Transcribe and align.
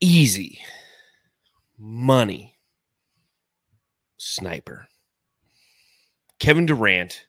easy 0.00 0.60
money 1.78 2.58
sniper. 4.18 4.86
Kevin 6.38 6.66
Durant 6.66 7.26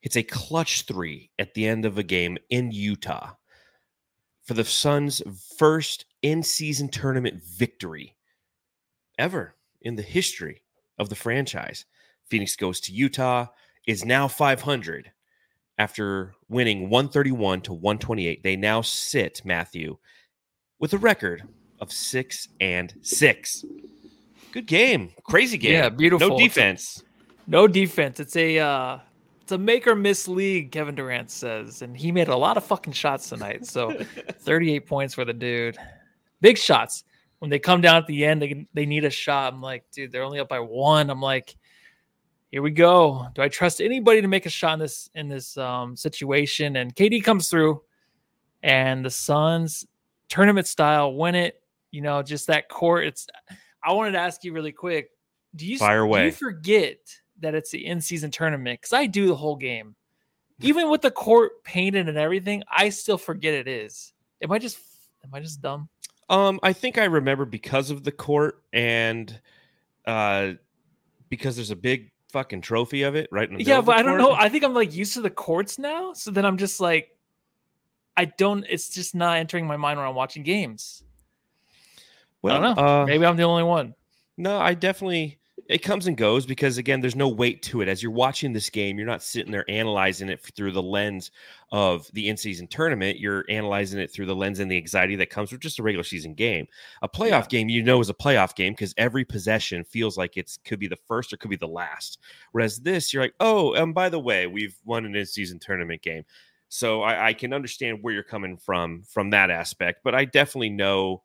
hits 0.00 0.16
a 0.16 0.22
clutch 0.22 0.82
three 0.82 1.30
at 1.38 1.54
the 1.54 1.66
end 1.66 1.84
of 1.84 1.98
a 1.98 2.02
game 2.02 2.38
in 2.48 2.70
Utah 2.70 3.32
for 4.44 4.54
the 4.54 4.64
Suns' 4.64 5.22
first 5.58 6.06
in 6.22 6.42
season 6.42 6.88
tournament 6.88 7.42
victory 7.42 8.16
ever 9.18 9.54
in 9.82 9.96
the 9.96 10.02
history 10.02 10.62
of 10.98 11.08
the 11.08 11.14
franchise. 11.14 11.84
Phoenix 12.28 12.56
goes 12.56 12.80
to 12.80 12.92
Utah, 12.92 13.46
is 13.86 14.04
now 14.04 14.28
500 14.28 15.12
after 15.78 16.34
winning 16.48 16.88
131 16.88 17.60
to 17.62 17.72
128. 17.72 18.42
They 18.42 18.56
now 18.56 18.80
sit, 18.80 19.42
Matthew, 19.44 19.98
with 20.78 20.92
a 20.92 20.98
record 20.98 21.42
of 21.80 21.92
six 21.92 22.48
and 22.60 22.94
six. 23.02 23.64
Good 24.52 24.66
game. 24.66 25.12
Crazy 25.24 25.58
game. 25.58 25.72
Yeah, 25.72 25.88
beautiful. 25.88 26.30
No 26.30 26.38
defense. 26.38 27.02
No 27.46 27.68
defense. 27.68 28.20
It's 28.20 28.36
a 28.36 28.58
uh 28.58 28.98
it's 29.42 29.52
a 29.52 29.58
make 29.58 29.86
or 29.86 29.94
miss 29.94 30.26
league, 30.26 30.72
Kevin 30.72 30.94
Durant 30.94 31.30
says. 31.30 31.82
And 31.82 31.96
he 31.96 32.10
made 32.10 32.28
a 32.28 32.36
lot 32.36 32.56
of 32.56 32.64
fucking 32.64 32.94
shots 32.94 33.28
tonight. 33.28 33.66
So 33.66 33.92
38 34.40 34.86
points 34.86 35.14
for 35.14 35.24
the 35.24 35.32
dude. 35.32 35.76
Big 36.40 36.58
shots. 36.58 37.04
When 37.38 37.50
they 37.50 37.58
come 37.58 37.80
down 37.80 37.96
at 37.96 38.06
the 38.06 38.24
end, 38.24 38.40
they 38.40 38.66
they 38.72 38.86
need 38.86 39.04
a 39.04 39.10
shot. 39.10 39.52
I'm 39.52 39.62
like, 39.62 39.84
dude, 39.92 40.10
they're 40.10 40.22
only 40.22 40.40
up 40.40 40.48
by 40.48 40.60
one. 40.60 41.10
I'm 41.10 41.20
like, 41.20 41.54
here 42.50 42.62
we 42.62 42.70
go. 42.70 43.26
Do 43.34 43.42
I 43.42 43.48
trust 43.48 43.80
anybody 43.80 44.22
to 44.22 44.28
make 44.28 44.46
a 44.46 44.50
shot 44.50 44.74
in 44.74 44.78
this 44.78 45.10
in 45.14 45.28
this 45.28 45.58
um, 45.58 45.96
situation? 45.96 46.76
And 46.76 46.94
KD 46.96 47.22
comes 47.22 47.50
through, 47.50 47.82
and 48.62 49.04
the 49.04 49.10
Suns 49.10 49.86
tournament 50.28 50.66
style 50.66 51.14
win 51.14 51.34
it. 51.34 51.62
You 51.90 52.02
know, 52.02 52.22
just 52.22 52.48
that 52.48 52.68
court. 52.68 53.06
It's. 53.06 53.26
I 53.82 53.92
wanted 53.92 54.12
to 54.12 54.18
ask 54.18 54.44
you 54.44 54.52
really 54.52 54.72
quick. 54.72 55.10
Do 55.54 55.66
you 55.66 55.78
Fire 55.78 56.00
away. 56.00 56.20
Do 56.20 56.26
you 56.26 56.32
forget 56.32 56.98
that 57.40 57.54
it's 57.54 57.70
the 57.70 57.86
in 57.86 58.00
season 58.00 58.30
tournament? 58.30 58.80
Because 58.80 58.92
I 58.92 59.06
do 59.06 59.26
the 59.28 59.36
whole 59.36 59.56
game, 59.56 59.94
even 60.60 60.90
with 60.90 61.02
the 61.02 61.10
court 61.10 61.62
painted 61.64 62.08
and 62.08 62.18
everything. 62.18 62.62
I 62.70 62.90
still 62.90 63.18
forget 63.18 63.54
it 63.54 63.68
is. 63.68 64.12
Am 64.42 64.52
I 64.52 64.58
just 64.58 64.78
am 65.24 65.30
I 65.32 65.40
just 65.40 65.60
dumb? 65.60 65.88
Um, 66.28 66.58
I 66.62 66.72
think 66.72 66.98
I 66.98 67.04
remember 67.04 67.44
because 67.44 67.90
of 67.90 68.02
the 68.02 68.12
court 68.12 68.62
and 68.72 69.40
uh 70.06 70.52
because 71.28 71.56
there's 71.56 71.70
a 71.70 71.76
big 71.76 72.10
fucking 72.28 72.60
trophy 72.60 73.02
of 73.02 73.14
it 73.14 73.28
right 73.32 73.48
in 73.48 73.56
the 73.56 73.64
Yeah, 73.64 73.80
but 73.80 73.96
I 73.96 74.02
don't 74.02 74.18
know. 74.18 74.32
I 74.32 74.48
think 74.48 74.64
I'm 74.64 74.74
like 74.74 74.94
used 74.94 75.14
to 75.14 75.20
the 75.20 75.30
courts 75.30 75.78
now, 75.78 76.12
so 76.12 76.30
then 76.30 76.44
I'm 76.44 76.58
just 76.58 76.80
like, 76.80 77.16
I 78.16 78.26
don't. 78.26 78.64
It's 78.68 78.88
just 78.88 79.14
not 79.14 79.38
entering 79.38 79.66
my 79.66 79.76
mind 79.76 79.98
when 79.98 80.06
I'm 80.06 80.14
watching 80.14 80.42
games. 80.42 81.02
Well, 82.46 82.62
I 82.62 82.66
don't 82.66 82.76
know. 82.76 82.82
uh, 82.82 83.06
Maybe 83.06 83.24
I'm 83.26 83.36
the 83.36 83.42
only 83.44 83.62
one. 83.64 83.94
No, 84.36 84.58
I 84.58 84.74
definitely 84.74 85.38
it 85.68 85.78
comes 85.78 86.06
and 86.06 86.16
goes 86.16 86.46
because 86.46 86.78
again, 86.78 87.00
there's 87.00 87.16
no 87.16 87.28
weight 87.28 87.60
to 87.60 87.80
it. 87.80 87.88
As 87.88 88.00
you're 88.02 88.12
watching 88.12 88.52
this 88.52 88.70
game, 88.70 88.98
you're 88.98 89.06
not 89.06 89.22
sitting 89.22 89.50
there 89.50 89.68
analyzing 89.68 90.28
it 90.28 90.40
through 90.54 90.70
the 90.72 90.82
lens 90.82 91.32
of 91.72 92.08
the 92.12 92.28
in-season 92.28 92.68
tournament. 92.68 93.18
You're 93.18 93.44
analyzing 93.48 93.98
it 93.98 94.12
through 94.12 94.26
the 94.26 94.36
lens 94.36 94.60
and 94.60 94.70
the 94.70 94.76
anxiety 94.76 95.16
that 95.16 95.30
comes 95.30 95.50
with 95.50 95.60
just 95.62 95.80
a 95.80 95.82
regular 95.82 96.04
season 96.04 96.34
game. 96.34 96.68
A 97.02 97.08
playoff 97.08 97.30
Yeah. 97.30 97.46
game, 97.48 97.68
you 97.68 97.82
know, 97.82 98.00
is 98.00 98.10
a 98.10 98.14
playoff 98.14 98.54
game 98.54 98.74
because 98.74 98.94
every 98.96 99.24
possession 99.24 99.82
feels 99.82 100.16
like 100.16 100.36
it's 100.36 100.56
could 100.58 100.78
be 100.78 100.86
the 100.86 100.98
first 101.08 101.32
or 101.32 101.36
could 101.38 101.50
be 101.50 101.56
the 101.56 101.66
last. 101.66 102.18
Whereas 102.52 102.78
this, 102.78 103.12
you're 103.12 103.24
like, 103.24 103.34
oh, 103.40 103.72
and 103.74 103.92
by 103.94 104.08
the 104.08 104.20
way, 104.20 104.46
we've 104.46 104.76
won 104.84 105.04
an 105.04 105.16
in-season 105.16 105.58
tournament 105.58 106.02
game. 106.02 106.24
So 106.68 107.02
I, 107.02 107.28
I 107.28 107.32
can 107.32 107.52
understand 107.52 107.98
where 108.02 108.12
you're 108.14 108.22
coming 108.22 108.56
from 108.56 109.02
from 109.08 109.30
that 109.30 109.50
aspect, 109.50 110.00
but 110.04 110.14
I 110.14 110.26
definitely 110.26 110.70
know 110.70 111.22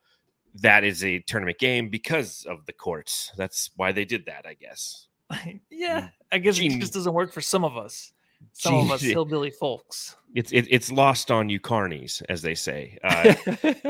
that 0.56 0.84
is 0.84 1.04
a 1.04 1.20
tournament 1.20 1.58
game 1.60 1.90
because 1.90 2.46
of 2.50 2.66
the 2.66 2.74
courts. 2.74 3.32
That's 3.38 3.70
why 3.76 3.92
they 3.92 4.06
did 4.06 4.26
that, 4.26 4.46
I 4.46 4.54
guess. 4.56 5.08
yeah, 5.70 6.10
I 6.32 6.38
guess 6.40 6.60
it 6.60 6.80
just 6.80 6.94
doesn't 6.94 7.14
work 7.14 7.32
for 7.32 7.42
some 7.42 7.64
of 7.64 7.78
us. 7.78 8.12
Some 8.54 8.74
of 8.76 8.92
us 8.92 9.02
Gene- 9.02 9.12
hillbilly 9.14 9.52
folks. 9.52 10.16
It's 10.34 10.52
it, 10.52 10.66
it's 10.70 10.92
lost 10.92 11.30
on 11.32 11.50
you 11.50 11.60
carnies, 11.60 12.22
as 12.30 12.42
they 12.42 12.56
say. 12.56 12.98
Uh, 13.04 13.34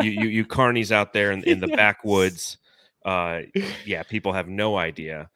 you, 0.01 0.11
you 0.11 0.27
you 0.27 0.45
carnies 0.45 0.91
out 0.91 1.13
there 1.13 1.31
in, 1.31 1.43
in 1.45 1.59
the 1.59 1.67
Yes. 1.67 1.77
backwoods. 1.77 2.57
Uh, 3.05 3.41
yeah, 3.85 4.03
people 4.03 4.33
have 4.33 4.47
no 4.47 4.77
idea 4.77 5.29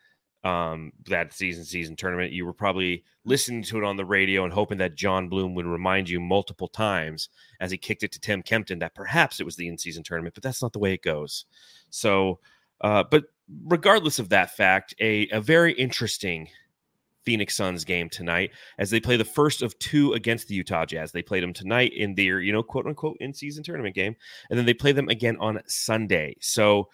um, 0.45 0.91
that 1.07 1.33
season 1.33 1.66
season 1.66 1.95
tournament. 1.95 2.31
You 2.31 2.45
were 2.45 2.53
probably 2.53 3.03
listening 3.25 3.63
to 3.63 3.79
it 3.79 3.83
on 3.83 3.97
the 3.97 4.06
radio 4.06 4.44
and 4.44 4.53
hoping 4.53 4.78
that 4.78 4.95
John 4.95 5.28
Bloom 5.28 5.56
would 5.56 5.66
remind 5.66 6.07
you 6.07 6.19
multiple 6.19 6.67
times 6.67 7.29
as 7.59 7.72
he 7.72 7.78
kicked 7.78 8.03
it 8.03 8.11
to 8.11 8.19
Tim 8.19 8.44
Kempton 8.44 8.79
that 8.79 8.94
perhaps 8.94 9.39
it 9.39 9.44
was 9.45 9.55
the 9.55 9.67
in 9.67 9.78
season 9.78 10.03
tournament, 10.03 10.35
but 10.35 10.44
that's 10.44 10.61
not 10.61 10.72
the 10.72 10.79
way 10.79 10.94
it 10.94 11.01
goes. 11.01 11.45
So, 11.89 12.39
uh, 12.81 13.03
but 13.09 13.25
regardless 13.66 14.19
of 14.19 14.29
that 14.29 14.55
fact, 14.55 14.94
a 15.01 15.28
a 15.29 15.41
very 15.41 15.73
interesting. 15.73 16.47
Phoenix 17.23 17.55
Suns 17.55 17.84
game 17.85 18.07
tonight 18.07 18.51
as 18.78 18.91
they 18.91 19.00
play 19.00 19.17
the 19.17 19.25
first 19.25 19.63
of 19.63 19.75
two 19.79 20.13
against 20.13 20.47
the 20.47 20.53
Utah 20.53 20.85
Jazz. 20.85 21.11
They 21.11 21.23
played 21.23 21.41
them 21.41 21.53
tonight 21.53 21.91
in 21.91 22.13
their, 22.13 22.39
you 22.39 22.53
know, 22.53 22.61
quote 22.61 22.85
unquote 22.85 23.17
in 23.19 23.34
season 23.34 23.63
tournament 23.63 23.95
game, 23.95 24.16
and 24.51 24.59
then 24.59 24.67
they 24.67 24.75
play 24.75 24.91
them 24.91 25.09
again 25.09 25.35
on 25.39 25.59
Sunday. 25.66 26.35
So, 26.39 26.89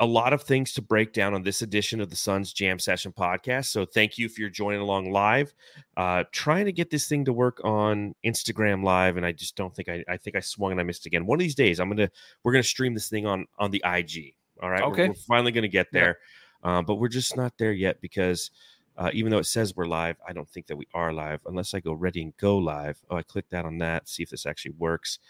a 0.00 0.06
lot 0.06 0.32
of 0.32 0.42
things 0.42 0.72
to 0.74 0.82
break 0.82 1.12
down 1.12 1.34
on 1.34 1.42
this 1.42 1.60
edition 1.62 2.00
of 2.00 2.08
the 2.10 2.16
Suns 2.16 2.52
Jam 2.52 2.78
Session 2.78 3.12
podcast. 3.12 3.66
So, 3.66 3.84
thank 3.84 4.16
you 4.18 4.26
if 4.26 4.38
you're 4.38 4.48
joining 4.50 4.80
along 4.80 5.10
live. 5.10 5.54
Uh, 5.96 6.24
trying 6.32 6.66
to 6.66 6.72
get 6.72 6.90
this 6.90 7.08
thing 7.08 7.24
to 7.24 7.32
work 7.32 7.60
on 7.64 8.14
Instagram 8.24 8.84
Live, 8.84 9.16
and 9.16 9.26
I 9.26 9.32
just 9.32 9.56
don't 9.56 9.74
think 9.74 9.88
I, 9.88 10.04
I 10.08 10.16
think 10.16 10.36
I 10.36 10.40
swung 10.40 10.72
and 10.72 10.80
I 10.80 10.84
missed 10.84 11.06
again. 11.06 11.26
One 11.26 11.36
of 11.36 11.40
these 11.40 11.54
days, 11.56 11.80
I'm 11.80 11.88
gonna 11.88 12.10
we're 12.44 12.52
gonna 12.52 12.62
stream 12.62 12.94
this 12.94 13.08
thing 13.08 13.26
on 13.26 13.46
on 13.58 13.70
the 13.70 13.82
IG. 13.84 14.34
All 14.62 14.70
right, 14.70 14.80
We're- 14.82 14.92
Okay. 14.92 15.08
we're, 15.08 15.14
finally 15.14 15.52
gonna 15.52 15.68
get 15.68 15.88
Yeah. 15.92 16.00
there, 16.00 16.18
um, 16.62 16.84
but 16.84 16.96
we're 16.96 17.08
just 17.08 17.36
not 17.36 17.54
there 17.58 17.72
yet 17.72 18.00
because 18.00 18.50
uh, 18.96 19.10
even 19.12 19.30
though 19.30 19.38
it 19.38 19.46
says 19.46 19.76
we're 19.76 19.86
live, 19.86 20.16
I 20.28 20.32
don't 20.32 20.48
think 20.48 20.66
that 20.66 20.76
we 20.76 20.88
are 20.92 21.12
live 21.12 21.40
unless 21.46 21.72
I 21.74 21.78
go 21.78 21.92
ready 21.92 22.20
and 22.22 22.36
go 22.36 22.58
live. 22.58 22.98
Oh, 23.08 23.16
I 23.16 23.22
click 23.22 23.44
that 23.50 23.64
on 23.64 23.78
that. 23.78 24.08
See 24.08 24.24
if 24.24 24.30
this 24.30 24.44
actually 24.44 24.72
works. 24.76 25.20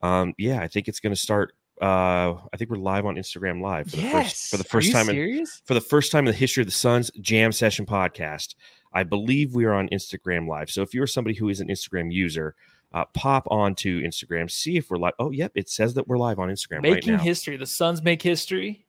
Um, 0.00 0.34
yeah, 0.38 0.60
I 0.60 0.66
think 0.66 0.88
it's 0.88 0.98
going 0.98 1.14
to 1.14 1.20
start. 1.20 1.52
Uh, 1.82 2.38
I 2.52 2.56
think 2.56 2.70
we're 2.70 2.76
live 2.76 3.06
on 3.06 3.16
Instagram 3.16 3.60
Live 3.60 3.90
for 3.90 3.96
the 3.96 4.08
first 4.08 4.50
for 4.50 4.56
the 4.56 4.62
first 4.62 4.92
time 4.92 5.08
in, 5.10 5.44
for 5.64 5.74
the 5.74 5.80
first 5.80 6.12
time 6.12 6.28
in 6.28 6.32
the 6.32 6.38
history 6.38 6.60
of 6.60 6.68
the 6.68 6.72
Suns 6.72 7.10
Jam 7.20 7.50
Session 7.50 7.86
podcast. 7.86 8.54
I 8.92 9.02
believe 9.02 9.56
we 9.56 9.64
are 9.64 9.72
on 9.72 9.88
Instagram 9.88 10.46
Live. 10.46 10.70
So 10.70 10.82
if 10.82 10.94
you're 10.94 11.08
somebody 11.08 11.34
who 11.34 11.48
is 11.48 11.58
an 11.58 11.66
Instagram 11.66 12.12
user, 12.12 12.54
uh, 12.92 13.06
pop 13.14 13.48
onto 13.50 14.00
Instagram, 14.00 14.48
see 14.48 14.76
if 14.76 14.90
we're 14.90 14.98
live. 14.98 15.14
Oh, 15.18 15.32
yep, 15.32 15.50
it 15.56 15.68
says 15.68 15.94
that 15.94 16.06
we're 16.06 16.18
live 16.18 16.38
on 16.38 16.50
Instagram 16.50 16.84
right 16.84 16.92
Making 16.94 17.14
now. 17.14 17.18
history. 17.18 17.56
The 17.56 17.66
Suns 17.66 18.00
make 18.00 18.22
history, 18.22 18.86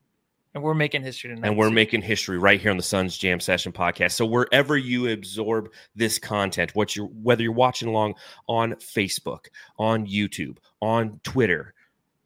and 0.53 0.61
we're 0.61 0.75
making 0.75 1.01
history 1.01 1.33
tonight. 1.33 1.47
and 1.47 1.57
we're 1.57 1.69
too. 1.69 1.73
making 1.75 2.03
history 2.03 2.37
right 2.37 2.61
here 2.61 2.69
on 2.69 2.77
the 2.77 2.83
Suns 2.83 3.17
Jam 3.17 3.39
Session 3.39 3.71
podcast. 3.71 4.11
So 4.11 4.23
wherever 4.27 4.77
you 4.77 5.09
absorb 5.09 5.71
this 5.95 6.19
content, 6.19 6.75
what 6.75 6.95
you're 6.95 7.07
whether 7.07 7.41
you're 7.41 7.53
watching 7.53 7.87
along 7.87 8.13
on 8.47 8.73
Facebook, 8.73 9.45
on 9.79 10.05
YouTube, 10.05 10.57
on 10.79 11.19
Twitter, 11.23 11.73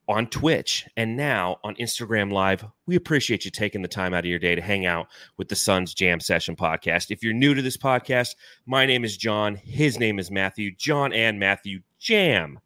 on 0.07 0.27
Twitch, 0.27 0.87
and 0.95 1.17
now 1.17 1.57
on 1.63 1.75
Instagram 1.75 2.31
Live, 2.31 2.65
we 2.85 2.95
appreciate 2.95 3.43
you 3.43 3.51
taking 3.51 3.81
the 3.81 3.87
time 3.87 4.13
out 4.13 4.23
of 4.23 4.29
your 4.29 4.39
day 4.39 4.55
to 4.55 4.61
hang 4.61 4.85
out 4.85 5.07
with 5.37 5.49
the 5.49 5.55
Suns 5.55 5.93
Jam 5.93 6.19
Session 6.19 6.55
podcast. 6.55 7.11
If 7.11 7.23
you're 7.23 7.33
new 7.33 7.53
to 7.53 7.61
this 7.61 7.77
podcast, 7.77 8.35
my 8.65 8.85
name 8.85 9.03
is 9.03 9.17
John. 9.17 9.55
His 9.55 9.99
name 9.99 10.17
is 10.17 10.31
Matthew. 10.31 10.71
John 10.75 11.11
and 11.11 11.39
Matthew 11.39 11.81
Jam. 11.99 12.59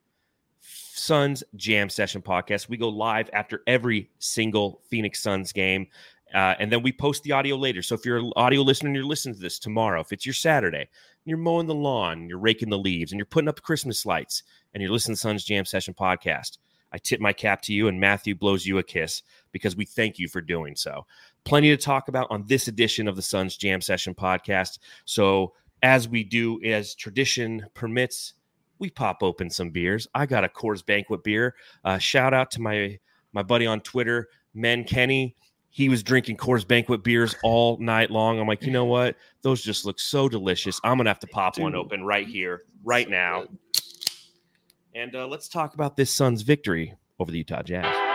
Suns 0.59 1.43
Jam 1.55 1.89
Session 1.89 2.21
podcast. 2.21 2.69
We 2.69 2.77
go 2.77 2.89
live 2.89 3.29
after 3.33 3.63
every 3.65 4.11
single 4.19 4.81
Phoenix 4.89 5.21
Suns 5.21 5.51
game. 5.51 5.87
Uh, 6.33 6.53
and 6.59 6.71
then 6.71 6.83
we 6.83 6.91
post 6.91 7.23
the 7.23 7.31
audio 7.31 7.55
later. 7.55 7.81
So 7.81 7.95
if 7.95 8.05
you're 8.05 8.19
an 8.19 8.31
audio 8.35 8.61
listener 8.61 8.87
and 8.87 8.95
you're 8.95 9.03
listening 9.03 9.35
to 9.35 9.41
this 9.41 9.57
tomorrow, 9.57 9.99
if 9.99 10.13
it's 10.13 10.25
your 10.25 10.33
Saturday, 10.33 10.87
you're 11.25 11.37
mowing 11.37 11.67
the 11.67 11.75
lawn, 11.75 12.29
you're 12.29 12.37
raking 12.37 12.69
the 12.69 12.77
leaves, 12.77 13.11
and 13.11 13.19
you're 13.19 13.25
putting 13.25 13.49
up 13.49 13.61
Christmas 13.61 14.05
lights, 14.05 14.43
and 14.73 14.81
you're 14.81 14.91
listening 14.91 15.15
to 15.15 15.21
Suns 15.21 15.43
Jam 15.43 15.65
Session 15.65 15.93
podcast, 15.93 16.57
I 16.93 16.97
tip 16.97 17.19
my 17.19 17.33
cap 17.33 17.61
to 17.63 17.73
you, 17.73 17.87
and 17.87 17.99
Matthew 17.99 18.35
blows 18.35 18.65
you 18.65 18.77
a 18.77 18.83
kiss 18.83 19.23
because 19.51 19.75
we 19.75 19.85
thank 19.85 20.19
you 20.19 20.27
for 20.27 20.41
doing 20.41 20.75
so. 20.75 21.05
Plenty 21.43 21.69
to 21.69 21.77
talk 21.77 22.07
about 22.07 22.27
on 22.29 22.45
this 22.47 22.67
edition 22.67 23.07
of 23.07 23.15
the 23.15 23.21
Suns 23.21 23.57
Jam 23.57 23.81
Session 23.81 24.13
podcast. 24.13 24.79
So 25.05 25.53
as 25.83 26.07
we 26.07 26.23
do, 26.23 26.61
as 26.63 26.95
tradition 26.95 27.65
permits, 27.73 28.33
we 28.79 28.89
pop 28.89 29.23
open 29.23 29.49
some 29.49 29.69
beers. 29.69 30.07
I 30.13 30.25
got 30.25 30.43
a 30.43 30.49
Coors 30.49 30.85
Banquet 30.85 31.23
beer. 31.23 31.55
Uh, 31.85 31.97
shout 31.97 32.33
out 32.33 32.51
to 32.51 32.61
my 32.61 32.99
my 33.33 33.43
buddy 33.43 33.65
on 33.65 33.79
Twitter, 33.81 34.27
Men 34.53 34.83
Kenny. 34.83 35.35
He 35.69 35.87
was 35.87 36.03
drinking 36.03 36.35
Coors 36.35 36.67
Banquet 36.67 37.01
beers 37.01 37.33
all 37.43 37.77
night 37.77 38.11
long. 38.11 38.39
I'm 38.39 38.47
like, 38.47 38.63
you 38.63 38.71
know 38.71 38.85
what? 38.85 39.15
Those 39.41 39.61
just 39.61 39.85
look 39.85 39.99
so 39.99 40.27
delicious. 40.27 40.81
I'm 40.83 40.97
gonna 40.97 41.09
have 41.09 41.19
to 41.19 41.27
pop 41.27 41.57
one 41.57 41.75
open 41.75 42.03
right 42.03 42.27
here, 42.27 42.63
right 42.83 43.09
now. 43.09 43.45
And 44.93 45.15
uh, 45.15 45.27
let's 45.27 45.47
talk 45.47 45.73
about 45.73 45.95
this 45.95 46.11
Suns 46.11 46.41
victory 46.41 46.95
over 47.19 47.31
the 47.31 47.39
Utah 47.39 47.63
Jazz. 47.63 48.10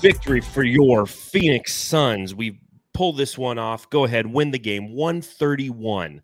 Victory 0.00 0.40
for 0.40 0.62
your 0.62 1.04
Phoenix 1.04 1.74
Suns. 1.74 2.34
We 2.34 2.60
pull 2.94 3.12
this 3.12 3.36
one 3.36 3.58
off. 3.58 3.88
Go 3.90 4.04
ahead, 4.04 4.26
win 4.26 4.50
the 4.50 4.58
game 4.58 4.94
131 4.94 6.22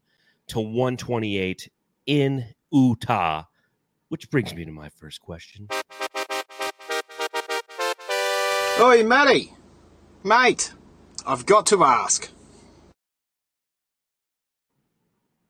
to 0.49 0.61
128 0.61 1.71
in 2.07 2.47
Utah. 2.71 3.45
Which 4.09 4.31
brings 4.31 4.55
me 4.55 4.65
to 4.65 4.71
my 4.71 4.89
first 4.89 5.21
question. 5.21 5.69
Oi, 8.81 9.05
Matty. 9.05 9.53
Mate, 10.25 10.73
I've 11.27 11.45
got 11.45 11.67
to 11.67 11.85
ask. 11.85 12.31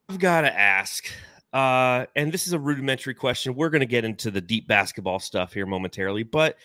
I've 0.08 0.18
got 0.18 0.40
to 0.40 0.52
ask. 0.52 1.06
Uh, 1.52 2.06
and 2.16 2.32
this 2.32 2.46
is 2.46 2.52
a 2.52 2.58
rudimentary 2.58 3.14
question. 3.14 3.54
We're 3.54 3.70
going 3.70 3.80
to 3.80 3.86
get 3.86 4.04
into 4.04 4.30
the 4.30 4.40
deep 4.40 4.66
basketball 4.66 5.20
stuff 5.20 5.52
here 5.52 5.66
momentarily, 5.66 6.22
but 6.22 6.56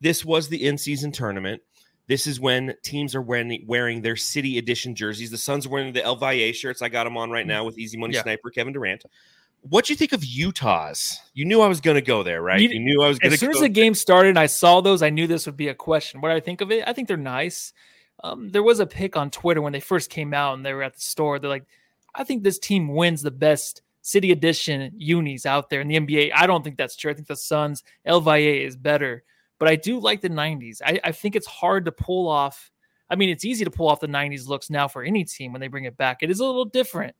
this 0.00 0.24
was 0.24 0.48
the 0.48 0.66
in 0.66 0.78
season 0.78 1.12
tournament. 1.12 1.62
This 2.06 2.26
is 2.26 2.40
when 2.40 2.74
teams 2.82 3.14
are 3.14 3.20
wearing, 3.20 3.64
wearing 3.66 4.00
their 4.00 4.16
city 4.16 4.56
edition 4.56 4.94
jerseys. 4.94 5.30
The 5.30 5.36
Suns 5.36 5.66
are 5.66 5.68
wearing 5.68 5.92
the 5.92 6.00
Valle 6.18 6.52
shirts. 6.52 6.80
I 6.80 6.88
got 6.88 7.04
them 7.04 7.16
on 7.18 7.30
right 7.30 7.46
now 7.46 7.64
with 7.64 7.78
Easy 7.78 7.98
Money 7.98 8.14
Yeah. 8.14 8.22
Sniper 8.22 8.50
Kevin 8.50 8.72
Durant. 8.72 9.04
What 9.62 9.84
do 9.84 9.92
you 9.92 9.96
think 9.96 10.12
of 10.12 10.24
Utah's? 10.24 11.20
You 11.34 11.44
knew 11.44 11.60
I 11.60 11.66
was 11.68 11.80
going 11.80 11.96
to 11.96 12.00
go 12.00 12.22
there, 12.22 12.40
right? 12.40 12.60
You- 12.60 12.68
You, 12.70 12.80
knew 12.80 13.02
I 13.02 13.08
was 13.08 13.18
going 13.18 13.30
to 13.30 13.34
As 13.34 13.40
soon 13.40 13.50
as 13.50 13.60
the 13.60 13.68
game 13.68 13.94
started 13.94 14.30
and 14.30 14.38
I 14.38 14.46
saw 14.46 14.80
those, 14.80 15.02
I 15.02 15.10
knew 15.10 15.26
this 15.26 15.46
would 15.46 15.56
be 15.56 15.68
a 15.68 15.74
question. 15.74 16.20
What 16.20 16.30
do 16.30 16.34
I 16.36 16.40
think 16.40 16.60
of 16.60 16.70
it? 16.70 16.84
I 16.86 16.92
think 16.92 17.08
they're 17.08 17.16
nice. 17.16 17.72
Um, 18.24 18.50
there 18.50 18.62
was 18.62 18.80
a 18.80 18.86
pick 18.86 19.16
on 19.16 19.30
Twitter 19.30 19.60
when 19.60 19.72
they 19.72 19.80
first 19.80 20.10
came 20.10 20.32
out 20.32 20.54
and 20.54 20.64
they 20.64 20.72
were 20.72 20.82
at 20.82 20.94
the 20.94 21.00
store. 21.00 21.38
They're 21.38 21.50
like, 21.50 21.66
I 22.14 22.24
think 22.24 22.42
this 22.42 22.58
team 22.58 22.88
wins 22.94 23.20
the 23.22 23.30
best 23.30 23.82
city 24.00 24.32
edition 24.32 24.92
unis 24.96 25.44
out 25.44 25.68
there 25.70 25.80
in 25.82 25.88
the 25.88 25.96
NBA. 26.00 26.30
I 26.34 26.46
don't 26.46 26.62
think 26.64 26.78
that's 26.78 26.96
true. 26.96 27.10
I 27.10 27.14
think 27.14 27.28
the 27.28 27.36
Suns, 27.36 27.82
Valle 28.06 28.36
is 28.38 28.76
better, 28.76 29.22
but 29.58 29.68
I 29.68 29.76
do 29.76 30.00
like 30.00 30.20
the 30.20 30.30
90s. 30.30 30.80
I, 30.84 31.00
I 31.04 31.12
think 31.12 31.36
it's 31.36 31.46
hard 31.46 31.84
to 31.86 31.92
pull 31.92 32.28
off. 32.28 32.70
I 33.10 33.16
mean, 33.16 33.30
it's 33.30 33.44
easy 33.44 33.64
to 33.64 33.70
pull 33.70 33.88
off 33.88 34.00
the 34.00 34.06
90s 34.06 34.46
looks 34.46 34.70
now 34.70 34.88
for 34.88 35.02
any 35.02 35.24
team 35.24 35.52
when 35.52 35.60
they 35.60 35.68
bring 35.68 35.84
it 35.84 35.96
back. 35.96 36.22
It 36.22 36.30
is 36.30 36.40
a 36.40 36.44
little 36.44 36.64
different. 36.64 37.14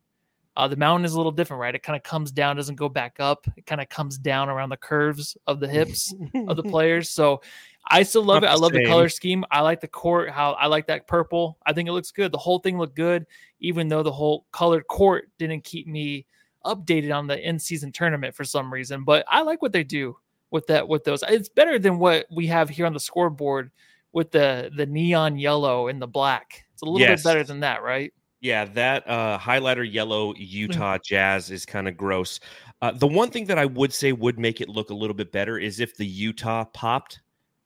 Uh, 0.57 0.67
the 0.67 0.77
mountain 0.77 1.05
is 1.05 1.13
a 1.13 1.17
little 1.17 1.33
different, 1.33 1.61
right? 1.61 1.75
It 1.75 1.85
kind 1.85 1.97
of 1.97 2.03
comes 2.03 2.33
down, 2.33 2.57
doesn't 2.57 2.75
go 2.75 2.89
back 2.89 3.19
up. 3.21 3.47
It 3.57 3.65
kind 3.65 3.81
of 3.81 3.89
comes 3.89 4.19
down 4.19 4.49
around 4.49 4.71
the 4.71 4.77
curves 4.77 5.37
of 5.47 5.61
the 5.61 5.69
hips 5.69 6.13
of 6.49 6.57
the 6.57 6.63
players. 6.71 7.11
So 7.11 7.43
I 7.89 8.03
still 8.03 8.25
love 8.25 8.43
Not 8.43 8.49
it. 8.49 8.55
I 8.55 8.57
love 8.57 8.73
the 8.73 8.85
color 8.85 9.09
scheme. 9.09 9.45
I 9.53 9.61
like 9.61 9.81
the 9.81 9.89
court. 9.89 10.31
How 10.31 10.55
I 10.55 10.67
like 10.67 10.89
that 10.89 11.07
purple. 11.07 11.59
I 11.65 11.73
think 11.73 11.89
it 11.89 11.93
looks 11.93 12.11
good. 12.11 12.33
The 12.33 12.39
whole 12.39 12.59
thing 12.59 12.77
looked 12.77 12.97
good, 12.97 13.25
even 13.61 13.87
though 13.87 14.03
the 14.03 14.13
whole 14.13 14.47
colored 14.51 14.87
court 14.89 15.31
didn't 15.39 15.63
keep 15.63 15.87
me 15.87 16.27
updated 16.67 17.17
on 17.17 17.29
the 17.29 17.39
in-season 17.49 17.93
tournament 17.93 18.35
for 18.35 18.45
some 18.45 18.73
reason. 18.73 19.05
But 19.05 19.25
I 19.29 19.43
like 19.43 19.63
what 19.63 19.73
they 19.73 19.85
do 19.85 20.17
with 20.51 20.67
that 20.69 20.89
with 20.89 21.05
those. 21.05 21.23
It's 21.29 21.49
better 21.49 21.79
than 21.79 21.99
what 21.99 22.27
we 22.31 22.47
have 22.47 22.69
here 22.69 22.87
on 22.87 22.93
the 22.95 23.01
scoreboard 23.01 23.71
with 24.13 24.31
the 24.31 24.71
the 24.77 24.87
neon 24.87 25.39
yellow 25.39 25.89
and 25.89 26.01
the 26.01 26.07
black. 26.07 26.65
It's 26.73 26.83
a 26.83 26.85
little 26.87 27.01
Yes. 27.01 27.23
bit 27.23 27.29
better 27.29 27.45
than 27.45 27.61
that, 27.61 27.83
right? 27.83 28.13
Yeah, 28.41 28.65
that 28.67 29.09
uh, 29.09 29.37
highlighter 29.39 29.91
yellow 29.91 30.33
Utah 30.37 30.99
Jazz 31.05 31.51
is 31.51 31.67
kind 31.67 31.89
of 31.89 31.97
gross. 31.97 32.39
Uh, 32.81 32.93
the 32.93 33.07
one 33.07 33.31
thing 33.31 33.47
that 33.47 33.59
I 33.59 33.65
would 33.67 33.93
say 33.93 34.13
would 34.13 34.39
make 34.39 34.61
it 34.61 34.69
look 34.69 34.91
a 34.91 34.95
little 34.95 35.15
bit 35.15 35.33
better 35.33 35.59
is 35.59 35.81
if 35.81 35.97
the 35.97 36.07
Utah 36.07 36.65
popped 36.67 37.21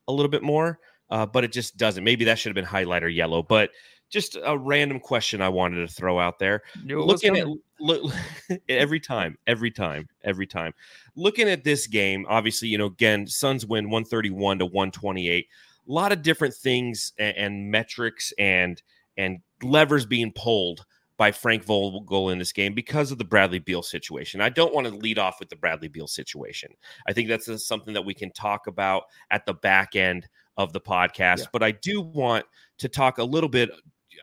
a 0.08 0.12
little 0.12 0.30
bit 0.30 0.42
more, 0.42 0.80
uh, 1.10 1.26
but 1.26 1.44
it 1.44 1.52
just 1.52 1.76
doesn't. 1.76 2.02
Maybe 2.04 2.24
that 2.24 2.38
should 2.38 2.48
have 2.48 2.54
been 2.54 2.64
highlighter 2.64 3.14
yellow. 3.14 3.42
But 3.42 3.70
just 4.12 4.36
a 4.44 4.56
random 4.56 5.00
question 5.00 5.40
I 5.40 5.48
wanted 5.48 5.88
to 5.88 5.92
throw 5.92 6.20
out 6.20 6.38
there. 6.38 6.62
Looking 6.84 7.38
at 7.38 7.48
look 7.80 8.12
every 8.68 9.00
time, 9.00 9.38
every 9.46 9.70
time, 9.70 10.06
every 10.22 10.46
time. 10.46 10.74
Looking 11.16 11.48
at 11.48 11.64
this 11.64 11.86
game, 11.86 12.26
obviously, 12.28 12.68
you 12.68 12.78
know, 12.78 12.86
again, 12.86 13.26
Suns 13.26 13.66
win 13.66 13.86
131 13.86 14.58
to 14.58 14.66
128. 14.66 15.46
A 15.88 15.92
lot 15.92 16.12
of 16.12 16.22
different 16.22 16.54
things 16.54 17.12
and, 17.18 17.36
and 17.36 17.70
metrics 17.70 18.32
and 18.38 18.80
and 19.16 19.40
levers 19.62 20.06
being 20.06 20.32
pulled 20.32 20.84
by 21.16 21.32
Frank 21.32 21.64
Vogel 21.64 22.30
in 22.30 22.38
this 22.38 22.52
game 22.52 22.74
because 22.74 23.12
of 23.12 23.18
the 23.18 23.24
Bradley 23.24 23.58
Beal 23.58 23.82
situation. 23.82 24.40
I 24.40 24.48
don't 24.48 24.74
want 24.74 24.86
to 24.86 24.94
lead 24.94 25.18
off 25.18 25.40
with 25.40 25.50
the 25.50 25.56
Bradley 25.56 25.88
Beal 25.88 26.06
situation. 26.06 26.70
I 27.06 27.12
think 27.12 27.28
that's 27.28 27.66
something 27.66 27.94
that 27.94 28.04
we 28.04 28.14
can 28.14 28.32
talk 28.32 28.66
about 28.66 29.04
at 29.30 29.46
the 29.46 29.54
back 29.54 29.94
end 29.96 30.26
of 30.56 30.72
the 30.72 30.80
podcast. 30.80 31.38
Yeah. 31.40 31.46
But 31.52 31.62
I 31.62 31.72
do 31.72 32.00
want 32.00 32.44
to 32.78 32.88
talk 32.88 33.18
a 33.18 33.24
little 33.24 33.48
bit. 33.48 33.70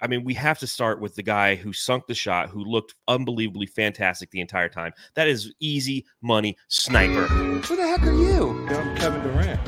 I 0.01 0.07
mean, 0.07 0.23
we 0.23 0.33
have 0.35 0.59
to 0.59 0.67
start 0.67 1.01
with 1.01 1.15
the 1.15 1.23
guy 1.23 1.55
who 1.55 1.73
sunk 1.73 2.07
the 2.07 2.15
shot, 2.15 2.49
who 2.49 2.63
looked 2.63 2.95
unbelievably 3.09 3.65
fantastic 3.65 4.31
the 4.31 4.39
entire 4.39 4.69
time. 4.69 4.93
That 5.15 5.27
is 5.27 5.53
easy 5.59 6.05
money 6.21 6.55
sniper. 6.69 7.25
Who 7.25 7.75
the 7.75 7.85
heck 7.85 8.03
are 8.03 8.13
you? 8.13 8.65
Yeah, 8.69 8.77
I'm 8.77 8.95
Kevin 8.95 9.21
Durant. 9.23 9.67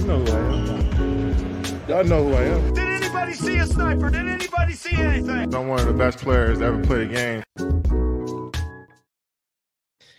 You 0.00 0.06
know 0.06 0.18
who 0.18 0.32
I 0.32 0.38
am. 0.38 1.88
Y'all 1.88 2.04
know 2.04 2.24
who 2.24 2.34
I 2.34 2.42
am. 2.42 2.74
Did 2.74 2.88
anybody 2.88 3.34
see 3.34 3.56
a 3.58 3.66
sniper? 3.66 4.10
Did 4.10 4.26
anybody 4.26 4.72
see 4.72 4.96
anything? 4.96 5.54
I'm 5.54 5.68
one 5.68 5.78
of 5.78 5.86
the 5.86 5.92
best 5.92 6.18
players 6.18 6.58
to 6.58 6.64
ever 6.64 6.82
play 6.82 7.06
the 7.06 7.14
game. 7.14 7.44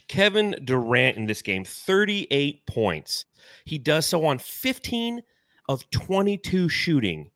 Kevin 0.08 0.56
Durant 0.64 1.18
in 1.18 1.26
this 1.26 1.42
game, 1.42 1.66
38 1.66 2.66
points. 2.66 3.26
He 3.66 3.78
does 3.78 4.06
so 4.06 4.26
on 4.26 4.40
15 4.40 5.22
of 5.68 5.90
22 5.90 6.70
shooting. 6.70 7.30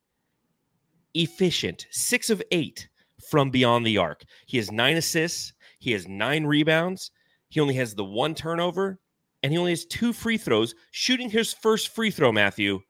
Efficient, 1.15 1.88
six 1.91 2.29
of 2.29 2.41
eight 2.51 2.88
from 3.29 3.50
beyond 3.50 3.85
the 3.85 3.97
arc. 3.97 4.23
He 4.45 4.57
has 4.57 4.71
nine 4.71 4.97
assists, 4.97 5.53
he 5.79 5.91
has 5.94 6.07
nine 6.07 6.45
rebounds, 6.45 7.12
he 7.50 7.59
only 7.59 7.73
has 7.75 7.95
the 7.95 8.03
one 8.06 8.35
turnover, 8.35 9.00
and 9.41 9.51
he 9.51 9.57
only 9.57 9.71
has 9.71 9.85
two 9.85 10.13
free 10.13 10.38
throws, 10.38 10.75
shooting 10.91 11.29
his 11.29 11.53
first 11.53 11.89
free 11.89 12.12
throw, 12.12 12.31
Matthew, 12.31 12.81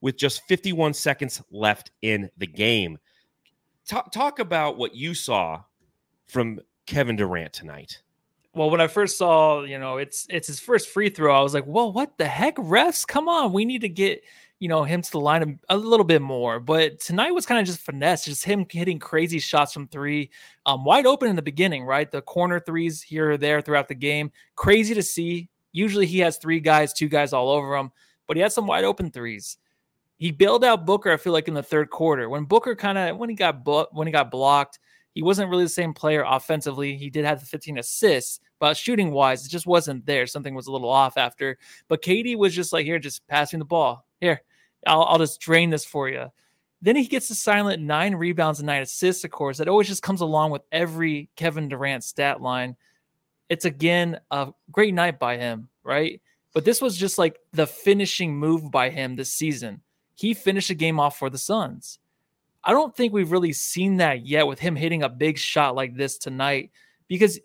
with 0.00 0.16
just 0.16 0.42
51 0.48 0.94
seconds 0.94 1.42
left 1.50 1.90
in 2.02 2.28
the 2.38 2.46
game. 2.46 2.98
Talk, 3.86 4.12
talk 4.12 4.38
about 4.38 4.76
what 4.78 4.94
you 4.94 5.14
saw 5.14 5.62
from 6.28 6.60
Kevin 6.86 7.16
Durant 7.16 7.52
tonight. 7.52 8.02
well 8.54 8.70
when 8.70 8.80
i 8.80 8.86
first 8.88 9.16
saw 9.16 9.62
you 9.62 9.78
know 9.78 9.96
it's 9.98 10.26
it's 10.28 10.48
his 10.48 10.58
first 10.58 10.88
free 10.88 11.08
throw 11.08 11.32
i 11.34 11.40
was 11.40 11.54
like 11.54 11.66
well 11.66 11.92
what 11.92 12.16
the 12.18 12.26
heck 12.26 12.56
refs 12.56 13.06
come 13.06 13.28
on 13.28 13.52
we 13.52 13.64
need 13.64 13.80
to 13.80 13.88
get 13.88 14.22
you 14.60 14.68
know 14.68 14.84
him 14.84 15.02
to 15.02 15.10
the 15.10 15.18
line 15.18 15.58
a, 15.68 15.74
a 15.74 15.76
little 15.76 16.04
bit 16.04 16.22
more 16.22 16.60
but 16.60 17.00
tonight 17.00 17.32
was 17.32 17.46
kind 17.46 17.58
of 17.58 17.66
just 17.66 17.80
finesse 17.80 18.24
just 18.24 18.44
him 18.44 18.64
hitting 18.70 18.98
crazy 18.98 19.40
shots 19.40 19.72
from 19.72 19.88
three 19.88 20.30
um 20.66 20.84
wide 20.84 21.06
open 21.06 21.28
in 21.28 21.34
the 21.34 21.42
beginning 21.42 21.82
right 21.84 22.10
the 22.10 22.22
corner 22.22 22.60
threes 22.60 23.02
here 23.02 23.32
or 23.32 23.36
there 23.36 23.60
throughout 23.60 23.88
the 23.88 23.94
game 23.94 24.30
crazy 24.54 24.94
to 24.94 25.02
see 25.02 25.48
usually 25.72 26.06
he 26.06 26.18
has 26.18 26.36
three 26.36 26.60
guys 26.60 26.92
two 26.92 27.08
guys 27.08 27.32
all 27.32 27.48
over 27.48 27.74
him 27.74 27.90
but 28.28 28.36
he 28.36 28.42
had 28.42 28.52
some 28.52 28.66
wide 28.66 28.84
open 28.84 29.10
threes 29.10 29.56
he 30.18 30.30
bailed 30.30 30.64
out 30.64 30.86
booker 30.86 31.10
i 31.10 31.16
feel 31.16 31.32
like 31.32 31.48
in 31.48 31.54
the 31.54 31.62
third 31.62 31.90
quarter 31.90 32.28
when 32.28 32.44
booker 32.44 32.76
kind 32.76 32.98
of 32.98 33.16
when 33.16 33.30
he 33.30 33.34
got 33.34 33.64
bu- 33.64 33.86
when 33.92 34.06
he 34.06 34.12
got 34.12 34.30
blocked 34.30 34.78
he 35.14 35.22
wasn't 35.22 35.50
really 35.50 35.64
the 35.64 35.68
same 35.68 35.92
player 35.92 36.24
offensively. 36.26 36.96
He 36.96 37.10
did 37.10 37.24
have 37.24 37.40
the 37.40 37.46
15 37.46 37.78
assists, 37.78 38.40
but 38.58 38.76
shooting 38.76 39.10
wise, 39.10 39.44
it 39.44 39.50
just 39.50 39.66
wasn't 39.66 40.06
there. 40.06 40.26
Something 40.26 40.54
was 40.54 40.68
a 40.68 40.72
little 40.72 40.88
off 40.88 41.16
after. 41.16 41.58
But 41.88 42.02
KD 42.02 42.36
was 42.36 42.54
just 42.54 42.72
like, 42.72 42.86
here, 42.86 42.98
just 42.98 43.26
pass 43.26 43.52
me 43.52 43.58
the 43.58 43.64
ball. 43.64 44.06
Here, 44.20 44.42
I'll, 44.86 45.04
I'll 45.04 45.18
just 45.18 45.40
drain 45.40 45.70
this 45.70 45.84
for 45.84 46.08
you. 46.08 46.26
Then 46.82 46.96
he 46.96 47.06
gets 47.06 47.28
the 47.28 47.34
silent 47.34 47.82
nine 47.82 48.14
rebounds 48.14 48.58
and 48.60 48.66
nine 48.66 48.82
assists, 48.82 49.24
of 49.24 49.30
course. 49.30 49.58
That 49.58 49.68
always 49.68 49.88
just 49.88 50.02
comes 50.02 50.22
along 50.22 50.50
with 50.50 50.62
every 50.72 51.28
Kevin 51.36 51.68
Durant 51.68 52.04
stat 52.04 52.40
line. 52.40 52.76
It's 53.48 53.66
again 53.66 54.18
a 54.30 54.52
great 54.70 54.94
night 54.94 55.18
by 55.18 55.36
him, 55.36 55.68
right? 55.82 56.22
But 56.54 56.64
this 56.64 56.80
was 56.80 56.96
just 56.96 57.18
like 57.18 57.38
the 57.52 57.66
finishing 57.66 58.36
move 58.36 58.70
by 58.70 58.90
him 58.90 59.16
this 59.16 59.32
season. 59.32 59.82
He 60.14 60.34
finished 60.34 60.68
the 60.68 60.74
game 60.74 60.98
off 60.98 61.18
for 61.18 61.30
the 61.30 61.38
Suns. 61.38 61.98
I 62.62 62.72
don't 62.72 62.94
think 62.94 63.12
we've 63.12 63.32
really 63.32 63.52
seen 63.52 63.98
that 63.98 64.26
yet 64.26 64.46
with 64.46 64.58
him 64.58 64.76
hitting 64.76 65.02
a 65.02 65.08
big 65.08 65.38
shot 65.38 65.74
like 65.74 65.96
this 65.96 66.18
tonight 66.18 66.70
because 67.08 67.38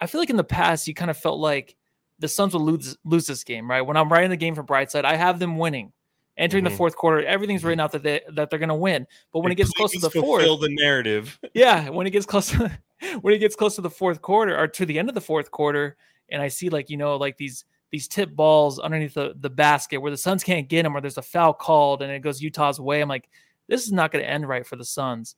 I 0.00 0.06
feel 0.06 0.20
like 0.20 0.30
in 0.30 0.36
the 0.36 0.44
past 0.44 0.86
you 0.86 0.94
kind 0.94 1.10
of 1.10 1.16
felt 1.16 1.40
like 1.40 1.76
the 2.18 2.28
Suns 2.28 2.54
will 2.54 2.64
lose 2.64 2.96
lose 3.04 3.26
this 3.26 3.44
game, 3.44 3.68
right? 3.68 3.82
When 3.82 3.96
I'm 3.96 4.08
writing 4.08 4.30
the 4.30 4.36
game 4.36 4.54
for 4.54 4.62
Brightside, 4.62 5.04
I 5.04 5.16
have 5.16 5.38
them 5.38 5.58
winning. 5.58 5.92
Entering 6.38 6.64
Mhm. 6.64 6.70
the 6.70 6.76
fourth 6.76 6.96
quarter, 6.96 7.22
everything's 7.26 7.62
written 7.62 7.80
out 7.80 7.92
that 7.92 8.02
they 8.02 8.22
that 8.32 8.48
they're 8.48 8.58
gonna 8.58 8.74
win. 8.74 9.06
But 9.32 9.40
when 9.40 9.52
it 9.52 9.56
gets 9.56 9.70
close 9.70 9.92
to 9.92 9.98
the 9.98 10.10
fourth, 10.10 10.44
the 10.60 10.68
narrative. 10.70 11.38
yeah, 11.54 11.90
when 11.90 12.06
it 12.06 12.10
gets 12.10 12.24
close 12.24 12.48
to, 12.50 12.70
when 13.20 13.34
it 13.34 13.38
gets 13.38 13.54
close 13.54 13.74
to 13.74 13.82
the 13.82 13.90
fourth 13.90 14.22
quarter 14.22 14.58
or 14.58 14.66
to 14.68 14.86
the 14.86 14.98
end 14.98 15.10
of 15.10 15.14
the 15.14 15.20
fourth 15.20 15.50
quarter, 15.50 15.96
and 16.30 16.40
I 16.40 16.48
see 16.48 16.70
like 16.70 16.88
you 16.88 16.96
know 16.96 17.16
like 17.16 17.36
these 17.36 17.64
these 17.90 18.08
tip 18.08 18.34
balls 18.34 18.78
underneath 18.78 19.12
the, 19.12 19.34
the 19.40 19.50
basket 19.50 19.98
where 19.98 20.10
the 20.10 20.16
Suns 20.16 20.42
can't 20.42 20.66
get 20.66 20.84
them 20.84 20.96
or 20.96 21.02
there's 21.02 21.18
a 21.18 21.22
foul 21.22 21.52
called 21.52 22.00
and 22.00 22.10
it 22.10 22.20
goes 22.20 22.40
Utah's 22.40 22.80
way. 22.80 23.02
I'm 23.02 23.08
like, 23.08 23.28
this 23.68 23.84
is 23.84 23.92
not 23.92 24.10
going 24.10 24.24
to 24.24 24.30
end 24.30 24.48
right 24.48 24.66
for 24.66 24.76
the 24.76 24.84
Suns. 24.84 25.36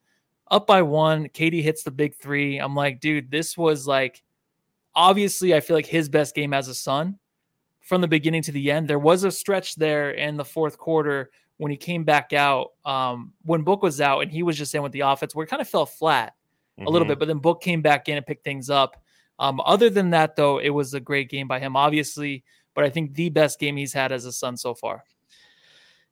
Up 0.52 0.64
by 0.64 0.80
one, 0.82 1.28
KD 1.30 1.62
hits 1.64 1.82
the 1.82 1.90
big 1.90 2.14
three. 2.14 2.58
I'm 2.58 2.76
like, 2.76 3.00
dude, 3.00 3.28
this 3.28 3.58
was 3.58 3.88
like 3.88 4.22
obviously 4.94 5.52
I 5.52 5.58
feel 5.58 5.74
like 5.76 5.86
his 5.86 6.08
best 6.08 6.34
game 6.36 6.54
as 6.54 6.68
a 6.68 6.74
Sun 6.76 7.18
from 7.84 8.00
the 8.00 8.08
beginning 8.08 8.42
to 8.42 8.52
the 8.52 8.70
end. 8.70 8.88
There 8.88 8.98
was 8.98 9.24
a 9.24 9.30
stretch 9.30 9.76
there 9.76 10.10
in 10.10 10.36
the 10.36 10.44
fourth 10.44 10.76
quarter 10.78 11.30
when 11.58 11.70
he 11.70 11.76
came 11.76 12.02
back 12.02 12.32
out, 12.32 12.72
um, 12.84 13.32
when 13.44 13.62
Book 13.62 13.82
was 13.82 14.00
out 14.00 14.20
and 14.20 14.30
he 14.32 14.42
was 14.42 14.58
just 14.58 14.74
in 14.74 14.82
with 14.82 14.90
the 14.92 15.00
offense 15.00 15.34
where 15.34 15.44
it 15.44 15.48
kind 15.48 15.62
of 15.62 15.68
fell 15.68 15.86
flat 15.86 16.32
a 16.80 16.90
little 16.90 17.04
Mhm. 17.06 17.10
bit, 17.10 17.18
but 17.20 17.28
then 17.28 17.38
Book 17.38 17.62
came 17.62 17.80
back 17.82 18.08
in 18.08 18.16
and 18.16 18.26
picked 18.26 18.42
things 18.42 18.68
up. 18.68 19.00
Um, 19.38 19.60
other 19.64 19.88
than 19.90 20.10
that, 20.10 20.34
though, 20.34 20.58
it 20.58 20.70
was 20.70 20.94
a 20.94 21.00
great 21.00 21.30
game 21.30 21.46
by 21.46 21.60
him, 21.60 21.76
obviously, 21.76 22.42
but 22.74 22.84
I 22.84 22.90
think 22.90 23.14
the 23.14 23.28
best 23.28 23.60
game 23.60 23.76
he's 23.76 23.92
had 23.92 24.10
as 24.10 24.24
a 24.24 24.32
Sun 24.32 24.56
so 24.56 24.74
far. 24.74 25.04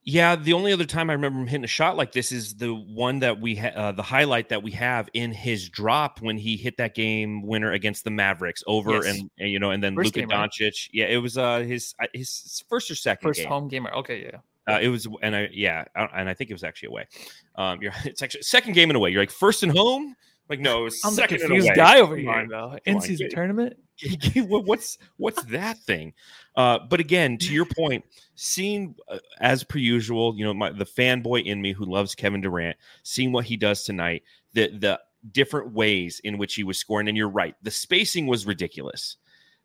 Yeah, 0.04 0.35
the 0.35 0.52
only 0.52 0.73
other 0.73 0.85
time 0.85 1.11
I 1.11 1.12
remember 1.12 1.38
him 1.40 1.47
hitting 1.47 1.64
a 1.64 1.68
shot 1.68 1.97
like 1.97 2.11
this 2.11 2.32
is 2.32 2.54
the 2.56 2.75
one 2.75 3.21
that 3.21 3.40
we 3.40 3.54
ha- 3.54 3.68
uh, 3.68 3.92
the 3.92 4.02
highlight 4.02 4.49
that 4.49 4.61
we 4.62 4.73
have 4.73 5.09
in 5.14 5.30
his 5.32 5.68
drop 5.68 6.21
when 6.21 6.37
he 6.37 6.56
hit 6.56 6.76
that 6.78 6.97
game 6.97 7.42
winner 7.47 7.71
against 7.71 8.02
the 8.02 8.11
Mavericks 8.11 8.64
over 8.66 8.94
Yes. 8.94 9.06
and, 9.06 9.30
and, 9.38 9.50
you 9.50 9.61
know 9.61 9.71
and 9.71 9.80
then 9.82 9.94
First 9.94 10.16
Luka 10.16 10.26
game, 10.26 10.37
right? 10.37 10.50
Doncic. 10.50 10.88
Yeah, 10.92 11.06
it 11.06 11.18
was 11.18 11.38
uh 11.38 11.61
his 11.61 11.94
uh, 12.00 12.06
his 12.12 12.64
first 12.68 12.90
or 12.90 12.97
second 12.97 13.28
First 13.28 13.40
game. 13.40 13.49
home 13.49 13.68
gamer. 13.68 13.92
Okay, 13.92 14.25
yeah. 14.32 14.38
Uh, 14.75 14.80
it 14.80 14.88
was 14.88 15.06
and 15.23 15.37
I 15.37 15.49
yeah 15.52 15.85
and 15.94 16.28
I 16.28 16.35
think 16.35 16.50
it 16.50 16.54
was 16.54 16.64
actually 16.64 16.88
away. 16.88 17.06
Um, 17.54 17.80
you're 17.80 17.92
it's 18.04 18.23
actually 18.23 18.42
second 18.42 18.73
game 18.73 18.90
and 18.90 18.97
away. 18.97 19.11
You're 19.11 19.23
like 19.23 19.30
first 19.30 19.62
and 19.62 19.71
home. 19.71 20.16
Like 20.49 20.59
no, 20.59 20.80
it 20.80 20.85
was 20.85 21.00
I'm 21.04 21.12
the 21.12 21.16
second 21.23 21.42
and 21.42 21.50
confused 21.52 21.76
guy 21.76 22.00
over 22.00 22.16
here, 22.16 22.47
though. 22.50 22.76
In 22.85 23.00
season 23.00 23.30
tournament. 23.30 23.76
What- 24.37 24.64
what's 24.64 24.99
what's 25.16 25.42
that 25.44 25.78
thing? 25.78 26.12
Uh 26.56 26.78
but 26.78 27.00
again 27.00 27.38
to 27.38 27.52
your 27.52 27.64
point 27.66 28.04
seeing 28.35 28.94
uh, 29.09 29.18
as 29.40 29.62
per 29.64 29.78
usual 29.78 30.35
you 30.37 30.44
know 30.44 30.54
my 30.54 30.71
the 30.71 30.85
fanboy 30.87 31.44
in 31.44 31.61
me 31.62 31.73
who 31.73 31.85
loves 31.85 32.14
kevin 32.14 32.40
durant 32.40 32.76
seeing 33.02 33.32
what 33.32 33.44
he 33.44 33.56
does 33.56 33.85
tonight 33.85 34.23
the 34.54 34.68
the 34.78 35.00
different 35.30 35.73
ways 35.73 36.21
in 36.25 36.37
which 36.38 36.54
he 36.54 36.64
was 36.64 36.78
scoring 36.78 37.09
and 37.09 37.16
you're 37.16 37.28
right 37.28 37.54
the 37.62 37.71
spacing 37.71 38.26
was 38.26 38.44
ridiculous. 38.47 39.16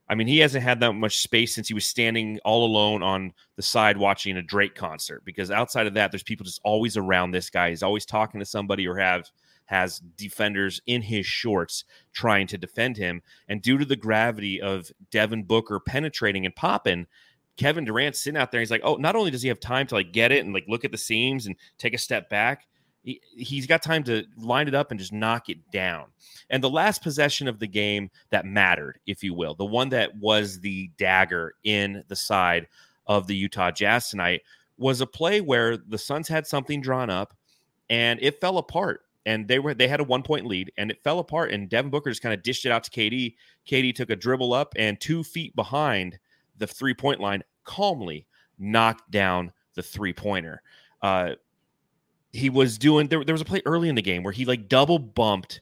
I 0.09 0.15
mean 0.15 0.27
he 0.27 0.37
hasn't 0.39 0.63
had 0.63 0.79
that 0.81 0.93
much 0.93 1.17
space 1.17 1.53
since 1.55 1.67
he 1.67 1.73
was 1.73 1.85
standing 1.85 2.39
all 2.45 2.65
alone 2.65 3.03
on 3.03 3.33
the 3.57 3.61
side 3.61 3.97
watching 3.97 4.37
a 4.37 4.41
drake 4.41 4.75
concert 4.75 5.23
because 5.25 5.51
outside 5.51 5.87
of 5.87 5.95
that 5.95 6.11
there's 6.11 6.23
people 6.23 6.45
just 6.45 6.61
always 6.63 6.95
around 6.95 7.31
this 7.31 7.49
guy. 7.49 7.69
He's 7.69 7.83
always 7.83 8.05
talking 8.05 8.39
to 8.39 8.45
somebody 8.45 8.87
or 8.87 8.95
have 8.97 9.29
has 9.67 9.99
defenders 9.99 10.81
in 10.85 11.03
his 11.03 11.25
shorts 11.25 11.85
trying 12.13 12.47
to 12.47 12.57
defend 12.57 12.97
him 12.97 13.21
and 13.47 13.61
due 13.61 13.77
to 13.77 13.85
the 13.85 13.95
gravity 13.95 14.59
of 14.61 14.91
Devin 15.11 15.43
Booker 15.43 15.79
penetrating 15.79 16.45
and 16.45 16.55
popping, 16.55 17.07
Kevin 17.57 17.85
Durant 17.85 18.15
sitting 18.15 18.39
out 18.39 18.51
there, 18.51 18.61
he's 18.61 18.71
like, 18.71 18.81
oh, 18.83 18.95
not 18.95 19.15
only 19.15 19.31
does 19.31 19.41
he 19.41 19.49
have 19.49 19.59
time 19.59 19.87
to 19.87 19.95
like 19.95 20.11
get 20.11 20.31
it 20.31 20.45
and 20.45 20.53
like 20.53 20.65
look 20.67 20.85
at 20.85 20.91
the 20.91 20.97
seams 20.97 21.45
and 21.45 21.55
take 21.77 21.93
a 21.93 21.97
step 21.97 22.29
back, 22.29 22.67
he, 23.03 23.21
he's 23.35 23.67
got 23.67 23.81
time 23.81 24.03
to 24.03 24.25
line 24.37 24.67
it 24.67 24.75
up 24.75 24.91
and 24.91 24.99
just 24.99 25.13
knock 25.13 25.49
it 25.49 25.71
down. 25.71 26.05
And 26.49 26.63
the 26.63 26.69
last 26.69 27.01
possession 27.01 27.47
of 27.47 27.59
the 27.59 27.67
game 27.67 28.09
that 28.29 28.45
mattered, 28.45 28.99
if 29.07 29.23
you 29.23 29.33
will, 29.33 29.55
the 29.55 29.65
one 29.65 29.89
that 29.89 30.15
was 30.17 30.59
the 30.59 30.91
dagger 30.97 31.55
in 31.63 32.03
the 32.07 32.15
side 32.15 32.67
of 33.07 33.27
the 33.27 33.35
Utah 33.35 33.71
Jazz 33.71 34.09
tonight, 34.09 34.41
was 34.77 35.01
a 35.01 35.07
play 35.07 35.41
where 35.41 35.77
the 35.77 35.97
Suns 35.97 36.27
had 36.27 36.45
something 36.45 36.81
drawn 36.81 37.09
up 37.09 37.33
and 37.89 38.19
it 38.21 38.39
fell 38.39 38.57
apart. 38.57 39.01
And 39.27 39.47
they 39.47 39.59
were 39.59 39.75
they 39.75 39.87
had 39.87 39.99
a 39.99 40.05
one 40.05 40.23
point 40.23 40.47
lead 40.47 40.71
and 40.77 40.89
it 40.89 41.03
fell 41.03 41.19
apart. 41.19 41.51
And 41.51 41.69
Devin 41.69 41.91
Booker 41.91 42.09
just 42.09 42.23
kind 42.23 42.33
of 42.33 42.41
dished 42.41 42.65
it 42.65 42.71
out 42.71 42.83
to 42.85 42.89
KD. 42.89 43.35
KD 43.69 43.93
took 43.93 44.09
a 44.09 44.15
dribble 44.15 44.53
up 44.53 44.73
and 44.77 44.99
two 44.99 45.23
feet 45.23 45.55
behind 45.55 46.17
the 46.57 46.65
three 46.65 46.93
point 46.93 47.19
line, 47.19 47.43
calmly 47.65 48.25
knocked 48.57 49.11
down 49.11 49.51
the 49.75 49.83
three 49.83 50.13
pointer. 50.13 50.61
Uh, 51.01 51.33
he 52.31 52.49
was 52.49 52.77
doing 52.77 53.07
there, 53.07 53.23
there 53.23 53.33
was 53.33 53.41
a 53.41 53.45
play 53.45 53.61
early 53.65 53.89
in 53.89 53.95
the 53.95 54.01
game 54.01 54.23
where 54.23 54.33
he 54.33 54.45
like 54.45 54.69
double 54.69 54.97
bumped 54.97 55.61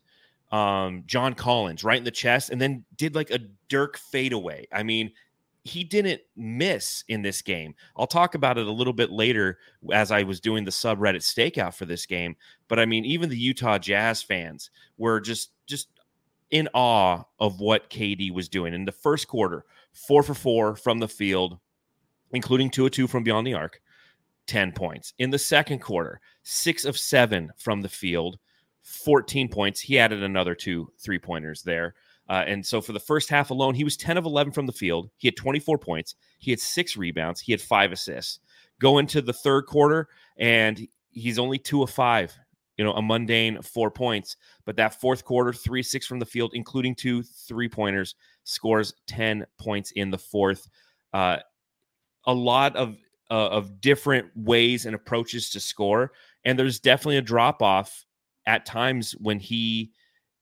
um, 0.52 1.04
John 1.08 1.34
Collins 1.34 1.84
right 1.84 1.98
in 1.98 2.04
the 2.04 2.12
chest 2.12 2.52
and 2.52 2.62
then 2.62 2.86
did 2.96 3.16
like 3.16 3.32
a 3.32 3.40
Dirk 3.68 3.98
fadeaway. 3.98 4.68
I 4.72 4.84
mean, 4.84 5.12
he 5.66 5.84
didn't 5.84 6.22
miss 6.36 7.04
in 7.08 7.24
this 7.24 7.42
game. 7.42 7.74
I'll 7.98 8.06
talk 8.06 8.36
about 8.36 8.60
it 8.60 8.68
a 8.68 8.72
little 8.72 8.94
bit 8.94 9.10
later 9.12 9.58
as 9.92 10.12
I 10.12 10.22
was 10.22 10.40
doing 10.40 10.64
the 10.64 10.70
subreddit 10.70 11.18
stakeout 11.18 11.74
for 11.74 11.86
this 11.86 12.06
game. 12.06 12.36
But 12.68 12.80
I 12.80 12.86
mean, 12.86 13.04
even 13.04 13.30
the 13.30 13.38
Utah 13.38 13.80
Jazz 13.80 14.22
fans 14.22 14.70
were 14.98 15.20
just 15.20 15.52
just 15.66 15.90
in 16.52 16.70
awe 16.76 17.24
of 17.40 17.60
what 17.60 17.90
KD 17.90 18.32
was 18.32 18.48
doing 18.48 18.76
in 18.76 18.86
the 18.86 18.92
first 18.92 19.28
quarter. 19.28 19.66
Four 19.92 20.22
for 20.22 20.36
four 20.36 20.76
from 20.76 21.00
the 21.00 21.08
field, 21.08 21.58
including 22.32 22.70
two 22.70 22.86
of 22.86 22.92
two 22.92 23.08
from 23.08 23.24
beyond 23.24 23.48
the 23.48 23.56
arc, 23.56 23.82
ten 24.46 24.72
points. 24.72 25.14
In 25.18 25.32
the 25.32 25.40
second 25.40 25.80
quarter, 25.80 26.22
six 26.44 26.86
of 26.86 26.96
seven 26.96 27.52
from 27.58 27.82
the 27.82 27.90
field, 27.90 28.38
fourteen 28.84 29.50
points. 29.50 29.80
He 29.80 29.98
added 29.98 30.22
another 30.22 30.54
two 30.54 30.92
three 31.00 31.18
pointers 31.18 31.64
there. 31.64 31.96
Uh, 32.28 32.44
and 32.48 32.66
so 32.66 32.82
for 32.82 32.94
the 32.94 33.00
first 33.00 33.30
half 33.30 33.52
alone, 33.52 33.76
he 33.76 33.84
was 33.84 33.98
10 33.98 34.18
of 34.18 34.26
11 34.26 34.54
from 34.54 34.66
the 34.66 34.72
field. 34.72 35.10
He 35.18 35.28
had 35.28 35.36
24 35.36 35.78
points. 35.78 36.16
He 36.40 36.52
had 36.52 36.60
six 36.60 36.98
rebounds. 36.98 37.40
He 37.40 37.52
had 37.52 37.62
five 37.62 37.92
assists. 37.92 38.40
Go 38.80 38.98
into 38.98 39.22
the 39.22 39.34
third 39.34 39.68
quarter, 39.68 40.10
and 40.38 40.88
he's 41.12 41.40
only 41.40 41.58
two 41.58 41.84
of 41.84 41.90
five, 41.90 42.38
you 42.78 42.84
know, 42.84 42.94
a 42.94 43.02
mundane 43.02 43.62
four 43.62 43.90
points. 43.90 44.38
But 44.66 44.76
that 44.78 45.00
fourth 45.00 45.24
quarter, 45.24 45.54
three, 45.54 45.84
six 45.84 46.06
from 46.06 46.20
the 46.20 46.26
field, 46.26 46.52
including 46.54 46.96
two 46.96 47.24
three 47.24 47.70
pointers, 47.70 48.16
scores 48.44 48.94
10 49.08 49.46
points 49.58 49.92
in 49.92 50.10
the 50.10 50.18
fourth. 50.18 50.68
Uh, 51.14 51.38
a 52.26 52.34
lot 52.34 52.76
of 52.76 52.98
uh, 53.32 53.50
of 53.50 53.82
different 53.82 54.28
ways 54.36 54.86
and 54.86 54.96
approaches 54.96 55.50
to 55.52 55.60
score, 55.60 56.12
and 56.44 56.60
there's 56.60 56.80
definitely 56.80 57.18
a 57.18 57.22
drop 57.22 57.62
off 57.62 58.06
at 58.46 58.66
times 58.66 59.14
when 59.14 59.40
he 59.40 59.92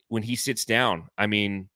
when 0.08 0.24
he 0.24 0.36
sits 0.36 0.66
down. 0.66 1.08
I 1.18 1.28
mean, 1.28 1.70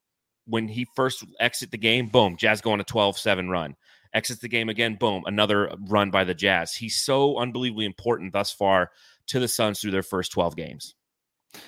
when 0.48 0.66
he 0.68 0.86
first 0.96 1.24
exit 1.40 1.70
the 1.70 1.78
game, 1.78 2.08
boom, 2.08 2.36
Jazz 2.36 2.60
go 2.60 2.72
on 2.72 2.80
a 2.80 2.84
12-7 2.84 3.48
run. 3.48 3.76
Exits 4.14 4.40
the 4.40 4.48
game 4.48 4.68
again, 4.68 4.96
boom, 4.98 5.22
another 5.26 5.70
run 5.88 6.10
by 6.10 6.24
the 6.24 6.34
Jazz. 6.34 6.74
He's 6.74 6.96
so 6.96 7.38
unbelievably 7.38 7.84
important 7.84 8.32
thus 8.32 8.50
far 8.50 8.90
to 9.26 9.38
the 9.38 9.48
Suns 9.48 9.80
through 9.80 9.90
their 9.90 10.02
first 10.02 10.32
12 10.32 10.56
games. 10.56 10.94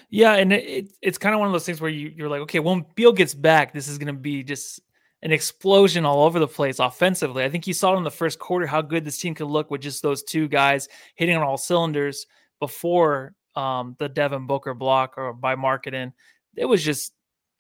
Yeah, 0.09 0.35
and 0.35 0.53
it, 0.53 0.65
it, 0.65 0.93
it's 1.03 1.19
kind 1.19 1.35
of 1.35 1.39
one 1.39 1.49
of 1.49 1.53
those 1.53 1.67
things 1.67 1.81
where 1.81 1.91
you, 1.91 2.13
you're 2.15 2.29
like, 2.29 2.41
okay, 2.43 2.59
when 2.59 2.85
Beal 2.95 3.13
gets 3.13 3.35
back, 3.35 3.73
this 3.73 3.89
is 3.89 3.99
going 3.99 4.15
to 4.15 4.21
be 4.21 4.43
just 4.43 4.81
an 5.23 5.33
explosion 5.33 6.07
all 6.07 6.25
over 6.25 6.39
the 6.39 6.49
place 6.49 6.79
offensively. 6.79 7.45
I 7.45 7.51
think 7.51 7.67
you 7.67 7.75
saw 7.75 7.97
in 7.97 8.05
the 8.05 8.11
first 8.11 8.39
quarter 8.39 8.67
how 8.67 8.81
good 8.81 9.05
this 9.05 9.19
team 9.19 9.35
could 9.35 9.47
look 9.47 9.71
with 9.71 9.83
just 9.83 10.03
those 10.03 10.23
two 10.23 10.49
guys 10.49 10.89
hitting 11.15 11.37
on 11.37 11.43
all 11.43 11.59
cylinders 11.59 12.27
before 12.59 13.35
um, 13.55 13.97
the 13.99 14.09
Devin 14.09 14.47
Booker 14.47 14.75
block 14.75 15.15
or 15.19 15.33
by 15.33 15.57
Markkanen. 15.57 16.13
It 16.57 16.65
was 16.65 16.83
just, 16.83 17.13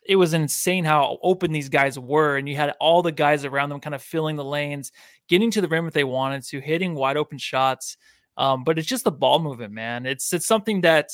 it 0.07 0.17
was 0.17 0.35
insane 0.35 0.85
how 0.85 1.19
open 1.23 1.53
these 1.53 1.69
guys 1.69 1.99
were. 1.99 2.37
And 2.37 2.49
you 2.49 2.57
had 2.57 2.75
all 2.81 3.03
the 3.03 3.13
guys 3.13 3.45
around 3.45 3.69
them 3.69 3.81
kind 3.81 3.95
of 3.95 4.03
filling 4.03 4.37
the 4.37 4.45
lanes, 4.45 4.93
getting 5.29 5.51
to 5.53 5.61
the 5.61 5.69
rim 5.69 5.87
if 5.87 5.93
they 5.93 6.05
wanted 6.05 6.43
to, 6.45 6.61
hitting 6.61 6.95
wide 6.95 7.17
open 7.17 7.39
shots. 7.39 7.97
Um, 8.37 8.65
but 8.65 8.79
it's 8.79 8.89
just 8.89 9.05
the 9.05 9.13
ball 9.13 9.39
movement, 9.39 9.73
man. 9.73 10.07
It's 10.07 10.33
it's 10.33 10.47
something 10.47 10.81
that 10.83 11.11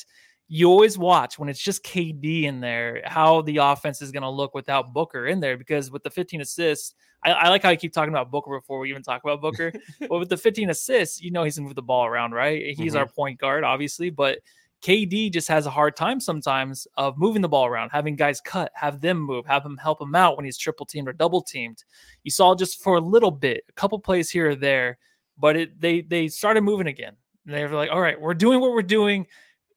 you 0.48 0.68
always 0.68 0.96
watch 0.96 1.38
when 1.38 1.48
it's 1.48 1.60
just 1.60 1.84
KD 1.84 2.44
in 2.44 2.60
there, 2.60 3.02
how 3.04 3.42
the 3.42 3.56
offense 3.56 4.00
is 4.00 4.12
going 4.12 4.22
to 4.22 4.30
look 4.30 4.54
without 4.54 4.92
Booker 4.92 5.26
in 5.26 5.40
there. 5.40 5.56
Because 5.56 5.90
with 5.90 6.04
the 6.04 6.10
15 6.10 6.40
assists, 6.40 6.94
I, 7.24 7.32
I 7.32 7.48
like 7.48 7.62
how 7.62 7.70
you 7.70 7.76
keep 7.76 7.92
talking 7.92 8.14
about 8.14 8.30
Booker 8.30 8.56
before 8.56 8.78
we 8.78 8.90
even 8.90 9.02
talk 9.02 9.24
about 9.24 9.40
Booker. 9.40 9.72
but 10.00 10.18
with 10.18 10.28
the 10.28 10.36
15 10.36 10.70
assists, 10.70 11.20
you 11.20 11.32
know 11.32 11.42
he's 11.42 11.56
going 11.56 11.64
to 11.64 11.68
move 11.68 11.74
the 11.74 11.82
ball 11.82 12.06
around, 12.06 12.32
right? 12.32 12.76
He's 12.76 12.94
our 12.94 13.06
point 13.06 13.40
guard, 13.40 13.64
obviously, 13.64 14.10
but 14.10 14.38
KD 14.86 15.32
just 15.32 15.48
has 15.48 15.66
a 15.66 15.70
hard 15.70 15.96
time 15.96 16.20
sometimes 16.20 16.86
of 16.96 17.18
moving 17.18 17.42
the 17.42 17.48
ball 17.48 17.66
around, 17.66 17.90
having 17.90 18.14
guys 18.14 18.40
cut, 18.40 18.70
have 18.72 19.00
them 19.00 19.18
move, 19.18 19.44
have 19.44 19.66
him 19.66 19.76
help 19.76 20.00
him 20.00 20.14
out 20.14 20.36
when 20.36 20.44
he's 20.44 20.56
triple 20.56 20.86
teamed 20.86 21.08
or 21.08 21.12
double 21.12 21.42
teamed. 21.42 21.82
You 22.22 22.30
saw 22.30 22.54
just 22.54 22.80
for 22.80 22.96
a 22.96 23.00
little 23.00 23.32
bit, 23.32 23.64
a 23.68 23.72
couple 23.72 23.98
plays 23.98 24.30
here 24.30 24.50
or 24.50 24.54
there, 24.54 24.98
but 25.36 25.56
it 25.56 25.80
they 25.80 26.02
they 26.02 26.28
started 26.28 26.60
moving 26.60 26.86
again. 26.86 27.16
And 27.46 27.54
they 27.56 27.64
were 27.64 27.74
like, 27.74 27.90
all 27.90 28.00
right, 28.00 28.20
we're 28.20 28.34
doing 28.34 28.60
what 28.60 28.70
we're 28.70 28.82
doing 28.82 29.26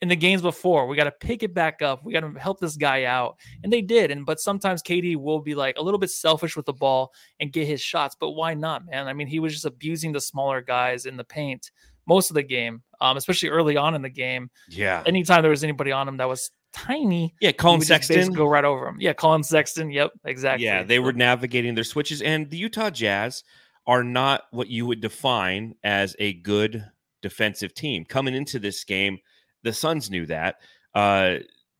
in 0.03 0.09
the 0.09 0.15
games 0.15 0.43
before. 0.43 0.85
We 0.85 0.95
got 0.95 1.05
to 1.05 1.11
pick 1.11 1.41
it 1.41 1.55
back 1.55 1.81
up. 1.81 2.05
We 2.05 2.13
got 2.13 2.21
to 2.21 2.39
help 2.39 2.59
this 2.59 2.77
guy 2.77 3.05
out. 3.05 3.37
And 3.63 3.73
they 3.73 3.81
did. 3.81 4.11
And 4.11 4.27
but 4.27 4.39
sometimes 4.39 4.83
KD 4.83 5.15
will 5.15 5.39
be 5.39 5.55
like 5.55 5.79
a 5.79 5.81
little 5.81 5.99
bit 5.99 6.11
selfish 6.11 6.55
with 6.55 6.67
the 6.67 6.73
ball 6.73 7.13
and 7.39 7.51
get 7.51 7.65
his 7.65 7.81
shots. 7.81 8.15
But 8.19 8.31
why 8.31 8.53
not, 8.53 8.85
man? 8.85 9.07
I 9.07 9.13
mean, 9.13 9.25
he 9.25 9.39
was 9.39 9.53
just 9.53 9.65
abusing 9.65 10.11
the 10.11 10.21
smaller 10.21 10.61
guys 10.61 11.07
in 11.07 11.17
the 11.17 11.23
paint 11.23 11.71
most 12.09 12.29
of 12.31 12.33
the 12.33 12.43
game, 12.43 12.81
um, 12.99 13.15
especially 13.15 13.47
early 13.49 13.77
on 13.77 13.95
in 13.95 14.01
the 14.01 14.09
game. 14.09 14.49
Yeah. 14.67 15.03
Anytime 15.05 15.41
there 15.43 15.51
was 15.51 15.63
anybody 15.63 15.91
on 15.93 16.07
him 16.07 16.17
that 16.17 16.27
was 16.27 16.51
tiny, 16.73 17.33
Yeah, 17.39 17.51
Collin 17.53 17.79
would 17.79 17.87
just 17.87 18.01
basically 18.01 18.15
Sexton. 18.23 18.35
go 18.35 18.47
right 18.47 18.65
over 18.65 18.87
him. 18.87 18.97
Yeah, 18.99 19.13
Collin 19.13 19.43
Sexton. 19.43 19.91
Yep, 19.91 20.11
exactly. 20.25 20.65
Yeah, 20.65 20.83
they 20.83 20.99
were 20.99 21.13
navigating 21.13 21.75
their 21.75 21.83
switches, 21.85 22.21
and 22.21 22.49
the 22.49 22.57
Utah 22.57 22.89
Jazz 22.89 23.43
are 23.87 24.03
not 24.03 24.43
what 24.51 24.67
you 24.67 24.85
would 24.87 24.99
define 25.01 25.75
as 25.83 26.15
a 26.19 26.33
good 26.33 26.83
defensive 27.21 27.73
team. 27.73 28.05
Coming 28.05 28.35
into 28.35 28.59
this 28.59 28.83
game, 28.83 29.19
the 29.63 29.71
Suns 29.73 30.09
knew 30.09 30.25
that. 30.25 30.55
Uh, 30.93 31.35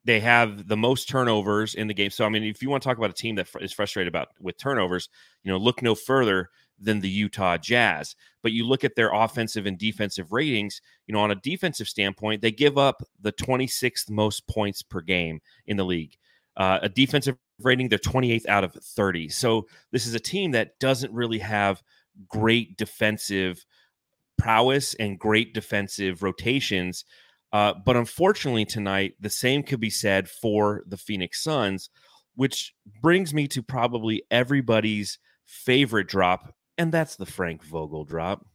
they 0.05 0.19
have 0.19 0.67
the 0.67 0.77
most 0.77 1.09
turnovers 1.09 1.75
in 1.75 1.87
the 1.87 1.93
game. 1.93 2.09
So, 2.09 2.25
I 2.25 2.29
mean, 2.29 2.43
if 2.43 2.61
you 2.63 2.69
want 2.69 2.81
to 2.81 2.87
talk 2.89 2.97
about 2.97 3.09
a 3.09 3.13
team 3.13 3.35
that 3.35 3.47
fr- 3.47 3.59
is 3.59 3.73
frustrated 3.73 4.07
about 4.07 4.29
with 4.39 4.57
turnovers, 4.57 5.09
you 5.43 5.51
know, 5.51 5.57
look 5.57 5.81
no 5.83 5.93
further 5.93 6.49
than 6.79 6.99
the 6.99 7.09
Utah 7.09 7.57
Jazz. 7.57 8.15
But 8.41 8.51
you 8.51 8.65
look 8.65 8.83
at 8.83 8.95
their 8.95 9.11
offensive 9.13 9.65
and 9.65 9.77
defensive 9.77 10.31
ratings, 10.31 10.81
you 11.07 11.13
know, 11.13 11.19
on 11.19 11.31
a 11.31 11.35
defensive 11.35 11.87
standpoint, 11.87 12.41
they 12.41 12.51
give 12.51 12.77
up 12.77 13.03
the 13.19 13.33
26th 13.33 14.09
most 14.09 14.47
points 14.47 14.81
per 14.81 15.01
game 15.01 15.41
in 15.67 15.77
the 15.77 15.85
league. 15.85 16.15
Uh, 16.55 16.79
a 16.81 16.89
defensive 16.89 17.37
rating, 17.61 17.89
they're 17.89 17.99
28th 17.99 18.47
out 18.47 18.63
of 18.63 18.73
30. 18.73 19.29
So 19.29 19.67
this 19.91 20.05
is 20.05 20.13
a 20.13 20.19
team 20.19 20.51
that 20.51 20.79
doesn't 20.79 21.13
really 21.13 21.39
have 21.39 21.81
great 22.27 22.77
defensive 22.77 23.65
prowess 24.37 24.93
and 24.95 25.19
great 25.19 25.53
defensive 25.53 26.23
rotations. 26.23 27.05
Uh, 27.51 27.73
but 27.85 27.95
unfortunately, 27.95 28.65
tonight, 28.65 29.15
the 29.19 29.29
same 29.29 29.63
could 29.63 29.79
be 29.79 29.89
said 29.89 30.29
for 30.29 30.83
the 30.87 30.97
Phoenix 30.97 31.43
Suns, 31.43 31.89
which 32.35 32.73
brings 33.01 33.33
me 33.33 33.47
to 33.47 33.63
probably 33.63 34.23
everybody's 34.29 35.19
favorite 35.45 36.07
drop, 36.07 36.53
and 36.79 36.93
that's 36.93 37.17
the 37.17 37.25
Frank 37.25 37.61
Vogel 37.61 38.05
drop. 38.05 38.45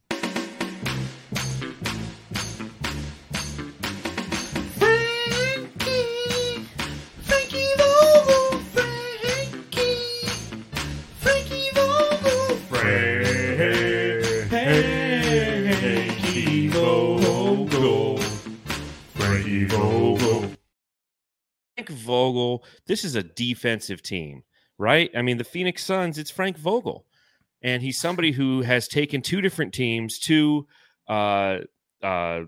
Frank 21.75 21.89
Vogel, 21.89 22.63
this 22.87 23.03
is 23.05 23.13
a 23.13 23.21
defensive 23.21 24.01
team, 24.01 24.41
right? 24.79 25.11
I 25.15 25.21
mean, 25.21 25.37
the 25.37 25.43
Phoenix 25.43 25.83
Suns, 25.83 26.17
it's 26.17 26.31
Frank 26.31 26.57
Vogel. 26.57 27.05
And 27.65 27.81
he's 27.81 27.99
somebody 27.99 28.31
who 28.31 28.61
has 28.61 28.87
taken 28.87 29.23
two 29.23 29.41
different 29.41 29.73
teams 29.73 30.19
to 30.19 30.67
uh, 31.09 31.57
uh, 32.03 32.41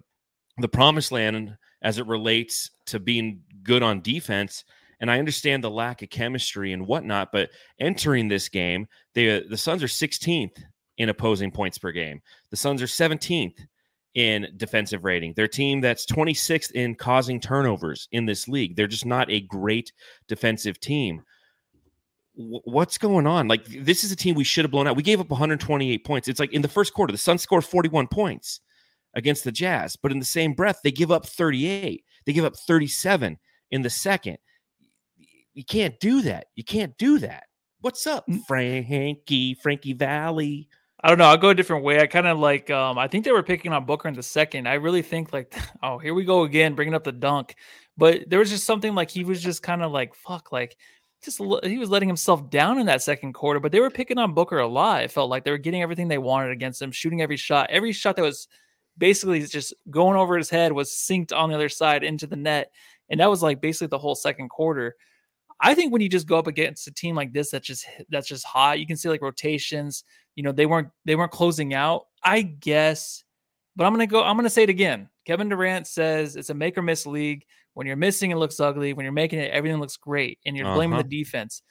the 0.59 0.67
promised 0.67 1.11
land 1.11 1.57
as 1.81 1.97
it 1.97 2.05
relates 2.05 2.69
to 2.85 2.99
being 2.99 3.41
good 3.63 3.81
on 3.81 4.01
defense. 4.01 4.63
And 4.99 5.09
I 5.09 5.17
understand 5.17 5.63
the 5.63 5.71
lack 5.71 6.03
of 6.03 6.11
chemistry 6.11 6.71
and 6.71 6.85
whatnot, 6.85 7.31
but 7.31 7.49
entering 7.79 8.27
this 8.27 8.47
game, 8.47 8.87
they, 9.15 9.39
the 9.39 9.57
Suns 9.57 9.81
are 9.81 9.87
16th 9.87 10.61
in 10.99 11.09
opposing 11.09 11.49
points 11.49 11.79
per 11.79 11.91
game. 11.91 12.21
The 12.51 12.57
Suns 12.57 12.83
are 12.83 12.85
17th 12.85 13.57
in 14.13 14.47
defensive 14.55 15.03
rating. 15.03 15.33
They're 15.35 15.45
a 15.45 15.49
team 15.49 15.81
that's 15.81 16.05
26th 16.05 16.73
in 16.73 16.93
causing 16.93 17.39
turnovers 17.39 18.07
in 18.11 18.27
this 18.27 18.47
league. 18.47 18.75
They're 18.75 18.85
just 18.85 19.05
not 19.07 19.31
a 19.31 19.41
great 19.41 19.91
defensive 20.27 20.79
team. 20.79 21.23
What's 22.39 22.99
going 22.99 23.25
on? 23.25 23.47
Like, 23.47 23.65
this 23.65 24.03
is 24.03 24.11
a 24.11 24.15
team 24.15 24.35
we 24.35 24.43
should 24.43 24.63
have 24.63 24.71
blown 24.71 24.87
out. 24.87 24.95
We 24.95 25.01
gave 25.01 25.19
up 25.19 25.29
128 25.29 26.05
points. 26.05 26.27
It's 26.27 26.39
like 26.39 26.53
in 26.53 26.61
the 26.61 26.67
first 26.67 26.93
quarter, 26.93 27.11
the 27.11 27.17
Suns 27.17 27.41
scored 27.41 27.65
41 27.65 28.07
points 28.07 28.61
against 29.15 29.43
the 29.43 29.51
Jazz, 29.51 29.95
but 29.95 30.11
in 30.11 30.19
the 30.19 30.25
same 30.25 30.53
breath, 30.53 30.79
they 30.83 30.91
give 30.91 31.11
up 31.11 31.25
38. 31.25 32.03
They 32.25 32.33
give 32.33 32.45
up 32.45 32.55
37 32.55 33.39
in 33.71 33.81
the 33.81 33.89
second. 33.89 34.37
You 35.55 35.65
can't 35.65 35.99
do 35.99 36.21
that. 36.21 36.47
You 36.55 36.63
can't 36.63 36.95
do 36.99 37.17
that. 37.19 37.45
What's 37.81 38.05
up, 38.05 38.25
Frankie, 38.47 39.55
Frankie 39.55 39.93
Valli? 39.93 40.67
I 41.03 41.09
don't 41.09 41.17
know. 41.17 41.25
I'll 41.25 41.37
go 41.37 41.49
a 41.49 41.55
different 41.55 41.83
way. 41.83 41.99
I 41.99 42.07
kind 42.07 42.27
of 42.27 42.39
like. 42.39 42.69
Um, 42.69 42.97
I 42.97 43.07
think 43.07 43.23
they 43.23 43.31
were 43.31 43.43
picking 43.43 43.71
on 43.71 43.85
Booker 43.85 44.07
in 44.07 44.15
the 44.15 44.23
second. 44.23 44.67
I 44.67 44.75
really 44.75 45.01
think 45.01 45.31
like, 45.31 45.55
oh, 45.83 45.97
here 45.97 46.13
we 46.13 46.25
go 46.25 46.43
again, 46.43 46.75
bringing 46.75 46.93
up 46.93 47.03
the 47.03 47.11
dunk. 47.11 47.55
But 47.97 48.29
there 48.29 48.39
was 48.39 48.49
just 48.49 48.65
something 48.65 48.93
like 48.93 49.09
he 49.09 49.23
was 49.23 49.41
just 49.41 49.63
kind 49.63 49.83
of 49.83 49.91
like, 49.91 50.13
fuck, 50.15 50.51
like 50.51 50.75
just 51.27 51.65
he 51.65 51.77
was 51.77 51.89
letting 51.89 52.09
himself 52.09 52.49
down 52.49 52.79
in 52.79 52.85
that 52.87 53.03
second 53.03 53.33
quarter. 53.33 53.59
But 53.59 53.71
they 53.71 53.79
were 53.79 53.89
picking 53.89 54.17
on 54.17 54.33
Booker 54.33 54.59
a 54.59 54.67
lot. 54.67 55.03
It 55.03 55.11
felt 55.11 55.29
like 55.29 55.43
they 55.43 55.51
were 55.51 55.57
getting 55.57 55.81
everything 55.81 56.07
they 56.07 56.17
wanted 56.17 56.51
against 56.51 56.81
him, 56.81 56.91
shooting 56.91 57.21
every 57.21 57.37
shot. 57.37 57.69
Every 57.69 57.91
shot 57.91 58.15
that 58.15 58.21
was 58.23 58.47
basically 58.97 59.41
just 59.45 59.73
going 59.89 60.17
over 60.17 60.37
his 60.37 60.49
head 60.49 60.71
was 60.71 60.89
synced 60.89 61.35
on 61.35 61.49
the 61.49 61.55
other 61.55 61.69
side 61.69 62.03
into 62.03 62.27
the 62.27 62.35
net, 62.35 62.71
and 63.09 63.19
that 63.19 63.29
was 63.29 63.43
like 63.43 63.61
basically 63.61 63.87
the 63.87 63.99
whole 63.99 64.15
second 64.15 64.49
quarter. 64.49 64.95
I 65.59 65.73
think 65.73 65.91
when 65.91 66.01
you 66.01 66.09
just 66.09 66.27
go 66.27 66.37
up 66.37 66.47
against 66.47 66.87
a 66.87 66.91
team 66.91 67.15
like 67.15 67.33
this 67.33 67.51
that's 67.51 67.67
just 67.67 67.85
that's 68.09 68.27
just 68.27 68.45
hot, 68.45 68.79
you 68.79 68.87
can 68.87 68.97
see 68.97 69.09
like 69.09 69.21
rotations. 69.21 70.03
You 70.35 70.43
know, 70.43 70.51
they 70.51 70.65
weren't 70.65 70.89
they 71.05 71.15
weren't 71.15 71.31
closing 71.31 71.73
out. 71.73 72.07
I 72.23 72.41
guess, 72.41 73.23
but 73.75 73.85
I'm 73.85 73.93
gonna 73.93 74.07
go. 74.07 74.23
I'm 74.23 74.35
gonna 74.35 74.49
say 74.49 74.63
it 74.63 74.69
again. 74.69 75.09
Kevin 75.25 75.49
Durant 75.49 75.87
says 75.87 76.35
it's 76.35 76.49
a 76.49 76.53
make 76.53 76.77
or 76.77 76.81
miss 76.81 77.05
league. 77.05 77.45
When 77.77 77.85
you're 77.85 77.95
missing, 77.95 78.31
it 78.31 78.37
looks 78.37 78.59
ugly. 78.59 78.93
When 78.93 79.03
you're 79.03 79.13
making 79.13 79.37
it, 79.39 79.51
everything 79.51 79.79
looks 79.79 79.97
great, 79.97 80.39
and 80.45 80.57
you're 80.57 80.73
blaming 80.73 80.93
Uh-huh. 80.97 81.03
the 81.03 81.23
defense. 81.23 81.61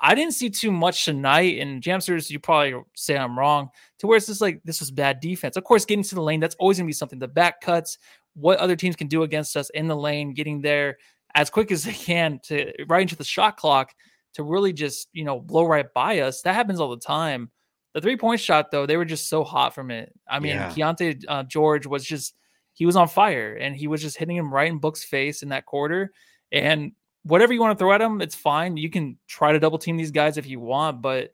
I 0.00 0.14
didn't 0.14 0.34
see 0.34 0.50
too 0.50 0.70
much 0.72 1.04
tonight, 1.04 1.58
and 1.58 1.82
Jamsters, 1.82 2.30
you 2.30 2.38
probably 2.38 2.74
say 2.94 3.16
I'm 3.16 3.36
wrong. 3.38 3.70
To 3.98 4.06
where 4.06 4.16
it's 4.16 4.26
just 4.26 4.40
like 4.40 4.60
this 4.64 4.80
was 4.80 4.90
bad 4.92 5.18
defense. 5.20 5.56
Of 5.56 5.64
course, 5.64 5.84
getting 5.84 6.04
to 6.04 6.14
the 6.14 6.22
lane 6.22 6.40
that's 6.40 6.54
always 6.60 6.78
gonna 6.78 6.86
be 6.86 6.92
something. 6.92 7.18
The 7.18 7.28
back 7.28 7.60
cuts, 7.60 7.98
what 8.34 8.58
other 8.58 8.76
teams 8.76 8.94
can 8.96 9.08
do 9.08 9.22
against 9.24 9.56
us 9.56 9.68
in 9.70 9.88
the 9.88 9.96
lane, 9.96 10.32
getting 10.32 10.60
there 10.60 10.96
as 11.34 11.50
quick 11.50 11.72
as 11.72 11.82
they 11.84 11.92
can 11.92 12.38
to 12.44 12.72
right 12.88 13.02
into 13.02 13.16
the 13.16 13.24
shot 13.24 13.56
clock 13.56 13.92
to 14.34 14.42
really 14.44 14.72
just 14.72 15.08
you 15.12 15.24
know 15.24 15.40
blow 15.40 15.64
right 15.66 15.92
by 15.92 16.20
us. 16.20 16.42
That 16.42 16.54
happens 16.54 16.78
all 16.80 16.90
the 16.90 16.96
time. 16.96 17.50
The 17.94 18.00
three 18.00 18.16
point 18.16 18.40
shot 18.40 18.70
though, 18.70 18.86
they 18.86 18.96
were 18.96 19.04
just 19.04 19.28
so 19.28 19.44
hot 19.44 19.74
from 19.74 19.90
it. 19.90 20.12
I 20.28 20.38
mean, 20.40 20.52
Yeah. 20.56 20.70
Keyonte 20.70 21.24
uh, 21.28 21.42
George 21.44 21.86
was 21.86 22.04
just 22.04 22.34
he 22.74 22.86
was 22.86 22.96
on 22.96 23.08
fire 23.08 23.54
and 23.54 23.76
he 23.76 23.86
was 23.86 24.00
just 24.00 24.16
hitting 24.16 24.36
him 24.36 24.52
right 24.52 24.70
in 24.70 24.78
Book's 24.78 25.04
face 25.04 25.42
in 25.42 25.50
that 25.50 25.66
quarter. 25.66 26.12
And 26.50 26.92
whatever 27.22 27.52
you 27.52 27.60
want 27.60 27.78
to 27.78 27.82
throw 27.82 27.92
at 27.92 28.00
him, 28.00 28.20
it's 28.20 28.34
fine. 28.34 28.76
You 28.76 28.90
can 28.90 29.18
try 29.28 29.52
to 29.52 29.60
double 29.60 29.78
team 29.78 29.96
these 29.96 30.10
guys 30.10 30.38
if 30.38 30.46
you 30.46 30.60
want, 30.60 31.02
but 31.02 31.32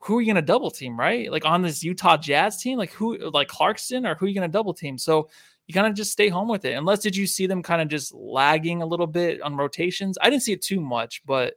who 0.00 0.18
are 0.18 0.20
you 0.20 0.26
going 0.26 0.36
to 0.36 0.42
double 0.42 0.70
team, 0.70 0.98
right? 0.98 1.30
Like 1.30 1.44
on 1.44 1.62
this 1.62 1.82
Utah 1.82 2.16
Jazz 2.16 2.62
team, 2.62 2.78
like 2.78 2.92
who, 2.92 3.18
like 3.30 3.48
Clarkson, 3.48 4.06
or 4.06 4.14
who 4.14 4.26
are 4.26 4.28
you 4.28 4.34
going 4.34 4.48
to 4.48 4.52
double 4.52 4.74
team? 4.74 4.98
So 4.98 5.28
you 5.66 5.74
kind 5.74 5.86
of 5.86 5.94
just 5.94 6.12
stay 6.12 6.28
home 6.28 6.48
with 6.48 6.64
it. 6.64 6.74
Unless 6.74 7.00
did 7.00 7.16
you 7.16 7.26
see 7.26 7.46
them 7.46 7.62
kind 7.62 7.82
of 7.82 7.88
just 7.88 8.14
lagging 8.14 8.82
a 8.82 8.86
little 8.86 9.06
bit 9.06 9.42
on 9.42 9.56
rotations? 9.56 10.16
I 10.20 10.30
didn't 10.30 10.44
see 10.44 10.52
it 10.52 10.62
too 10.62 10.80
much, 10.80 11.22
but 11.26 11.54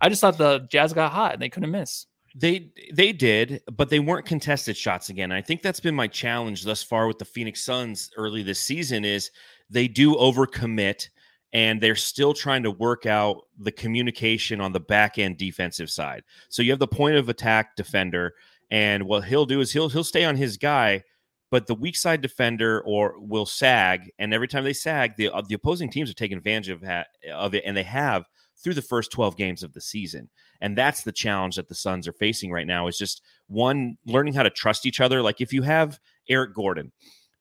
I 0.00 0.08
just 0.08 0.20
thought 0.20 0.36
the 0.36 0.66
Jazz 0.68 0.92
got 0.92 1.12
hot 1.12 1.34
and 1.34 1.40
they 1.40 1.48
couldn't 1.48 1.70
miss. 1.70 2.06
They 2.34 2.70
they 2.92 3.12
did, 3.12 3.62
but 3.72 3.90
they 3.90 4.00
weren't 4.00 4.26
contested 4.26 4.76
shots 4.76 5.10
again. 5.10 5.32
I 5.32 5.42
think 5.42 5.62
that's 5.62 5.80
been 5.80 5.94
my 5.94 6.06
challenge 6.08 6.64
thus 6.64 6.82
far 6.82 7.06
with 7.06 7.18
the 7.18 7.24
Phoenix 7.24 7.62
Suns 7.62 8.10
early 8.16 8.42
this 8.42 8.58
season 8.58 9.04
is 9.04 9.30
they 9.68 9.88
do 9.88 10.14
overcommit 10.14 11.08
and 11.52 11.80
they're 11.80 11.94
still 11.94 12.32
trying 12.32 12.62
to 12.62 12.70
work 12.70 13.04
out 13.04 13.42
the 13.58 13.72
communication 13.72 14.60
on 14.60 14.72
the 14.72 14.80
back 14.80 15.18
end 15.18 15.36
defensive 15.36 15.90
side. 15.90 16.22
So 16.48 16.62
you 16.62 16.70
have 16.70 16.78
the 16.78 16.86
point 16.86 17.16
of 17.16 17.28
attack 17.28 17.76
defender 17.76 18.34
and 18.70 19.04
what 19.04 19.24
he'll 19.24 19.46
do 19.46 19.60
is 19.60 19.70
he'll 19.70 19.88
he'll 19.88 20.02
stay 20.02 20.24
on 20.24 20.34
his 20.34 20.56
guy 20.56 21.02
but 21.50 21.66
the 21.66 21.74
weak 21.74 21.96
side 21.96 22.22
defender 22.22 22.80
or 22.86 23.14
will 23.18 23.44
sag 23.44 24.10
and 24.18 24.32
every 24.32 24.48
time 24.48 24.64
they 24.64 24.72
sag 24.72 25.14
the 25.16 25.28
uh, 25.28 25.42
the 25.46 25.54
opposing 25.54 25.90
teams 25.90 26.10
are 26.10 26.14
taking 26.14 26.38
advantage 26.38 26.70
of 26.70 26.80
that 26.80 27.08
of 27.32 27.54
it 27.54 27.62
and 27.66 27.76
they 27.76 27.82
have 27.82 28.24
through 28.62 28.74
the 28.74 28.82
first 28.82 29.12
12 29.12 29.36
games 29.36 29.62
of 29.62 29.72
the 29.72 29.80
season 29.80 30.28
and 30.62 30.78
that's 30.78 31.02
the 31.02 31.12
challenge 31.12 31.56
that 31.56 31.68
the 31.68 31.74
Suns 31.74 32.06
are 32.06 32.12
facing 32.12 32.52
right 32.52 32.66
now 32.66 32.86
is 32.86 32.96
just 32.96 33.22
one 33.48 33.98
learning 34.06 34.32
how 34.32 34.44
to 34.44 34.50
trust 34.50 34.86
each 34.86 35.00
other. 35.00 35.20
Like 35.20 35.40
if 35.40 35.52
you 35.52 35.60
have 35.62 35.98
Eric 36.28 36.54
Gordon 36.54 36.92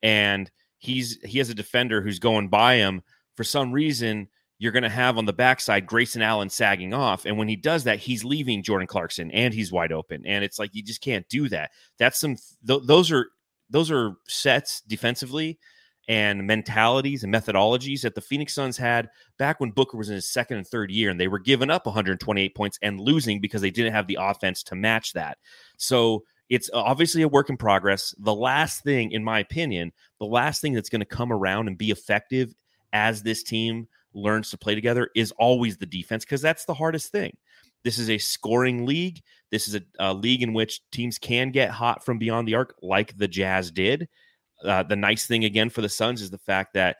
and 0.01 0.51
he's 0.79 1.19
he 1.23 1.37
has 1.37 1.49
a 1.49 1.55
defender 1.55 2.01
who's 2.01 2.19
going 2.19 2.49
by 2.49 2.75
him 2.75 3.01
for 3.37 3.43
some 3.43 3.71
reason 3.71 4.27
you're 4.57 4.71
going 4.71 4.83
to 4.83 4.89
have 4.89 5.17
on 5.17 5.25
the 5.25 5.33
backside 5.33 5.85
Grayson 5.85 6.23
Allen 6.23 6.49
sagging 6.49 6.95
off 6.95 7.25
and 7.25 7.37
when 7.37 7.47
he 7.47 7.55
does 7.55 7.83
that 7.83 7.99
he's 7.99 8.23
leaving 8.23 8.63
Jordan 8.63 8.87
Clarkson 8.87 9.29
and 9.31 9.53
he's 9.53 9.71
wide 9.71 9.91
open 9.91 10.23
and 10.25 10.43
it's 10.43 10.57
like 10.57 10.71
you 10.73 10.81
just 10.81 11.01
can't 11.01 11.27
do 11.29 11.47
that. 11.49 11.69
That's 11.99 12.19
some 12.19 12.37
th- 12.67 12.81
those 12.85 13.11
are 13.11 13.27
those 13.69 13.91
are 13.91 14.15
sets 14.27 14.81
defensively 14.81 15.59
and 16.11 16.45
mentalities 16.45 17.23
and 17.23 17.33
methodologies 17.33 18.01
that 18.01 18.15
the 18.15 18.21
Phoenix 18.21 18.53
Suns 18.53 18.75
had 18.75 19.09
back 19.39 19.61
when 19.61 19.71
Booker 19.71 19.95
was 19.95 20.09
in 20.09 20.15
his 20.15 20.27
second 20.27 20.57
and 20.57 20.67
third 20.67 20.91
year, 20.91 21.09
and 21.09 21.17
they 21.17 21.29
were 21.29 21.39
giving 21.39 21.69
up 21.69 21.85
128 21.85 22.53
points 22.53 22.77
and 22.81 22.99
losing 22.99 23.39
because 23.39 23.61
they 23.61 23.71
didn't 23.71 23.93
have 23.93 24.07
the 24.07 24.17
offense 24.19 24.61
to 24.63 24.75
match 24.75 25.13
that. 25.13 25.37
So 25.77 26.25
it's 26.49 26.69
obviously 26.73 27.21
a 27.21 27.29
work 27.29 27.49
in 27.49 27.55
progress. 27.55 28.13
The 28.19 28.35
last 28.35 28.83
thing, 28.83 29.13
in 29.13 29.23
my 29.23 29.39
opinion, 29.39 29.93
the 30.19 30.25
last 30.25 30.59
thing 30.59 30.73
that's 30.73 30.89
going 30.89 30.99
to 30.99 31.05
come 31.05 31.31
around 31.31 31.69
and 31.69 31.77
be 31.77 31.91
effective 31.91 32.53
as 32.91 33.23
this 33.23 33.41
team 33.41 33.87
learns 34.13 34.49
to 34.49 34.57
play 34.57 34.75
together 34.75 35.09
is 35.15 35.31
always 35.39 35.77
the 35.77 35.85
defense 35.85 36.25
because 36.25 36.41
that's 36.41 36.65
the 36.65 36.73
hardest 36.73 37.13
thing. 37.13 37.37
This 37.85 37.97
is 37.97 38.09
a 38.09 38.17
scoring 38.17 38.85
league. 38.85 39.21
This 39.49 39.69
is 39.69 39.75
a, 39.75 39.81
a 39.97 40.13
league 40.13 40.43
in 40.43 40.51
which 40.51 40.81
teams 40.91 41.17
can 41.17 41.51
get 41.51 41.71
hot 41.71 42.03
from 42.03 42.17
beyond 42.17 42.49
the 42.49 42.55
arc, 42.55 42.75
like 42.81 43.17
the 43.17 43.29
Jazz 43.29 43.71
did. 43.71 44.09
Uh, 44.63 44.83
the 44.83 44.95
nice 44.95 45.25
thing 45.25 45.45
again 45.45 45.69
for 45.69 45.81
the 45.81 45.89
Suns 45.89 46.21
is 46.21 46.29
the 46.29 46.37
fact 46.37 46.73
that 46.73 46.97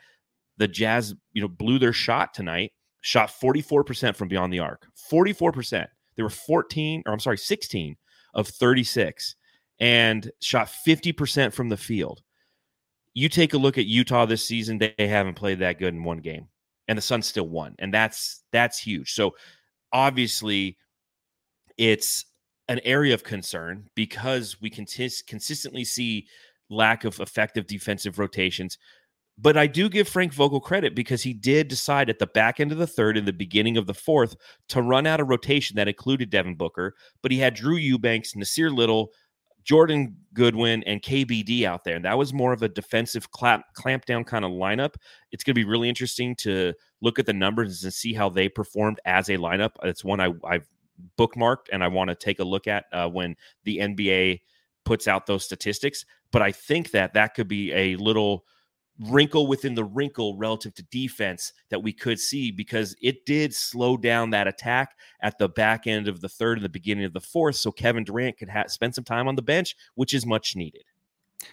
the 0.58 0.68
Jazz, 0.68 1.16
you 1.34 1.42
know, 1.42 1.48
blew 1.48 1.80
their 1.80 1.94
shot 1.94 2.34
tonight, 2.34 2.72
shot 3.02 3.30
44% 3.30 4.16
from 4.16 4.28
beyond 4.28 4.54
the 4.54 4.60
arc. 4.60 4.88
44%. 5.12 5.88
They 6.16 6.24
were 6.24 6.30
14, 6.30 7.04
or 7.06 7.14
I'm 7.14 7.20
sorry, 7.20 7.38
16 7.38 7.96
of 8.34 8.48
36 8.48 9.36
and 9.80 10.32
shot 10.40 10.70
50% 10.88 11.54
from 11.54 11.70
the 11.70 11.78
field. 11.78 12.22
You 13.14 13.28
take 13.28 13.54
a 13.54 13.58
look 13.58 13.78
at 13.78 13.88
Utah 13.88 14.26
this 14.26 14.46
season, 14.46 14.78
they 14.78 14.94
haven't 15.00 15.36
played 15.36 15.60
that 15.60 15.80
good 15.80 15.94
in 15.94 16.04
one 16.04 16.20
game. 16.20 16.48
And 16.88 16.98
the 16.98 17.02
Suns 17.02 17.28
still 17.28 17.48
won. 17.48 17.76
And 17.80 17.94
that's 17.94 18.44
that's 18.52 18.78
huge. 18.78 19.14
So 19.14 19.36
obviously 19.92 20.78
it's 21.78 22.26
an 22.68 22.80
area 22.84 23.14
of 23.14 23.24
concern 23.24 23.90
because 23.96 24.62
we 24.62 24.70
can 24.70 24.86
consistently 25.28 25.84
see 25.84 26.28
lack 26.72 27.04
of 27.04 27.20
effective 27.20 27.68
defensive 27.68 28.18
rotations. 28.18 28.78
But 29.38 29.58
I 29.58 29.68
do 29.68 29.90
give 29.90 30.08
Frank 30.08 30.34
Vogel 30.34 30.60
credit 30.60 30.94
because 30.96 31.24
he 31.24 31.34
did 31.34 31.68
decide 31.68 32.10
at 32.10 32.20
the 32.20 32.28
back 32.28 32.60
end 32.60 32.72
of 32.72 32.78
the 32.78 32.88
third 32.88 33.18
and 33.18 33.28
the 33.28 33.34
beginning 33.34 33.78
of 33.78 33.88
the 33.88 33.94
fourth 33.94 34.36
to 34.70 34.82
run 34.82 35.08
out 35.08 35.20
a 35.20 35.24
rotation 35.24 35.76
that 35.78 35.88
included 35.88 36.30
Devin 36.30 36.56
Booker, 36.56 36.96
but 37.22 37.32
he 37.32 37.40
had 37.40 37.56
Drew 37.56 37.76
Eubanks, 37.76 38.34
Nassir 38.34 38.74
Little, 38.76 39.12
Jordan 39.64 40.16
Goodwin, 40.34 40.84
and 40.84 41.02
KBD 41.02 41.64
out 41.64 41.84
there. 41.84 41.96
And 41.96 42.06
that 42.06 42.18
was 42.18 42.34
more 42.34 42.54
of 42.54 42.62
a 42.62 42.70
defensive 42.70 43.32
clamp, 43.32 43.64
clamp 43.74 44.06
down 44.06 44.24
kind 44.24 44.46
of 44.46 44.52
lineup. 44.52 44.96
It's 45.32 45.44
going 45.44 45.56
to 45.56 45.60
be 45.60 45.70
really 45.70 45.90
interesting 45.90 46.36
to 46.38 46.74
look 47.02 47.18
at 47.18 47.26
the 47.26 47.34
numbers 47.34 47.84
and 47.84 47.94
see 47.94 48.14
how 48.14 48.30
they 48.30 48.50
performed 48.50 49.00
as 49.06 49.30
a 49.30 49.38
lineup. 49.38 49.72
It's 49.84 50.04
one 50.04 50.20
I, 50.20 50.34
I've 50.46 50.68
bookmarked 51.18 51.70
and 51.72 51.84
I 51.84 51.88
want 51.88 52.10
to 52.10 52.16
take 52.16 52.40
a 52.40 52.44
look 52.44 52.68
at 52.68 52.86
uh, 52.92 53.10
when 53.10 53.36
the 53.64 53.78
NBA 53.78 54.42
puts 54.92 55.08
out 55.08 55.26
those 55.26 55.46
statistics. 55.46 56.04
But 56.34 56.42
I 56.42 56.52
think 56.52 56.92
that 56.92 57.14
that 57.14 57.34
could 57.34 57.48
be 57.48 57.72
a 57.72 57.96
little 57.96 58.44
wrinkle 59.10 59.48
within 59.48 59.74
the 59.74 59.86
wrinkle 59.86 60.36
relative 60.36 60.74
to 60.76 60.84
defense 60.92 61.54
that 61.70 61.82
we 61.82 61.94
could 61.94 62.20
see 62.20 62.52
because 62.52 62.94
it 63.02 63.26
did 63.26 63.56
slow 63.56 63.96
down 63.96 64.32
that 64.32 64.50
attack 64.50 64.98
at 65.22 65.38
the 65.38 65.48
back 65.48 65.88
end 65.88 66.10
of 66.10 66.20
the 66.20 66.28
third 66.28 66.58
and 66.58 66.66
the 66.66 66.70
beginning 66.70 67.06
of 67.06 67.14
the 67.14 67.22
fourth. 67.22 67.56
So 67.56 67.72
Kevin 67.72 68.04
Durant 68.04 68.38
could 68.38 68.50
ha- 68.50 68.68
spend 68.68 68.94
some 68.94 69.06
time 69.06 69.30
on 69.30 69.36
the 69.36 69.42
bench, 69.42 69.78
which 69.96 70.14
is 70.14 70.26
much 70.26 70.58
needed. 70.58 70.84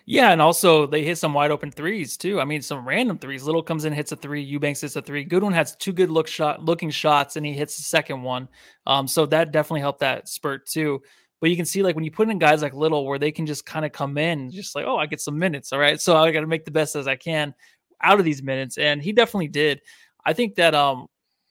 Yeah, 0.05 0.33
and 0.33 0.43
also 0.43 0.85
they 0.85 1.05
hit 1.05 1.17
some 1.17 1.33
wide 1.33 1.53
open 1.53 1.71
threes 1.71 2.17
too. 2.17 2.41
I 2.41 2.45
mean, 2.45 2.61
some 2.61 2.89
random 2.89 3.19
threes. 3.19 3.45
Little 3.45 3.63
comes 3.63 3.85
in, 3.85 3.93
hits 3.93 4.11
a 4.11 4.17
three. 4.17 4.43
Eubanks 4.43 4.81
hits 4.81 4.97
a 4.97 5.03
three. 5.03 5.23
Goodwin 5.23 5.53
has 5.53 5.77
two 5.77 5.93
good 5.93 6.11
look 6.11 6.27
shot 6.27 6.65
looking 6.65 6.91
shots, 6.91 7.37
and 7.37 7.47
he 7.47 7.53
hits 7.53 7.77
the 7.77 7.85
second 7.85 8.25
one. 8.25 8.49
Um, 8.85 9.07
so 9.07 9.27
that 9.27 9.53
definitely 9.53 9.83
helped 9.83 10.01
that 10.01 10.29
spurt 10.29 10.67
too. 10.67 11.03
But 11.41 11.51
you 11.51 11.57
can 11.57 11.65
see 11.67 11.83
like 11.83 11.95
when 11.95 12.05
you 12.05 12.11
put 12.11 12.29
in 12.29 12.39
guys 12.39 12.63
like 12.63 12.75
Little, 12.75 13.07
where 13.07 13.19
they 13.19 13.31
can 13.31 13.47
just 13.47 13.65
kind 13.65 13.85
of 13.85 13.93
come 13.93 14.19
in, 14.19 14.51
just 14.51 14.75
like, 14.75 14.85
oh, 14.87 14.97
I 14.97 15.07
get 15.07 15.21
some 15.21 15.39
minutes. 15.39 15.73
All 15.73 15.79
right, 15.79 16.01
so 16.01 16.17
I 16.17 16.31
got 16.33 16.41
to 16.41 16.47
make 16.47 16.65
the 16.65 16.71
best 16.71 16.97
as 16.97 17.07
I 17.07 17.17
can 17.17 17.55
out 18.03 18.19
of 18.19 18.25
these 18.25 18.43
minutes, 18.43 18.79
and 18.79 19.03
he 19.03 19.13
definitely 19.13 19.49
did. 19.49 19.81
I 20.25 20.33
think 20.33 20.57
that 20.57 20.75
um, 20.75 21.07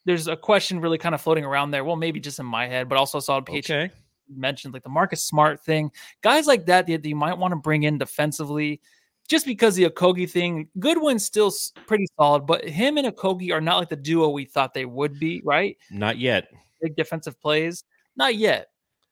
there's 0.06 0.28
a 0.28 0.36
question 0.36 0.80
really 0.80 0.98
kind 0.98 1.16
of 1.16 1.22
floating 1.22 1.46
around 1.46 1.72
there. 1.72 1.84
Well, 1.84 1.96
maybe 1.96 2.20
just 2.20 2.40
in 2.40 2.46
my 2.46 2.68
head, 2.68 2.90
but 2.90 2.98
also 2.98 3.20
saw 3.20 3.40
PH 3.42 3.70
Okay. 3.72 3.92
mentioned 4.30 4.74
like 4.74 4.84
the 4.84 4.90
Marcus 4.90 5.24
Smart 5.24 5.64
thing, 5.64 5.92
guys 6.22 6.48
like 6.48 6.66
that 6.66 6.88
that 6.88 7.06
you 7.06 7.16
might 7.16 7.38
want 7.38 7.54
to 7.54 7.56
bring 7.58 7.84
in 7.84 7.98
defensively. 7.98 8.82
Just 9.28 9.46
because 9.46 9.76
the 9.76 9.90
Okogie 9.90 10.30
thing, 10.30 10.70
Goodwin's 10.80 11.26
still 11.26 11.52
pretty 11.86 12.08
solid, 12.18 12.46
but 12.46 12.64
him 12.64 12.98
and 12.98 13.08
Okogie 13.08 13.52
are 13.54 13.60
not 13.60 13.78
like 13.78 13.90
the 13.90 13.98
duo 13.98 14.30
we 14.30 14.46
thought 14.46 14.74
they 14.74 14.86
would 14.86 15.20
be, 15.20 15.42
right? 15.44 15.76
Not 15.92 16.18
yet. 16.18 16.48
Big 16.82 16.96
defensive 16.96 17.38
plays, 17.42 17.84
not 18.16 18.36
yet. 18.36 18.68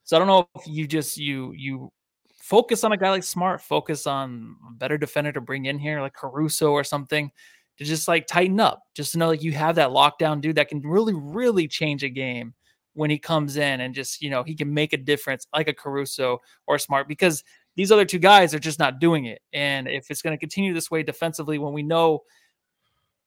So 0.05 0.15
I 0.15 0.19
don't 0.19 0.27
know 0.27 0.47
if 0.55 0.67
you 0.67 0.87
just 0.87 1.17
you 1.17 1.51
you 1.53 1.91
focus 2.37 2.83
on 2.83 2.91
a 2.91 2.97
guy 2.97 3.09
like 3.09 3.23
Smart, 3.23 3.59
focus 3.59 4.05
on 4.05 4.55
a 4.69 4.73
better 4.73 4.99
defender 4.99 5.31
to 5.31 5.41
bring 5.41 5.65
in 5.65 5.79
here, 5.79 5.99
like 5.99 6.13
Caruso 6.13 6.71
or 6.71 6.83
something, 6.83 7.31
to 7.77 7.83
just 7.83 8.07
like 8.07 8.27
tighten 8.27 8.59
up, 8.59 8.83
just 8.93 9.11
to 9.11 9.17
know 9.17 9.27
like 9.27 9.41
you 9.41 9.51
have 9.53 9.75
that 9.75 9.89
lockdown 9.89 10.41
dude 10.41 10.57
that 10.57 10.69
can 10.69 10.81
really 10.81 11.13
really 11.15 11.67
change 11.67 12.03
a 12.03 12.09
game 12.09 12.53
when 12.93 13.09
he 13.09 13.17
comes 13.17 13.57
in 13.57 13.81
and 13.81 13.95
just 13.95 14.21
you 14.21 14.29
know 14.29 14.43
he 14.43 14.55
can 14.55 14.71
make 14.71 14.93
a 14.93 14.97
difference 14.97 15.47
like 15.53 15.67
a 15.67 15.73
Caruso 15.73 16.39
or 16.67 16.77
Smart 16.77 17.07
because 17.07 17.43
these 17.75 17.91
other 17.91 18.05
two 18.05 18.19
guys 18.19 18.53
are 18.53 18.59
just 18.59 18.79
not 18.79 18.99
doing 18.99 19.25
it. 19.25 19.41
And 19.53 19.87
if 19.87 20.09
it's 20.11 20.21
going 20.21 20.35
to 20.35 20.39
continue 20.39 20.73
this 20.73 20.91
way 20.91 21.01
defensively, 21.01 21.57
when 21.57 21.73
we 21.73 21.83
know 21.83 22.21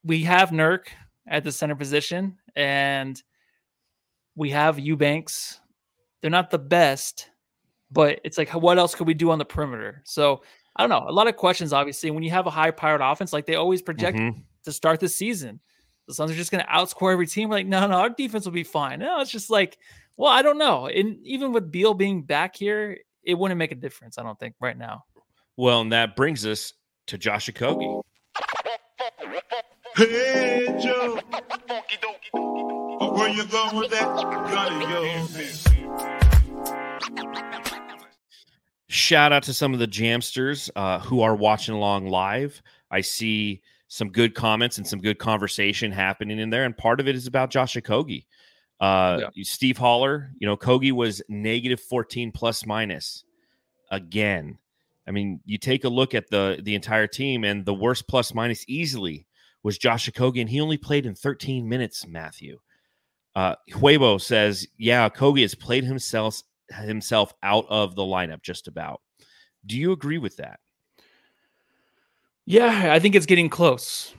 we 0.05 0.23
have 0.23 0.51
Nurk 0.51 0.87
at 1.27 1.43
the 1.43 1.53
center 1.53 1.75
position 1.75 2.39
and 2.57 3.21
we 4.37 4.51
have 4.51 4.79
Eubanks, 4.79 5.61
they're 6.21 6.31
not 6.31 6.51
the 6.51 6.59
best, 6.59 7.31
but 7.91 8.21
it's 8.25 8.39
like 8.39 8.51
what 8.55 8.79
else 8.79 8.95
could 8.95 9.07
we 9.07 9.15
do 9.15 9.31
on 9.31 9.39
the 9.39 9.45
perimeter? 9.45 10.03
So 10.05 10.43
I 10.77 10.83
don't 10.87 10.91
know. 10.91 11.09
A 11.09 11.13
lot 11.13 11.27
of 11.27 11.37
questions, 11.37 11.73
obviously. 11.73 12.11
When 12.11 12.23
you 12.23 12.31
have 12.31 12.47
a 12.47 12.51
high 12.51 12.71
powered 12.71 13.01
offense, 13.01 13.33
like 13.33 13.47
they 13.47 13.57
always 13.57 13.83
project 13.83 14.17
Mhm. 14.19 14.43
to 14.65 14.73
start 14.73 15.01
the 15.01 15.09
season. 15.09 15.61
The 16.07 16.15
Suns 16.15 16.31
are 16.31 16.35
just 16.35 16.51
going 16.51 16.65
to 16.65 16.71
outscore 16.71 17.13
every 17.13 17.27
team. 17.27 17.49
We're 17.49 17.57
like, 17.57 17.67
no, 17.67 17.87
no, 17.87 17.97
our 17.97 18.09
defense 18.11 18.45
will 18.45 18.53
be 18.53 18.65
fine. 18.65 19.01
No, 19.01 19.21
it's 19.21 19.31
just 19.31 19.51
like, 19.51 19.77
well, 20.17 20.33
I 20.33 20.41
don't 20.43 20.57
know. 20.57 20.87
And 20.87 21.19
even 21.27 21.53
with 21.53 21.71
Beal 21.71 21.95
being 21.95 22.23
back 22.23 22.57
here, 22.57 22.97
it 23.25 23.35
wouldn't 23.35 23.59
make 23.59 23.73
a 23.73 23.75
difference. 23.75 24.17
I 24.19 24.23
don't 24.23 24.39
think 24.39 24.55
right 24.61 24.79
now. 24.79 25.05
Well, 25.57 25.81
and 25.83 25.93
that 25.93 26.17
brings 26.17 26.47
us 26.47 26.73
to 27.09 27.19
Josh 27.19 27.49
Okogie. 27.51 28.03
Hey, 29.97 30.79
Joe. 30.81 31.21
Where 32.33 33.29
you 33.29 33.45
going 33.47 33.77
with 33.77 33.91
that? 33.91 34.07
Gotta 34.07 35.68
Shout 38.89 39.33
out 39.33 39.43
to 39.45 39.53
some 39.53 39.75
of 39.75 39.81
the 39.81 39.87
Jamsters 39.87 40.71
uh, 40.75 40.99
who 41.01 41.21
are 41.21 41.37
watching 41.37 41.75
along 41.75 42.09
live. 42.09 42.63
I 42.91 43.03
see 43.03 43.61
some 43.89 44.09
good 44.09 44.35
comments 44.35 44.79
and 44.79 44.87
some 44.87 45.01
good 45.01 45.19
conversation 45.19 45.93
happening 45.93 46.39
in 46.39 46.49
there, 46.51 46.65
and 46.65 46.77
part 46.77 47.01
of 47.01 47.07
it 47.07 47.15
is 47.15 47.27
about 47.27 47.51
Josh 47.51 47.75
Okogie. 47.75 48.25
Uh, 48.81 49.29
Steve 49.43 49.77
Holler, 49.77 50.31
you 50.39 50.47
know, 50.47 50.57
Kogi 50.57 50.93
was 50.93 51.21
negative 51.29 51.81
14 51.81 52.33
plus 52.33 52.65
minus 52.65 53.25
again. 53.91 54.57
I 55.07 55.11
mean, 55.11 55.41
you 55.45 55.59
take 55.59 55.85
a 55.85 55.89
look 55.89 56.15
at 56.15 56.31
the 56.31 56.61
the 56.63 56.75
entire 56.75 57.07
team, 57.07 57.45
and 57.45 57.65
the 57.65 57.75
worst 57.75 58.09
plus 58.09 58.33
minus 58.33 58.65
easily 58.69 59.27
was 59.63 59.77
Josh 59.77 60.09
Okogie, 60.09 60.41
and 60.41 60.49
he 60.49 60.61
only 60.61 60.79
played 60.79 61.07
in 61.07 61.15
13 61.15 61.69
minutes. 61.69 62.07
Matthew 62.07 62.59
uh, 63.35 63.55
Huebo 63.71 64.21
says, 64.21 64.67
"Yeah, 64.79 65.09
Kogi 65.09 65.43
has 65.43 65.55
played 65.55 65.85
himself 65.85 66.43
himself 66.71 67.33
out 67.43 67.67
of 67.69 67.95
the 67.95 68.03
lineup 68.03 68.43
just 68.43 68.69
about." 68.69 69.01
Do 69.67 69.77
you 69.77 69.93
agree 69.93 70.19
with 70.19 70.37
that? 70.37 70.61
Yeah, 72.47 72.93
I 72.93 72.99
think 72.99 73.15
it's 73.15 73.27
getting 73.27 73.51
close. 73.51 74.15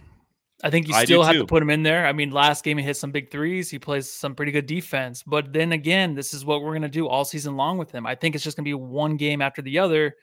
I 0.64 0.70
think 0.70 0.88
you 0.88 0.94
still 0.94 1.24
have 1.24 1.34
too. 1.34 1.40
to 1.40 1.46
put 1.46 1.64
him 1.64 1.70
in 1.70 1.84
there. 1.84 2.06
I 2.06 2.12
mean, 2.12 2.32
last 2.32 2.64
game 2.64 2.78
he 2.78 2.84
hit 2.84 2.98
some 2.98 3.12
big 3.12 3.32
threes. 3.32 3.70
He 3.70 3.80
plays 3.80 4.12
some 4.12 4.36
pretty 4.36 4.52
good 4.52 4.66
defense. 4.66 5.24
But 5.24 5.54
then 5.54 5.72
again, 5.72 6.16
this 6.16 6.34
is 6.34 6.44
what 6.44 6.62
we're 6.62 6.72
going 6.72 6.82
to 6.82 6.90
do 6.90 7.08
all 7.08 7.24
season 7.24 7.56
long 7.56 7.78
with 7.78 7.92
him. 7.92 8.06
I 8.06 8.16
think 8.16 8.36
it's 8.36 8.44
just 8.44 8.58
going 8.58 8.66
to 8.66 8.70
be 8.70 8.74
one 8.74 9.16
game 9.16 9.42
after 9.42 9.62
the 9.62 9.80
other, 9.80 10.16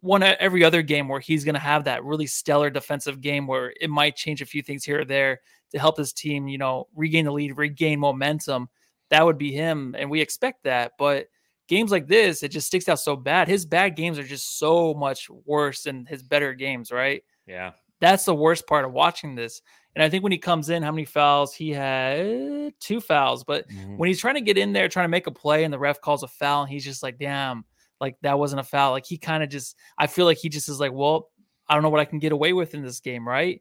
one 0.00 0.22
every 0.22 0.64
other 0.64 0.82
game 0.82 1.08
where 1.08 1.20
he's 1.20 1.44
going 1.44 1.54
to 1.54 1.60
have 1.60 1.84
that 1.84 2.04
really 2.04 2.26
stellar 2.26 2.70
defensive 2.70 3.20
game 3.20 3.46
where 3.46 3.72
it 3.80 3.88
might 3.88 4.16
change 4.16 4.42
a 4.42 4.46
few 4.46 4.62
things 4.62 4.84
here 4.84 5.02
or 5.02 5.04
there 5.04 5.40
to 5.70 5.78
help 5.78 5.96
his 5.96 6.12
team, 6.12 6.48
you 6.48 6.58
know, 6.58 6.88
regain 6.96 7.24
the 7.24 7.32
lead, 7.32 7.56
regain 7.56 8.00
momentum. 8.00 8.68
That 9.10 9.24
would 9.24 9.38
be 9.38 9.52
him. 9.52 9.94
And 9.96 10.10
we 10.10 10.20
expect 10.20 10.64
that. 10.64 10.92
But 10.98 11.28
games 11.68 11.90
like 11.90 12.06
this, 12.06 12.42
it 12.42 12.48
just 12.48 12.66
sticks 12.66 12.88
out 12.88 13.00
so 13.00 13.16
bad. 13.16 13.48
His 13.48 13.64
bad 13.66 13.96
games 13.96 14.18
are 14.18 14.24
just 14.24 14.58
so 14.58 14.94
much 14.94 15.28
worse 15.30 15.82
than 15.82 16.06
his 16.06 16.22
better 16.22 16.54
games, 16.54 16.90
right? 16.92 17.22
Yeah. 17.46 17.72
That's 18.00 18.24
the 18.24 18.34
worst 18.34 18.66
part 18.66 18.84
of 18.84 18.92
watching 18.92 19.34
this. 19.34 19.62
And 19.94 20.02
I 20.02 20.08
think 20.08 20.22
when 20.22 20.32
he 20.32 20.38
comes 20.38 20.68
in, 20.68 20.82
how 20.82 20.90
many 20.90 21.04
fouls? 21.04 21.54
He 21.54 21.70
had 21.70 22.74
two 22.80 23.00
fouls. 23.00 23.44
But 23.44 23.68
Mhm. 23.68 23.96
when 23.96 24.08
he's 24.08 24.20
trying 24.20 24.34
to 24.34 24.40
get 24.40 24.58
in 24.58 24.72
there, 24.72 24.88
trying 24.88 25.04
to 25.04 25.08
make 25.10 25.26
a 25.26 25.30
play, 25.30 25.64
and 25.64 25.72
the 25.72 25.78
ref 25.78 26.00
calls 26.00 26.22
a 26.22 26.28
foul, 26.28 26.62
and 26.62 26.70
he's 26.70 26.84
just 26.84 27.02
like, 27.02 27.18
damn, 27.18 27.64
like 28.00 28.16
that 28.22 28.38
wasn't 28.38 28.60
a 28.60 28.64
foul. 28.64 28.90
Like 28.90 29.06
he 29.06 29.16
kind 29.16 29.42
of 29.42 29.48
just, 29.48 29.76
I 29.96 30.06
feel 30.08 30.26
like 30.26 30.38
he 30.38 30.48
just 30.48 30.68
is 30.68 30.80
like, 30.80 30.92
well, 30.92 31.30
I 31.68 31.74
don't 31.74 31.82
know 31.82 31.88
what 31.90 32.00
I 32.00 32.04
can 32.04 32.18
get 32.18 32.32
away 32.32 32.52
with 32.52 32.74
in 32.74 32.82
this 32.82 33.00
game, 33.00 33.26
right? 33.26 33.60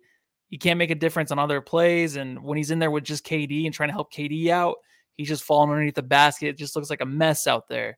He 0.49 0.57
can't 0.57 0.77
make 0.79 0.91
a 0.91 0.95
difference 0.95 1.31
on 1.31 1.39
other 1.39 1.61
plays. 1.61 2.15
And 2.15 2.43
when 2.43 2.57
he's 2.57 2.71
in 2.71 2.79
there 2.79 2.91
with 2.91 3.03
just 3.05 3.25
KD 3.25 3.65
and 3.65 3.73
trying 3.73 3.89
to 3.89 3.93
help 3.93 4.11
KD 4.11 4.49
out, 4.49 4.77
he's 5.17 5.27
just 5.27 5.43
falling 5.43 5.69
underneath 5.69 5.95
the 5.95 6.01
basket. 6.03 6.47
It 6.49 6.57
just 6.57 6.75
looks 6.75 6.89
like 6.89 7.01
a 7.01 7.05
mess 7.05 7.47
out 7.47 7.67
there. 7.67 7.97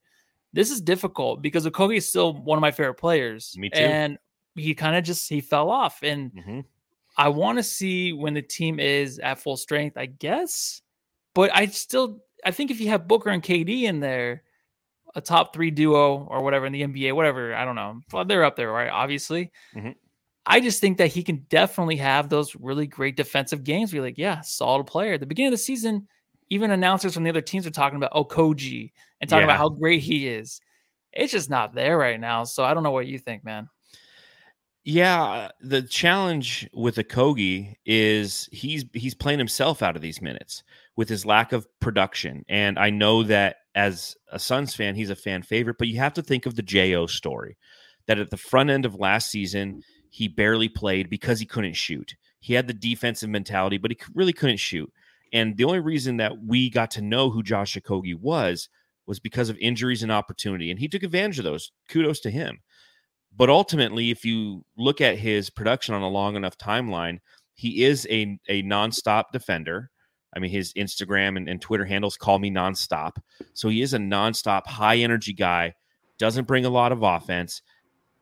This 0.54 0.72
is 0.72 0.82
difficult 0.82 1.42
because 1.42 1.66
Okogie 1.66 1.98
is 1.98 2.08
still 2.08 2.34
one 2.34 2.58
of 2.58 2.62
my 2.62 2.72
favorite 2.72 2.96
players. 2.96 3.54
Me 3.58 3.70
too. 3.70 3.80
And 3.80 4.18
he 4.56 4.74
kind 4.74 4.96
of 4.96 5.04
just 5.04 5.28
he 5.30 5.42
fell 5.42 5.70
off. 5.70 6.00
And 6.02 6.32
Mhm. 6.32 6.66
I 7.18 7.30
want 7.30 7.58
to 7.58 7.64
see 7.64 8.14
when 8.14 8.34
the 8.34 8.42
team 8.42 8.80
is 8.80 9.20
at 9.20 9.40
full 9.40 9.58
strength, 9.58 9.98
I 9.98 10.06
guess. 10.06 10.82
But 11.34 11.52
I 11.54 11.66
still 11.68 12.22
I 12.46 12.52
think 12.52 12.70
if 12.72 12.80
you 12.80 12.90
have 12.90 13.08
Booker 13.08 13.30
and 13.32 13.42
KD 13.44 13.84
in 13.84 14.00
there, 14.00 14.44
a 15.16 15.22
top 15.22 15.54
three 15.54 15.72
duo 15.72 16.26
or 16.30 16.44
whatever 16.44 16.66
in 16.68 16.74
the 16.74 16.84
NBA, 16.84 17.14
whatever, 17.14 17.56
I 17.56 17.66
don't 17.66 17.76
know. 17.76 18.02
Well, 18.14 18.24
they're 18.26 18.44
up 18.46 18.56
there, 18.56 18.72
right? 18.72 18.90
Obviously. 18.90 19.52
Mhm. 19.74 19.96
I 20.46 20.60
just 20.60 20.80
think 20.80 21.00
that 21.00 21.08
he 21.08 21.24
can 21.24 21.46
definitely 21.50 21.96
have 21.96 22.30
those 22.30 22.56
really 22.56 22.86
great 22.86 23.18
defensive 23.18 23.64
games. 23.64 23.92
Be 23.92 24.00
like, 24.00 24.18
yeah, 24.18 24.42
solid 24.42 24.86
player. 24.86 25.14
At 25.14 25.22
the 25.22 25.26
beginning 25.26 25.48
of 25.48 25.54
the 25.54 25.64
season, 25.64 26.08
even 26.50 26.72
announcers 26.72 27.14
from 27.14 27.24
the 27.24 27.30
other 27.30 27.42
teams 27.42 27.66
are 27.66 27.72
talking 27.72 27.98
about 27.98 28.12
oh, 28.14 28.26
Okogie 28.26 28.92
and 29.22 29.30
talking 29.30 29.42
Yeah. 29.42 29.56
about 29.56 29.58
how 29.58 29.70
great 29.70 30.02
he 30.02 30.28
is. 30.28 30.62
It's 31.14 31.32
just 31.32 31.50
not 31.50 31.74
there 31.74 31.98
right 31.98 32.20
now. 32.20 32.44
So 32.44 32.64
I 32.64 32.74
don't 32.74 32.84
know 32.84 32.92
what 32.92 33.08
you 33.08 33.18
think, 33.18 33.44
man. 33.44 33.70
Yeah, 34.84 35.50
the 35.62 35.82
challenge 35.82 36.70
with 36.72 36.98
Okogie 36.98 37.74
is 37.88 38.48
he's 38.52 38.86
he's 38.94 39.16
playing 39.16 39.40
himself 39.40 39.82
out 39.82 39.96
of 39.96 40.04
these 40.04 40.22
minutes 40.22 40.62
with 40.96 41.10
his 41.10 41.26
lack 41.26 41.54
of 41.54 41.68
production. 41.80 42.44
And 42.48 42.78
I 42.78 42.92
know 42.92 43.24
that 43.24 43.56
as 43.74 44.16
a 44.32 44.38
Suns 44.38 44.76
fan, 44.76 44.94
he's 44.94 45.10
a 45.10 45.16
fan 45.16 45.42
favorite, 45.42 45.78
but 45.80 45.88
you 45.88 45.98
have 45.98 46.14
to 46.14 46.22
think 46.22 46.46
of 46.46 46.56
the 46.56 46.62
Jo 46.62 47.08
story. 47.08 47.58
That 48.06 48.20
at 48.20 48.30
the 48.30 48.38
front 48.38 48.70
end 48.70 48.86
of 48.86 48.94
last 48.94 49.32
season, 49.32 49.82
he 50.12 50.28
barely 50.28 50.70
played 50.70 51.10
because 51.10 51.40
he 51.40 51.48
couldn't 51.48 51.74
shoot. 51.74 52.16
He 52.40 52.54
had 52.54 52.68
the 52.68 52.74
defensive 52.74 53.30
mentality, 53.30 53.80
but 53.80 53.90
he 53.90 53.98
really 54.14 54.34
couldn't 54.34 54.58
shoot. 54.58 54.94
And 55.36 55.58
the 55.58 55.66
only 55.66 55.82
reason 55.82 56.16
that 56.18 56.46
we 56.46 56.70
got 56.70 56.90
to 56.92 57.02
know 57.02 57.30
who 57.30 57.44
Josh 57.44 57.76
Okogie 57.76 58.18
was 58.18 58.70
was 59.06 59.20
because 59.20 59.50
of 59.50 59.58
injuries 59.58 60.02
and 60.02 60.12
opportunity. 60.12 60.72
And 60.72 60.80
he 60.80 60.88
took 60.88 61.04
advantage 61.04 61.38
of 61.38 61.44
those. 61.44 61.74
Kudos 61.90 62.22
to 62.22 62.32
him. 62.32 62.62
But 63.36 63.50
ultimately, 63.50 64.12
if 64.12 64.24
you 64.24 64.64
look 64.78 65.02
at 65.02 65.18
his 65.18 65.50
production 65.50 65.94
on 65.94 66.02
a 66.02 66.08
long 66.08 66.38
enough 66.38 66.58
timeline, 66.58 67.20
he 67.54 67.84
is 67.84 68.08
a, 68.10 68.40
a 68.48 68.64
nonstop 68.64 69.26
defender. 69.34 69.92
I 70.34 70.40
mean, 70.40 70.52
his 70.52 70.74
Instagram 70.76 71.36
and, 71.36 71.50
and 71.50 71.62
Twitter 71.62 71.84
handles 71.84 72.16
call 72.16 72.40
me 72.40 72.50
nonstop. 72.50 73.18
So 73.54 73.68
he 73.68 73.82
is 73.82 73.94
a 73.94 73.98
nonstop, 73.98 74.66
high 74.68 74.98
energy 75.00 75.34
guy, 75.34 75.74
doesn't 76.18 76.48
bring 76.48 76.64
a 76.64 76.70
lot 76.70 76.94
of 76.94 77.04
offense. 77.04 77.62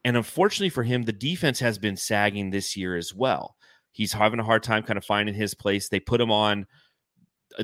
And 0.03 0.17
unfortunately 0.17 0.69
for 0.69 0.83
him, 0.83 1.03
the 1.03 1.13
defense 1.13 1.59
has 1.59 1.77
been 1.77 1.95
sagging 1.95 2.49
this 2.49 2.75
year 2.75 2.97
as 2.97 3.13
well. 3.13 3.55
He's 3.91 4.13
having 4.13 4.39
a 4.39 4.43
hard 4.43 4.63
time 4.63 4.81
kind 4.81 4.97
of 4.97 5.05
finding 5.05 5.35
his 5.35 5.53
place. 5.53 5.89
They 5.89 5.99
put 5.99 6.19
him 6.19 6.31
on 6.31 6.65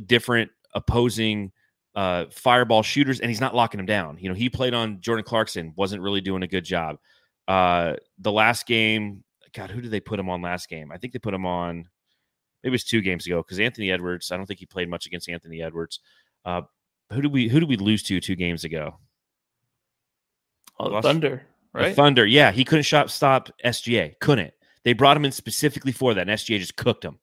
different 0.06 0.52
opposing 0.74 1.52
uh, 1.96 2.26
fireball 2.32 2.84
shooters, 2.84 3.20
and 3.20 3.30
he's 3.30 3.42
not 3.42 3.56
locking 3.56 3.80
them 3.80 3.86
down. 3.86 4.18
You 4.20 4.30
know, 4.30 4.36
he 4.36 4.50
played 4.50 4.74
on 4.74 5.02
Jordan 5.02 5.26
Clarkson, 5.26 5.74
wasn't 5.76 6.02
really 6.02 6.22
doing 6.22 6.44
a 6.44 6.48
good 6.48 6.64
job. 6.64 6.98
Uh, 7.48 7.96
the 8.20 8.32
last 8.32 8.68
game, 8.68 9.24
God, 9.54 9.72
who 9.72 9.82
did 9.82 9.92
they 9.92 10.00
put 10.00 10.20
him 10.20 10.30
on 10.30 10.42
last 10.42 10.70
game? 10.70 10.92
I 10.92 10.98
think 10.98 11.14
they 11.14 11.20
put 11.20 11.34
him 11.34 11.46
on. 11.46 11.88
Maybe 12.64 12.70
it 12.70 12.72
was 12.72 12.84
two 12.84 13.02
games 13.02 13.26
ago 13.26 13.42
because 13.42 13.60
Anthony 13.60 13.92
Edwards. 13.92 14.32
I 14.32 14.38
don't 14.38 14.46
think 14.46 14.60
he 14.60 14.66
played 14.66 14.90
much 14.90 15.08
against 15.08 15.30
Anthony 15.30 15.62
Edwards. 15.62 16.00
Uh, 16.46 16.62
who 17.12 17.22
did 17.22 17.32
we 17.32 17.48
who 17.48 17.60
did 17.60 17.70
we 17.70 17.78
lose 17.78 18.04
to 18.04 18.20
two 18.20 18.36
games 18.36 18.64
ago? 18.64 19.00
Oh, 20.80 21.02
Thunder. 21.02 21.44
The 21.74 21.80
right? 21.80 21.96
Thunder, 21.96 22.26
yeah, 22.26 22.52
he 22.52 22.64
couldn't 22.64 22.84
shop, 22.84 23.10
stop 23.10 23.50
SGA. 23.64 24.18
Couldn't. 24.20 24.54
They 24.84 24.94
brought 24.94 25.18
him 25.18 25.26
in 25.26 25.32
specifically 25.32 25.92
for 25.92 26.14
that, 26.14 26.28
and 26.28 26.30
SGA 26.32 26.60
just 26.60 26.76
cooked 26.76 27.04
him. 27.04 27.20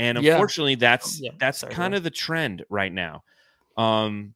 And 0.00 0.22
Yeah. 0.22 0.32
unfortunately, 0.32 0.76
that's 0.76 1.20
Yeah, 1.20 1.32
that's 1.38 1.58
sorry, 1.58 1.74
kind 1.74 1.94
of 1.94 2.02
the 2.02 2.10
trend 2.10 2.64
right 2.70 2.92
now. 2.92 3.22
Um, 3.76 4.34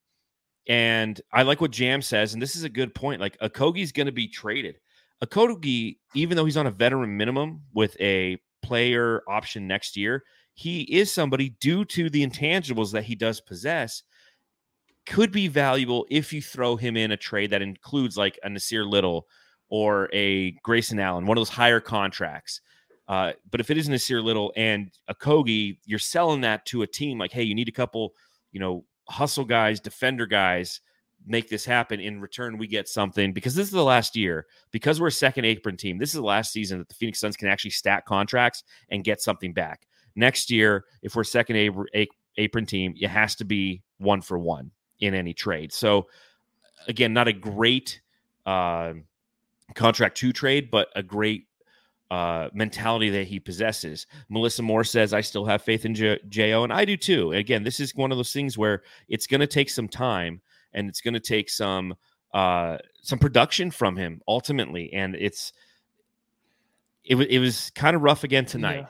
and 0.69 1.19
I 1.33 1.43
like 1.43 1.61
what 1.61 1.71
Jam 1.71 2.03
says, 2.03 2.35
and 2.35 2.43
this 2.43 2.55
is 2.55 2.65
a 2.65 2.69
good 2.69 2.95
point. 2.95 3.21
Like 3.21 3.39
Okogie's 3.39 3.91
going 3.91 4.07
to 4.07 4.13
be 4.13 4.29
traded. 4.29 4.79
Okogie, 5.25 5.97
even 6.15 6.37
though 6.37 6.45
he's 6.45 6.59
on 6.59 6.67
a 6.67 6.71
veteran 6.71 7.17
minimum 7.17 7.63
with 7.73 7.99
a 7.99 8.39
player 8.63 9.23
option 9.27 9.67
next 9.67 9.97
year, 9.97 10.25
he 10.53 10.83
is 10.83 11.11
somebody 11.11 11.51
due 11.61 11.85
to 11.87 12.11
the 12.11 12.27
intangibles 12.27 12.93
that 12.93 13.05
he 13.05 13.15
does 13.15 13.41
possess 13.41 14.03
could 15.07 15.33
be 15.33 15.49
valuable 15.49 16.07
if 16.11 16.33
you 16.33 16.43
throw 16.43 16.77
him 16.77 16.97
in 16.97 17.13
a 17.13 17.17
trade 17.17 17.51
that 17.51 17.63
includes 17.63 18.17
like 18.17 18.39
a 18.43 18.49
Nassir 18.49 18.89
Little 18.89 19.27
or 19.69 20.11
a 20.13 20.53
Grayson 20.63 21.01
Allen, 21.01 21.27
one 21.27 21.39
of 21.39 21.41
those 21.41 21.49
higher 21.49 21.81
contracts. 21.81 22.61
Uh, 23.07 23.33
but 23.51 23.61
if 23.61 23.71
it 23.71 23.77
is 23.77 23.89
Nassir 23.89 24.23
Little 24.23 24.53
and 24.57 24.91
a 25.09 25.15
Kogi, 25.15 25.79
you're 25.85 25.99
selling 25.99 26.41
that 26.43 26.65
to 26.67 26.83
a 26.83 26.87
team 26.87 27.19
like, 27.19 27.33
hey, 27.33 27.43
you 27.43 27.55
need 27.55 27.69
a 27.69 27.73
couple, 27.73 28.15
you 28.53 28.61
know, 28.61 28.85
hustle 29.09 29.45
guys, 29.45 29.81
defender 29.81 30.27
guys, 30.27 30.81
make 31.27 31.49
this 31.49 31.65
happen. 31.65 32.01
In 32.01 32.21
return, 32.21 32.57
we 32.57 32.67
get 32.67 32.89
something 32.89 33.33
because 33.33 33.55
this 33.55 33.67
is 33.67 33.73
the 33.73 33.85
last 33.85 34.17
year. 34.17 34.47
Because 34.71 35.01
we're 35.01 35.09
a 35.09 35.13
second 35.13 35.45
apron 35.45 35.77
team, 35.77 35.99
this 35.99 36.11
is 36.11 36.15
the 36.15 36.23
last 36.23 36.53
season 36.53 36.79
that 36.79 36.89
the 36.89 36.95
Phoenix 36.95 37.21
Suns 37.21 37.37
can 37.37 37.49
actually 37.49 37.73
stack 37.73 38.07
contracts 38.07 38.65
and 38.91 39.05
get 39.05 39.21
something 39.21 39.53
back. 39.53 39.87
Next 40.17 40.51
year, 40.51 40.85
if 41.03 41.17
we're 41.17 41.25
second 41.25 41.57
apron 42.37 42.67
team, 42.67 42.95
it 42.99 43.09
has 43.09 43.35
to 43.37 43.45
be 43.45 43.83
one 43.99 44.23
for 44.23 44.39
one 44.39 44.71
in 45.01 45.15
any 45.15 45.35
trade. 45.35 45.73
So 45.73 46.07
again, 46.89 47.13
not 47.13 47.29
a 47.29 47.33
great 47.33 48.01
uh, 48.47 48.95
contract 49.75 50.17
to 50.19 50.33
trade, 50.33 50.71
but 50.71 50.89
a 50.95 51.03
great 51.03 51.47
uh, 52.15 52.49
mentality 52.55 53.11
that 53.11 53.27
he 53.27 53.41
possesses. 53.41 54.07
Melissa 54.29 54.63
Moore 54.63 54.85
says, 54.85 55.13
I 55.13 55.21
still 55.21 55.45
have 55.47 55.63
faith 55.63 55.85
in 55.85 55.97
Jo, 55.97 56.63
and 56.63 56.73
I 56.73 56.85
do 56.85 56.97
too. 56.97 57.33
Again, 57.33 57.65
this 57.65 57.81
is 57.81 57.93
one 57.97 58.13
of 58.13 58.19
those 58.19 58.33
things 58.33 58.57
where 58.57 58.85
it's 59.09 59.27
going 59.27 59.41
to 59.41 59.49
take 59.49 59.69
some 59.69 59.89
time 59.89 60.41
and 60.75 60.89
it's 60.89 61.01
going 61.01 61.15
to 61.15 61.21
take 61.21 61.51
some 61.51 61.97
uh, 62.33 62.79
some 63.03 63.19
production 63.19 63.69
from 63.73 63.97
him 63.97 64.21
ultimately. 64.29 64.93
And 64.93 65.17
it's 65.17 65.53
it, 67.05 67.17
wa- 67.17 67.27
it 67.29 67.41
was 67.41 67.71
kind 67.75 67.97
of 67.97 68.03
rough 68.03 68.23
again 68.23 68.45
tonight. 68.45 68.87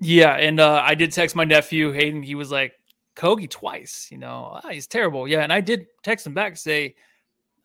Yeah, 0.00 0.32
and 0.32 0.58
uh, 0.58 0.82
I 0.84 0.96
did 0.96 1.12
text 1.12 1.36
my 1.36 1.44
nephew 1.44 1.92
Hayden. 1.92 2.24
He 2.24 2.34
was 2.34 2.50
like, 2.50 2.72
"Kogi 3.14 3.48
twice, 3.48 4.08
you 4.10 4.18
know, 4.18 4.58
ah, 4.64 4.68
he's 4.68 4.88
terrible." 4.88 5.28
Yeah, 5.28 5.42
and 5.42 5.52
I 5.52 5.60
did 5.60 5.86
text 6.02 6.26
him 6.26 6.34
back 6.34 6.56
say, 6.56 6.96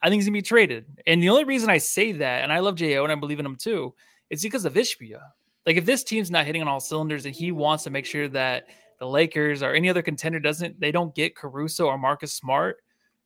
"I 0.04 0.10
think 0.10 0.20
he's 0.20 0.28
gonna 0.28 0.38
be 0.38 0.44
traded." 0.44 0.86
And 1.08 1.22
the 1.22 1.30
only 1.30 1.46
reason 1.46 1.70
I 1.72 1.80
say 1.80 2.12
that, 2.12 2.44
and 2.44 2.54
I 2.54 2.60
love 2.60 2.76
Jo 2.76 3.04
and 3.04 3.12
I 3.12 3.16
believe 3.16 3.40
in 3.40 3.46
him 3.46 3.56
too, 3.56 3.94
is 4.32 4.42
because 4.42 4.66
of 4.66 4.74
Ishbia. 4.74 5.22
Like, 5.68 5.78
if 5.78 5.86
this 5.86 6.04
team's 6.04 6.32
not 6.32 6.48
hitting 6.48 6.64
on 6.64 6.68
all 6.68 6.80
cylinders, 6.80 7.28
and 7.28 7.36
he 7.36 7.52
wants 7.52 7.84
to 7.84 7.92
make 7.92 8.06
sure 8.08 8.28
that 8.30 8.66
the 8.98 9.08
Lakers 9.08 9.62
or 9.62 9.74
any 9.74 9.90
other 9.90 10.02
contender 10.02 10.40
doesn't, 10.40 10.80
they 10.80 10.92
don't 10.92 11.14
get 11.14 11.36
Caruso 11.36 11.86
or 11.86 12.00
Marcus 12.00 12.34
Smart, 12.34 12.78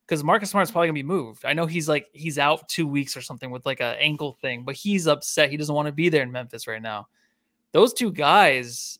because 0.06 0.22
Marcus 0.22 0.50
Smart's 0.50 0.70
probably 0.70 0.88
gonna 0.88 0.94
be 0.94 1.02
moved. 1.02 1.46
I 1.46 1.54
know 1.54 1.64
he's 1.64 1.88
like 1.88 2.06
he's 2.12 2.38
out 2.38 2.68
two 2.68 2.86
weeks 2.86 3.16
or 3.16 3.22
something 3.22 3.50
with 3.50 3.64
like 3.64 3.80
an 3.80 3.96
ankle 3.98 4.36
thing, 4.42 4.64
but 4.64 4.74
he's 4.74 5.06
upset. 5.06 5.50
He 5.50 5.56
doesn't 5.56 5.74
want 5.74 5.86
to 5.86 5.92
be 5.92 6.10
there 6.10 6.22
in 6.22 6.30
Memphis 6.30 6.66
right 6.66 6.82
now 6.82 7.08
those 7.76 7.92
two 7.92 8.10
guys, 8.10 8.98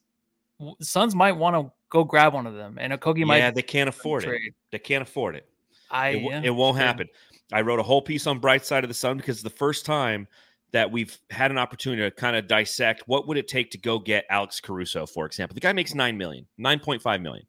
w- 0.58 0.76
Suns 0.82 1.14
might 1.14 1.32
want 1.32 1.56
to 1.56 1.72
go 1.88 2.04
grab 2.04 2.34
one 2.34 2.46
of 2.46 2.54
them, 2.54 2.76
and 2.78 2.92
Okogie 2.92 3.24
might 3.24 3.38
Yeah, 3.38 3.50
they 3.50 3.62
can't 3.62 3.88
afford 3.88 4.24
it. 4.24 4.26
trade. 4.26 4.54
They 4.70 4.78
can't 4.78 5.00
afford 5.00 5.34
it. 5.34 5.48
I 5.90 6.08
It, 6.10 6.22
wo- 6.22 6.30
yeah, 6.30 6.42
it 6.44 6.50
won't 6.50 6.76
happen. 6.76 7.08
I 7.52 7.62
wrote 7.62 7.78
a 7.78 7.82
whole 7.82 8.02
piece 8.02 8.26
on 8.26 8.38
Bright 8.38 8.66
Side 8.66 8.84
of 8.84 8.88
the 8.88 8.94
Sun 8.94 9.16
because 9.16 9.42
the 9.42 9.48
first 9.48 9.86
time 9.86 10.28
that 10.72 10.90
we've 10.90 11.16
had 11.30 11.50
an 11.50 11.58
opportunity 11.58 12.02
to 12.02 12.10
kind 12.10 12.36
of 12.36 12.48
dissect 12.48 13.04
what 13.06 13.26
would 13.28 13.36
it 13.36 13.48
take 13.48 13.70
to 13.70 13.78
go 13.78 13.98
get 13.98 14.24
Alex 14.28 14.60
Caruso, 14.60 15.06
for 15.06 15.24
example. 15.26 15.54
The 15.54 15.60
guy 15.60 15.72
makes 15.72 15.94
nine 15.94 16.18
million, 16.18 16.46
nine 16.58 16.80
point 16.80 17.02
five 17.02 17.20
million. 17.20 17.46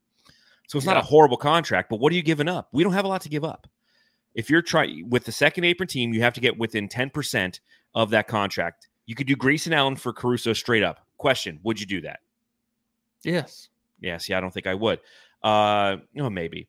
So 0.68 0.78
it's 0.78 0.86
not 0.86 0.98
a 0.98 1.02
horrible 1.02 1.38
contract, 1.38 1.90
but 1.90 2.00
what 2.00 2.12
are 2.12 2.16
you 2.16 2.22
giving 2.22 2.50
up? 2.50 2.68
We 2.74 2.84
don't 2.84 2.94
have 2.94 3.06
a 3.06 3.08
lot 3.08 3.22
to 3.22 3.30
give 3.30 3.46
up. 3.46 3.68
If 4.36 4.50
you're 4.50 4.62
trying 4.62 5.10
with 5.10 5.24
the 5.24 5.32
second 5.32 5.64
apron 5.64 5.88
team, 5.88 6.14
you 6.14 6.22
have 6.22 6.34
to 6.34 6.42
get 6.42 6.58
within 6.58 6.90
10% 6.90 7.60
of 7.96 8.10
that 8.10 8.28
contract. 8.28 8.90
You 9.06 9.16
could 9.16 9.28
do 9.28 9.36
Grayson 9.36 9.72
Allen 9.72 9.96
for 9.96 10.12
Caruso 10.12 10.52
straight 10.54 10.84
up. 10.84 11.06
Question, 11.18 11.60
would 11.64 11.80
you 11.80 11.86
do 11.86 12.02
that? 12.02 12.20
Yes, 13.24 13.70
Yes. 14.00 14.30
Yeah, 14.30 14.38
I 14.38 14.42
don't 14.42 14.54
think 14.54 14.68
I 14.68 14.76
would. 14.76 15.00
Uh, 15.44 15.98
no, 16.14 16.30
maybe. 16.30 16.68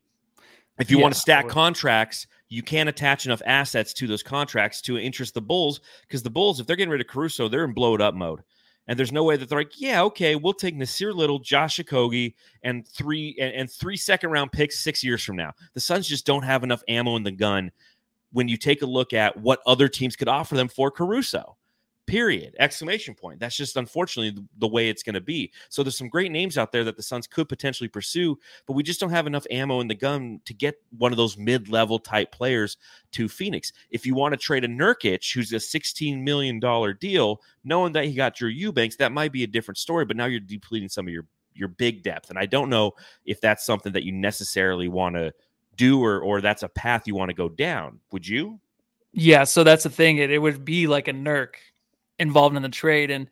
If 0.79 0.89
you 0.89 0.99
want 0.99 1.13
to 1.13 1.19
stack 1.19 1.47
contracts, 1.49 2.25
you 2.49 2.63
can't 2.63 2.89
attach 2.89 3.25
enough 3.25 3.41
assets 3.45 3.93
to 3.93 4.07
those 4.07 4.23
contracts 4.23 4.81
to 4.81 4.97
interest 4.97 5.35
the 5.35 5.41
Bulls 5.41 5.81
because 6.01 6.23
the 6.23 6.29
Bulls, 6.29 6.59
if 6.59 6.67
they're 6.67 6.75
getting 6.75 6.91
rid 6.91 7.01
of 7.01 7.07
Caruso, 7.07 7.47
they're 7.47 7.63
in 7.63 7.73
blow 7.73 7.95
it 7.95 8.01
up 8.01 8.15
mode. 8.15 8.41
And 8.87 8.97
there's 8.97 9.11
no 9.11 9.23
way 9.23 9.37
that 9.37 9.47
they're 9.47 9.59
like, 9.59 9.79
yeah, 9.79 10.01
okay, 10.01 10.35
we'll 10.35 10.51
take 10.51 10.75
Nassir 10.75 11.13
Little, 11.13 11.37
Josh 11.37 11.77
Okogie, 11.77 12.33
and 12.63 12.87
three 12.87 13.37
and, 13.39 13.53
and 13.53 13.71
three 13.71 13.95
second 13.95 14.31
round 14.31 14.51
picks 14.51 14.79
six 14.79 15.03
years 15.03 15.23
from 15.23 15.35
now. 15.35 15.53
The 15.75 15.79
Suns 15.79 16.07
just 16.07 16.25
don't 16.25 16.41
have 16.41 16.63
enough 16.63 16.81
ammo 16.87 17.15
in 17.15 17.21
the 17.21 17.31
gun 17.31 17.71
when 18.31 18.47
you 18.47 18.57
take 18.57 18.81
a 18.81 18.87
look 18.87 19.13
at 19.13 19.37
what 19.37 19.59
other 19.67 19.87
teams 19.87 20.15
could 20.15 20.27
offer 20.27 20.55
them 20.55 20.67
for 20.67 20.89
Caruso. 20.89 21.55
Period. 22.09 22.55
Exclamation 22.59 23.13
point. 23.13 23.39
That's 23.39 23.55
just 23.55 23.77
unfortunately 23.77 24.43
the, 24.57 24.67
way 24.67 24.89
it's 24.89 25.03
going 25.03 25.13
to 25.13 25.21
be. 25.21 25.51
So 25.69 25.83
there's 25.83 25.97
some 25.97 26.09
great 26.09 26.31
names 26.31 26.57
out 26.57 26.71
there 26.71 26.83
that 26.83 26.97
the 26.97 27.03
Suns 27.03 27.27
could 27.27 27.47
potentially 27.47 27.87
pursue, 27.87 28.37
but 28.65 28.73
we 28.73 28.83
just 28.83 28.99
don't 28.99 29.09
have 29.11 29.27
enough 29.27 29.45
ammo 29.51 29.79
in 29.79 29.87
the 29.87 29.95
gun 29.95 30.41
to 30.45 30.53
get 30.53 30.75
one 30.97 31.11
of 31.11 31.17
those 31.17 31.37
mid-level 31.37 31.99
type 31.99 32.31
players 32.31 32.77
to 33.11 33.29
Phoenix. 33.29 33.71
If 33.91 34.05
you 34.05 34.15
want 34.15 34.33
to 34.33 34.37
trade 34.37 34.63
a 34.63 34.67
Nurkic, 34.67 35.33
who's 35.33 35.53
a 35.53 35.57
$16 35.57 36.21
million 36.21 36.59
deal, 36.99 37.41
knowing 37.63 37.93
that 37.93 38.05
he 38.05 38.13
got 38.13 38.35
Drew 38.35 38.49
Eubanks, 38.49 38.95
that 38.97 39.11
might 39.11 39.31
be 39.31 39.43
a 39.43 39.47
different 39.47 39.77
story. 39.77 40.05
But 40.05 40.17
now 40.17 40.25
you're 40.25 40.39
depleting 40.39 40.89
some 40.89 41.07
of 41.07 41.13
your 41.13 41.25
your 41.53 41.67
big 41.67 42.03
depth, 42.03 42.29
and 42.29 42.39
I 42.39 42.45
don't 42.45 42.69
know 42.69 42.93
if 43.25 43.41
that's 43.41 43.65
something 43.65 43.91
that 43.93 44.03
you 44.03 44.13
necessarily 44.13 44.87
want 44.87 45.15
to 45.15 45.33
do 45.75 46.01
or 46.03 46.21
or 46.21 46.41
that's 46.41 46.63
a 46.63 46.69
path 46.69 47.07
you 47.07 47.15
want 47.15 47.29
to 47.29 47.35
go 47.35 47.49
down. 47.49 47.99
Would 48.11 48.27
you? 48.27 48.59
yeah. 49.13 49.43
So 49.43 49.63
that's 49.63 49.83
the 49.83 49.89
thing. 49.89 50.17
It, 50.17 50.31
it 50.31 50.37
would 50.37 50.63
be 50.63 50.87
like 50.87 51.07
a 51.07 51.13
Nurk 51.13 51.55
involved 52.19 52.55
in 52.55 52.61
the 52.61 52.69
trade, 52.69 53.11
and 53.11 53.29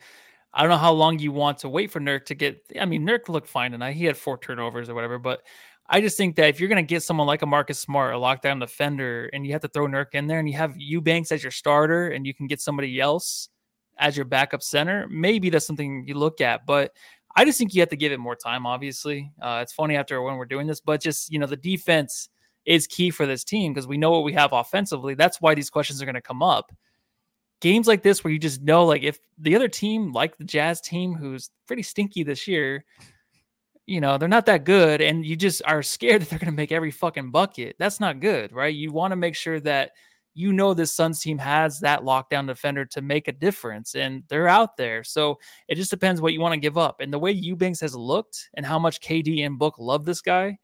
I 0.54 0.62
don't 0.62 0.70
know 0.70 0.78
how 0.78 0.94
long 0.94 1.20
you 1.20 1.32
want 1.32 1.60
to 1.60 1.70
wait 1.70 1.92
for 1.92 2.00
Nurk 2.00 2.26
to 2.26 2.36
get. 2.36 2.64
I 2.80 2.86
mean, 2.86 3.06
Nurk 3.06 3.30
looked 3.30 3.48
fine 3.48 3.72
tonight. 3.72 3.94
He 3.94 4.06
had 4.06 4.18
four 4.18 4.38
turnovers 4.38 4.90
or 4.90 4.96
whatever, 4.96 5.20
but 5.20 5.42
I 5.90 6.02
just 6.02 6.18
think 6.18 6.36
that 6.36 6.50
if 6.50 6.60
you're 6.60 6.70
going 6.70 6.84
to 6.84 6.88
get 6.88 7.04
someone 7.04 7.28
like 7.28 7.42
a 7.42 7.46
Marcus 7.46 7.80
Smart, 7.80 8.14
a 8.14 8.18
lockdown 8.18 8.60
defender, 8.60 9.30
and 9.34 9.46
you 9.46 9.54
have 9.54 9.62
to 9.62 9.68
throw 9.68 9.88
Nurk 9.88 10.14
in 10.14 10.28
there, 10.28 10.40
and 10.40 10.50
you 10.50 10.58
have 10.58 10.76
Eubanks 10.78 11.32
as 11.32 11.44
your 11.44 11.52
starter, 11.52 12.10
and 12.10 12.26
you 12.26 12.34
can 12.34 12.48
get 12.48 12.60
somebody 12.60 13.00
else 13.00 13.50
as 14.00 14.16
your 14.16 14.26
backup 14.26 14.62
center, 14.62 15.08
maybe 15.10 15.50
that's 15.50 15.66
something 15.66 16.06
you 16.08 16.16
look 16.16 16.42
at. 16.42 16.66
But 16.66 16.94
I 17.36 17.46
just 17.46 17.58
think 17.58 17.74
you 17.74 17.82
have 17.82 17.90
to 17.90 17.96
give 17.96 18.12
it 18.12 18.20
more 18.20 18.36
time. 18.36 18.66
Obviously, 18.66 19.32
uh, 19.42 19.60
it's 19.62 19.74
funny 19.74 19.96
after 19.96 20.22
when 20.22 20.38
we're 20.38 20.46
doing 20.46 20.68
this, 20.68 20.82
but 20.82 21.02
just 21.02 21.32
you 21.32 21.40
know, 21.40 21.46
the 21.46 21.58
defense 21.58 22.30
is 22.66 22.88
key 22.88 23.10
for 23.10 23.26
this 23.26 23.44
team 23.44 23.74
because 23.74 23.88
we 23.88 23.98
know 23.98 24.12
what 24.12 24.24
we 24.24 24.34
have 24.34 24.54
offensively. 24.54 25.16
That's 25.16 25.40
why 25.40 25.56
these 25.56 25.70
questions 25.70 26.02
are 26.02 26.06
going 26.06 26.16
to 26.16 26.22
come 26.22 26.44
up. 26.44 26.72
Games 27.60 27.88
like 27.88 28.04
this, 28.04 28.24
where 28.24 28.32
you 28.32 28.40
just 28.40 28.62
know, 28.62 28.86
like 28.86 29.04
if 29.04 29.20
the 29.38 29.56
other 29.56 29.68
team, 29.68 30.12
like 30.14 30.38
the 30.38 30.44
Jazz 30.44 30.82
team, 30.82 31.14
who's 31.14 31.50
pretty 31.66 31.84
stinky 31.84 32.24
this 32.24 32.48
year, 32.48 32.86
you 33.88 34.02
know, 34.02 34.18
they're 34.18 34.28
not 34.28 34.46
that 34.46 34.66
good, 34.66 35.02
and 35.02 35.26
you 35.26 35.36
just 35.36 35.62
are 35.66 35.82
scared 35.82 36.22
that 36.24 36.30
they're 36.30 36.40
going 36.40 36.52
to 36.52 36.56
make 36.56 36.72
every 36.72 36.92
fucking 36.92 37.32
bucket. 37.32 37.76
That's 37.80 38.00
not 38.00 38.20
good, 38.20 38.52
right? 38.52 38.74
You 38.74 38.92
want 38.92 39.12
to 39.12 39.16
make 39.16 39.36
sure 39.36 39.60
that 39.62 39.92
you 40.38 40.54
know 40.54 40.76
this 40.76 40.94
Suns 40.94 41.20
team 41.20 41.40
has 41.40 41.80
that 41.80 42.02
lockdown 42.02 42.46
defender 42.46 42.86
to 42.86 43.02
make 43.02 43.28
a 43.28 43.32
difference, 43.32 43.96
and 43.96 44.24
they're 44.30 44.48
out 44.48 44.78
there. 44.78 45.04
So 45.04 45.40
it 45.68 45.76
just 45.76 45.90
depends 45.90 46.22
what 46.22 46.34
you 46.34 46.40
want 46.40 46.54
to 46.54 46.60
give 46.60 46.78
up. 46.78 46.98
And 47.00 47.12
the 47.12 47.18
way 47.18 47.32
Eubanks 47.32 47.82
has 47.82 47.96
looked 47.96 48.50
and 48.54 48.64
how 48.64 48.78
much 48.78 49.02
KD 49.02 49.44
and 49.46 49.58
Book 49.58 49.76
love 49.80 50.06
this 50.06 50.22
guy, 50.22 50.60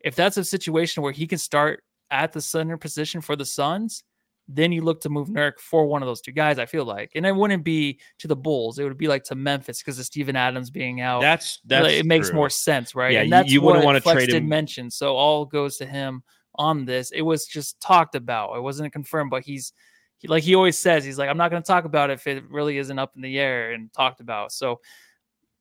if 0.00 0.14
that's 0.14 0.36
a 0.36 0.44
situation 0.44 1.02
where 1.02 1.12
he 1.12 1.26
can 1.26 1.38
start 1.38 1.82
at 2.12 2.32
the 2.32 2.40
center 2.40 2.76
position 2.76 3.20
for 3.20 3.34
the 3.34 3.44
Suns, 3.44 4.04
then 4.50 4.72
you 4.72 4.80
look 4.82 5.00
to 5.02 5.10
move 5.10 5.28
Nurk 5.28 5.58
for 5.60 5.86
one 5.86 6.02
of 6.02 6.06
those 6.06 6.20
two 6.22 6.32
guys. 6.32 6.58
I 6.58 6.64
feel 6.66 6.84
like, 6.84 7.12
and 7.14 7.26
it 7.26 7.36
wouldn't 7.36 7.64
be 7.64 8.00
to 8.18 8.26
the 8.28 8.34
Bulls; 8.36 8.78
it 8.78 8.84
would 8.84 8.96
be 8.96 9.06
like 9.08 9.24
to 9.24 9.34
Memphis 9.34 9.78
because 9.82 9.98
of 9.98 10.06
Steven 10.06 10.36
Adams 10.36 10.70
being 10.70 11.00
out. 11.02 11.20
That's 11.20 11.60
Like, 11.64 11.82
that's 11.82 11.94
it 11.94 12.06
makes 12.06 12.28
true. 12.30 12.36
more 12.36 12.50
sense, 12.50 12.94
right? 12.94 13.12
Yeah, 13.12 13.20
and 13.20 13.28
you- 13.28 13.30
that's 13.30 13.52
you 13.52 13.60
wouldn't 13.60 13.84
what 13.84 13.86
wanna 13.86 14.00
Flex 14.00 14.16
trade 14.16 14.26
did 14.30 14.42
him- 14.42 14.48
mention. 14.48 14.90
So 14.90 15.14
all 15.16 15.44
goes 15.44 15.76
to 15.78 15.86
him 15.86 16.22
on 16.54 16.84
this. 16.86 17.10
It 17.10 17.22
was 17.22 17.46
just 17.46 17.80
talked 17.80 18.14
about. 18.14 18.56
It 18.56 18.60
wasn't 18.62 18.92
confirmed, 18.92 19.30
but 19.30 19.42
he's 19.44 19.72
he, 20.16 20.26
like 20.28 20.42
he 20.42 20.54
always 20.56 20.76
says, 20.76 21.04
he's 21.04 21.18
like, 21.18 21.28
I'm 21.28 21.36
not 21.36 21.50
going 21.50 21.62
to 21.62 21.66
talk 21.66 21.84
about 21.84 22.10
it 22.10 22.14
if 22.14 22.26
it 22.26 22.42
really 22.50 22.78
isn't 22.78 22.98
up 22.98 23.12
in 23.14 23.22
the 23.22 23.38
air 23.38 23.70
and 23.72 23.92
talked 23.92 24.20
about. 24.20 24.50
So 24.50 24.80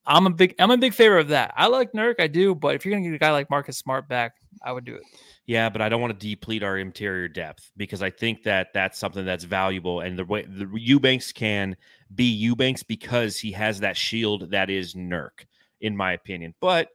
I'm 0.05 0.25
a 0.25 0.31
big 0.31 0.55
I'm 0.57 0.71
a 0.71 0.77
big 0.77 0.93
favor 0.93 1.17
of 1.19 1.27
that. 1.27 1.53
I 1.55 1.67
like 1.67 1.91
Nurk, 1.91 2.15
I 2.19 2.27
do, 2.27 2.55
but 2.55 2.73
if 2.73 2.85
you're 2.85 2.95
gonna 2.95 3.03
get 3.07 3.13
a 3.13 3.19
guy 3.19 3.31
like 3.31 3.49
Marcus 3.49 3.77
Smart 3.77 4.07
back, 4.07 4.31
I 4.63 4.71
would 4.71 4.85
do 4.85 4.95
it. 4.95 5.03
Yeah, 5.47 5.69
but 5.69 5.81
I 5.81 5.87
don't 5.87 6.01
want 6.01 6.19
to 6.19 6.27
deplete 6.27 6.61
our 6.61 6.77
interior 6.77 7.29
depth 7.29 7.71
because 7.77 8.03
I 8.03 8.09
think 8.09 8.43
that 8.43 8.73
that's 8.73 8.99
something 8.99 9.25
that's 9.25 9.45
valuable. 9.45 10.01
And 10.01 10.19
the 10.19 10.25
way 10.25 10.43
the 10.45 10.69
Eubanks 10.73 11.31
can 11.31 11.77
be 12.13 12.25
Eubanks 12.25 12.83
because 12.83 13.37
he 13.37 13.53
has 13.53 13.79
that 13.79 13.95
shield 13.95 14.51
that 14.51 14.69
is 14.69 14.93
Nurk, 14.93 15.45
in 15.79 15.95
my 15.95 16.11
opinion. 16.11 16.53
But 16.59 16.89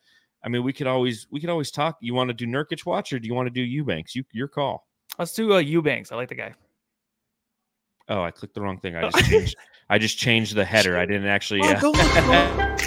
I 0.44 0.50
mean, 0.50 0.64
we 0.64 0.74
could 0.74 0.86
always 0.86 1.26
we 1.30 1.40
could 1.40 1.48
always 1.48 1.70
talk. 1.70 1.96
You 2.02 2.12
want 2.12 2.28
to 2.28 2.34
do 2.34 2.46
Nurkic 2.46 2.84
watch 2.84 3.12
or 3.14 3.18
do 3.18 3.26
you 3.26 3.32
want 3.34 3.46
to 3.46 3.50
do 3.50 3.62
Eubanks? 3.62 4.14
You 4.14 4.22
your 4.32 4.48
call. 4.48 4.86
Let's 5.18 5.32
do 5.32 5.54
uh, 5.54 5.58
Eubanks. 5.58 6.12
I 6.12 6.16
like 6.16 6.28
the 6.28 6.34
guy. 6.34 6.52
Oh, 8.08 8.22
I 8.22 8.30
clicked 8.30 8.54
the 8.54 8.60
wrong 8.60 8.78
thing. 8.80 8.96
I 8.96 9.08
just 9.10 9.30
changed. 9.30 9.56
I 9.88 9.98
just 9.98 10.18
changed 10.18 10.54
the 10.54 10.64
header. 10.64 10.98
I 10.98 11.06
didn't 11.06 11.26
actually. 11.26 11.60
Oh, 11.62 11.70
Uh, 11.72 11.80
go 11.80 11.92
on, 11.92 12.78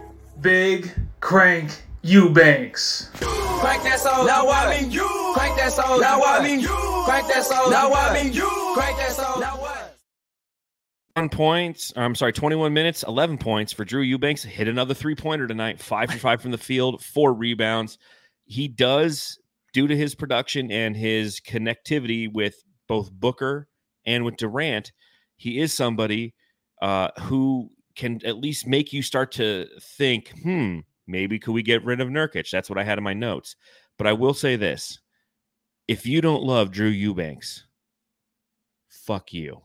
Big 0.40 0.90
Crank 1.20 1.82
Eubanks. 2.02 3.10
Crank 3.60 3.82
that 3.82 4.00
soul. 4.00 4.24
Now 4.24 4.48
I 4.48 4.80
mean 4.80 4.90
you. 4.90 5.32
Crank 5.34 5.56
that 5.56 5.72
soul. 5.72 6.00
Now 6.00 6.22
I 6.22 6.42
mean 6.42 6.60
you. 6.60 7.02
Crank 7.04 7.26
that 7.28 7.44
soul. 7.44 7.70
Now 7.70 7.92
I 7.92 8.22
mean 8.22 8.32
you. 8.32 8.48
Crank 8.74 8.96
that 8.98 9.12
soul. 9.12 9.40
Now 9.40 9.56
what? 9.56 9.88
Points. 11.32 11.92
I'm 11.96 12.14
sorry, 12.14 12.32
21 12.32 12.72
minutes, 12.72 13.02
11 13.02 13.38
points 13.38 13.72
for 13.72 13.84
Drew 13.84 14.02
Eubanks. 14.02 14.44
Hit 14.44 14.68
another 14.68 14.94
three 14.94 15.16
pointer 15.16 15.48
tonight. 15.48 15.80
Five 15.80 16.12
for 16.12 16.18
five 16.18 16.40
from 16.40 16.52
the 16.52 16.58
field, 16.58 17.02
four 17.02 17.34
rebounds. 17.34 17.98
He 18.44 18.68
does, 18.68 19.36
due 19.72 19.88
to 19.88 19.96
his 19.96 20.14
production 20.14 20.70
and 20.70 20.96
his 20.96 21.40
connectivity 21.40 22.32
with 22.32 22.54
both 22.86 23.10
Booker 23.10 23.66
and 24.06 24.24
with 24.24 24.36
Durant, 24.36 24.92
he 25.36 25.58
is 25.58 25.72
somebody 25.72 26.34
uh, 26.80 27.08
who 27.22 27.70
can 27.96 28.20
at 28.24 28.38
least 28.38 28.66
make 28.68 28.92
you 28.92 29.02
start 29.02 29.32
to 29.32 29.66
think, 29.80 30.32
hmm, 30.42 30.78
maybe 31.08 31.38
could 31.38 31.52
we 31.52 31.62
get 31.62 31.84
rid 31.84 32.00
of 32.00 32.08
Nurkic? 32.08 32.50
That's 32.50 32.68
what 32.68 32.78
I 32.78 32.84
had 32.84 32.98
in 32.98 33.04
my 33.04 33.14
notes. 33.14 33.56
But 33.96 34.06
I 34.06 34.12
will 34.12 34.34
say 34.34 34.56
this 34.56 35.00
if 35.88 36.06
you 36.06 36.20
don't 36.20 36.42
love 36.42 36.70
Drew 36.70 36.88
Eubanks, 36.88 37.64
fuck 38.88 39.32
you. 39.32 39.62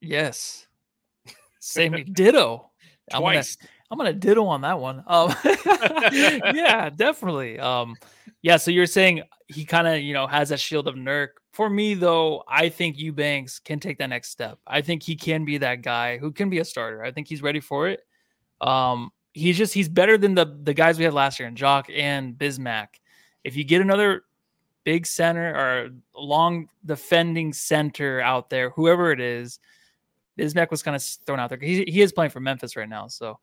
Yes. 0.00 0.66
Same 1.60 2.04
ditto. 2.12 2.70
I'm 3.12 3.20
gonna, 3.20 3.34
Twice. 3.34 3.58
I'm 3.90 3.98
gonna 3.98 4.12
ditto 4.14 4.46
on 4.46 4.62
that 4.62 4.80
one. 4.80 5.04
Um, 5.06 5.34
yeah, 5.44 6.90
definitely. 6.90 7.58
Um, 7.58 7.96
yeah. 8.42 8.56
So 8.56 8.70
you're 8.70 8.86
saying 8.86 9.22
he 9.48 9.64
kind 9.64 9.86
of 9.86 10.00
you 10.00 10.14
know 10.14 10.26
has 10.26 10.48
that 10.48 10.60
shield 10.60 10.88
of 10.88 10.94
Nurk. 10.94 11.28
For 11.52 11.70
me 11.70 11.94
though, 11.94 12.42
I 12.48 12.70
think 12.70 12.98
Eubanks 12.98 13.58
can 13.58 13.78
take 13.78 13.98
that 13.98 14.08
next 14.08 14.30
step. 14.30 14.58
I 14.66 14.80
think 14.80 15.02
he 15.02 15.16
can 15.16 15.44
be 15.44 15.58
that 15.58 15.82
guy 15.82 16.18
who 16.18 16.32
can 16.32 16.50
be 16.50 16.58
a 16.58 16.64
starter. 16.64 17.04
I 17.04 17.12
think 17.12 17.28
he's 17.28 17.42
ready 17.42 17.60
for 17.60 17.88
it. 17.88 18.00
Um, 18.60 19.10
he's 19.34 19.58
just 19.58 19.74
he's 19.74 19.88
better 19.88 20.16
than 20.16 20.34
the 20.34 20.46
the 20.62 20.72
guys 20.72 20.96
we 20.96 21.04
had 21.04 21.12
last 21.12 21.38
year, 21.38 21.46
and 21.46 21.56
Jock 21.56 21.88
and 21.92 22.34
Bismack. 22.34 22.86
If 23.42 23.56
you 23.56 23.64
get 23.64 23.82
another 23.82 24.24
big 24.84 25.06
center 25.06 25.54
or 25.54 25.90
long 26.16 26.68
defending 26.86 27.52
center 27.52 28.20
out 28.20 28.48
there, 28.48 28.70
whoever 28.70 29.12
it 29.12 29.20
is, 29.20 29.58
Bismack 30.38 30.70
was 30.70 30.82
kind 30.82 30.94
of 30.94 31.02
thrown 31.02 31.40
out 31.40 31.50
there. 31.50 31.58
He, 31.58 31.84
he 31.86 32.00
is 32.00 32.12
playing 32.12 32.30
for 32.30 32.40
Memphis 32.40 32.76
right 32.76 32.88
now. 32.88 33.08
So 33.08 33.38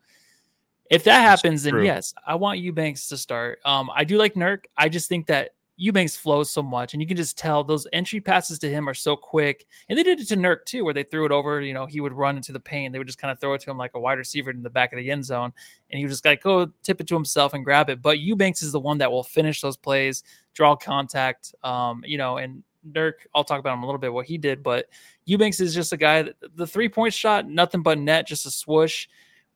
if 0.89 1.03
that 1.03 1.21
happens, 1.21 1.63
then 1.63 1.83
yes, 1.83 2.13
I 2.25 2.35
want 2.35 2.59
Eubanks 2.59 3.07
to 3.09 3.17
start. 3.17 3.59
Um, 3.63 3.91
I 3.93 4.03
do 4.03 4.17
like 4.17 4.33
Nurk. 4.33 4.65
I 4.75 4.89
just 4.89 5.07
think 5.07 5.27
that 5.27 5.51
Eubanks 5.81 6.15
flows 6.15 6.51
so 6.51 6.61
much, 6.61 6.93
and 6.93 7.01
you 7.01 7.07
can 7.07 7.17
just 7.17 7.39
tell 7.39 7.63
those 7.63 7.87
entry 7.91 8.21
passes 8.21 8.59
to 8.59 8.69
him 8.69 8.87
are 8.87 8.93
so 8.93 9.15
quick. 9.15 9.65
And 9.89 9.97
they 9.97 10.03
did 10.03 10.19
it 10.19 10.27
to 10.27 10.37
Nurk 10.37 10.63
too, 10.63 10.85
where 10.85 10.93
they 10.93 11.01
threw 11.01 11.25
it 11.25 11.31
over. 11.31 11.59
You 11.59 11.73
know, 11.73 11.87
he 11.87 12.01
would 12.01 12.13
run 12.13 12.37
into 12.37 12.51
the 12.51 12.59
paint. 12.59 12.93
They 12.93 12.99
would 12.99 13.07
just 13.07 13.17
kind 13.17 13.31
of 13.31 13.39
throw 13.39 13.55
it 13.55 13.61
to 13.61 13.71
him 13.71 13.79
like 13.79 13.95
a 13.95 13.99
wide 13.99 14.19
receiver 14.19 14.51
in 14.51 14.61
the 14.61 14.69
back 14.69 14.93
of 14.93 14.97
the 14.97 15.09
end 15.09 15.25
zone, 15.25 15.51
and 15.89 15.97
he 15.97 16.05
would 16.05 16.11
just 16.11 16.23
like 16.23 16.43
go 16.43 16.71
tip 16.83 17.01
it 17.01 17.07
to 17.07 17.15
himself 17.15 17.55
and 17.55 17.65
grab 17.65 17.89
it. 17.89 17.99
But 17.99 18.19
Eubanks 18.19 18.61
is 18.61 18.71
the 18.71 18.79
one 18.79 18.99
that 18.99 19.11
will 19.11 19.23
finish 19.23 19.59
those 19.59 19.75
plays, 19.75 20.21
draw 20.53 20.75
contact. 20.75 21.55
Um, 21.63 22.03
you 22.05 22.19
know, 22.19 22.37
and 22.37 22.61
Nurk, 22.87 23.13
I'll 23.33 23.43
talk 23.43 23.59
about 23.59 23.73
him 23.73 23.81
a 23.81 23.87
little 23.87 23.97
bit 23.97 24.13
what 24.13 24.27
he 24.27 24.37
did, 24.37 24.61
but 24.61 24.85
Eubanks 25.25 25.59
is 25.59 25.73
just 25.73 25.93
a 25.93 25.97
guy. 25.97 26.21
That, 26.21 26.35
the 26.55 26.67
three 26.67 26.89
point 26.89 27.15
shot, 27.15 27.49
nothing 27.49 27.81
but 27.81 27.97
net, 27.97 28.27
just 28.27 28.45
a 28.45 28.51
swoosh. 28.51 29.07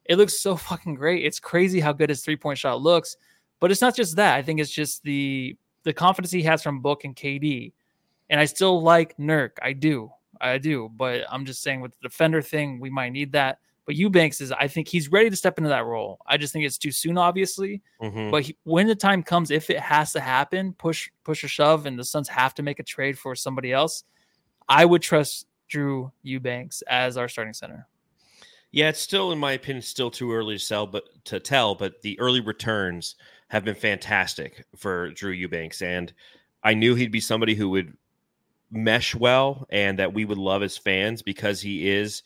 It 0.05 0.17
looks 0.17 0.39
so 0.39 0.55
fucking 0.55 0.95
great. 0.95 1.23
It's 1.23 1.39
crazy 1.39 1.79
how 1.79 1.93
good 1.93 2.09
his 2.09 2.23
three 2.23 2.35
point 2.35 2.57
shot 2.57 2.81
looks. 2.81 3.15
But 3.59 3.69
it's 3.69 3.81
not 3.81 3.95
just 3.95 4.15
that. 4.15 4.35
I 4.35 4.41
think 4.41 4.59
it's 4.59 4.71
just 4.71 5.03
the 5.03 5.55
the 5.86 5.93
confidence 5.93 6.32
he 6.32 6.43
has 6.43 6.62
from 6.62 6.82
Book 6.82 7.06
and 7.06 7.15
KD. 7.15 7.71
And 8.30 8.41
I 8.41 8.45
still 8.45 8.82
like 8.82 9.15
Nurk. 9.17 9.52
I 9.62 9.71
do. 9.71 10.12
I 10.41 10.58
do. 10.58 10.91
But 10.93 11.21
I'm 11.32 11.45
just 11.45 11.63
saying 11.63 11.80
with 11.80 11.93
the 11.93 12.10
defender 12.10 12.41
thing, 12.41 12.80
we 12.82 12.89
might 12.89 13.13
need 13.13 13.32
that. 13.32 13.60
But 13.86 13.95
Eubanks 13.95 14.41
is, 14.41 14.52
I 14.52 14.67
think 14.67 14.88
he's 14.88 15.12
ready 15.12 15.30
to 15.30 15.36
step 15.36 15.60
into 15.60 15.69
that 15.69 15.86
role. 15.86 16.19
I 16.26 16.38
just 16.38 16.52
think 16.52 16.65
it's 16.65 16.80
too 16.80 16.91
soon, 16.91 17.19
obviously. 17.19 17.84
Mhm. 18.02 18.32
But 18.32 18.41
he, 18.43 18.58
when 18.63 18.88
the 18.88 18.95
time 18.95 19.21
comes, 19.21 19.52
if 19.52 19.69
it 19.69 19.80
has 19.80 20.12
to 20.13 20.19
happen, 20.19 20.74
push, 20.74 21.12
push 21.24 21.43
or 21.43 21.48
shove, 21.48 21.86
and 21.86 21.98
the 21.98 22.04
Suns 22.04 22.28
have 22.28 22.56
to 22.56 22.63
make 22.63 22.80
a 22.80 22.84
trade 22.84 23.17
for 23.17 23.36
somebody 23.36 23.71
else, 23.71 24.04
I 24.67 24.86
would 24.86 25.04
trust 25.04 25.45
Drew 25.67 26.12
Eubanks 26.24 26.82
as 26.88 27.15
our 27.15 27.30
starting 27.30 27.54
center. 27.54 27.88
Yeah, 28.71 28.89
it's 28.89 29.00
still, 29.00 29.32
in 29.32 29.38
my 29.38 29.54
opinion, 29.54 29.84
still 29.84 30.10
too 30.10 30.34
early 30.34 30.56
to 30.56 30.60
sell, 30.60 30.88
but 30.88 31.04
to 31.26 31.39
tell. 31.39 31.76
But 31.76 32.02
the 32.02 32.19
early 32.19 32.41
returns 32.41 33.15
have 33.55 33.63
been 33.63 33.73
fantastic 33.73 34.65
for 34.75 35.11
Drew 35.11 35.31
Eubanks, 35.31 35.81
and 35.81 36.11
I 36.61 36.73
knew 36.73 36.93
he'd 36.93 37.09
be 37.09 37.21
somebody 37.21 37.55
who 37.55 37.69
would 37.69 37.93
mesh 38.69 39.15
well, 39.15 39.65
and 39.69 39.97
that 39.97 40.13
we 40.13 40.25
would 40.25 40.37
love 40.37 40.61
as 40.61 40.77
fans 40.77 41.21
because 41.21 41.61
he 41.61 41.89
is 41.89 42.21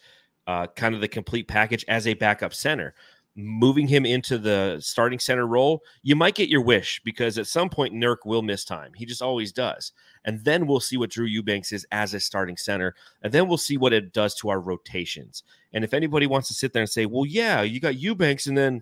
uh, 0.47 0.65
kind 0.75 0.95
of 0.95 1.01
the 1.01 1.07
complete 1.07 1.47
package 1.47 1.85
as 1.87 2.07
a 2.07 2.15
backup 2.15 2.51
center. 2.51 2.95
Moving 3.35 3.87
him 3.87 4.07
into 4.07 4.39
the 4.39 4.79
starting 4.81 5.19
center 5.19 5.45
role, 5.45 5.83
you 6.01 6.15
might 6.15 6.33
get 6.33 6.49
your 6.49 6.63
wish 6.63 6.99
because 7.05 7.37
at 7.37 7.45
some 7.45 7.69
point 7.69 7.93
Nurk 7.93 8.25
will 8.25 8.41
miss 8.41 8.65
time. 8.65 8.91
He 8.95 9.05
just 9.05 9.21
always 9.21 9.51
does. 9.51 9.91
And 10.25 10.43
then 10.43 10.65
we'll 10.65 10.79
see 10.79 10.97
what 10.97 11.11
Drew 11.11 11.27
Eubanks 11.27 11.71
is 11.71 11.85
as 11.91 12.15
a 12.15 12.19
starting 12.19 12.57
center. 12.57 12.95
And 13.21 13.31
then 13.31 13.47
we'll 13.47 13.59
see 13.59 13.77
what 13.77 13.93
it 13.93 14.13
does 14.13 14.33
to 14.37 14.49
our 14.49 14.59
rotations. 14.59 15.43
And 15.73 15.83
if 15.83 15.93
anybody 15.93 16.25
wants 16.25 16.47
to 16.47 16.55
sit 16.55 16.73
there 16.73 16.81
and 16.81 16.89
say, 16.89 17.05
well, 17.05 17.27
yeah, 17.27 17.61
you 17.61 17.79
got 17.79 17.99
Eubanks 17.99 18.47
and 18.47 18.57
then 18.57 18.81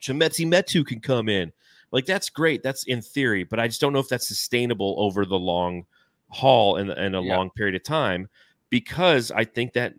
Chimezie 0.00 0.46
Metu 0.46 0.84
can 0.86 1.00
come 1.00 1.28
in. 1.28 1.52
Like 1.92 2.06
that's 2.06 2.30
great. 2.30 2.62
That's 2.62 2.84
in 2.84 3.02
theory, 3.02 3.44
but 3.44 3.58
I 3.58 3.66
just 3.66 3.80
don't 3.80 3.92
know 3.92 3.98
if 3.98 4.08
that's 4.08 4.28
sustainable 4.28 4.94
over 4.98 5.24
the 5.26 5.38
long 5.38 5.86
haul 6.28 6.76
and, 6.76 6.90
and 6.90 7.16
a 7.16 7.20
Yeah. 7.20 7.36
long 7.36 7.50
period 7.50 7.74
of 7.74 7.82
time 7.82 8.28
because 8.70 9.30
I 9.32 9.44
think 9.44 9.72
that, 9.72 9.94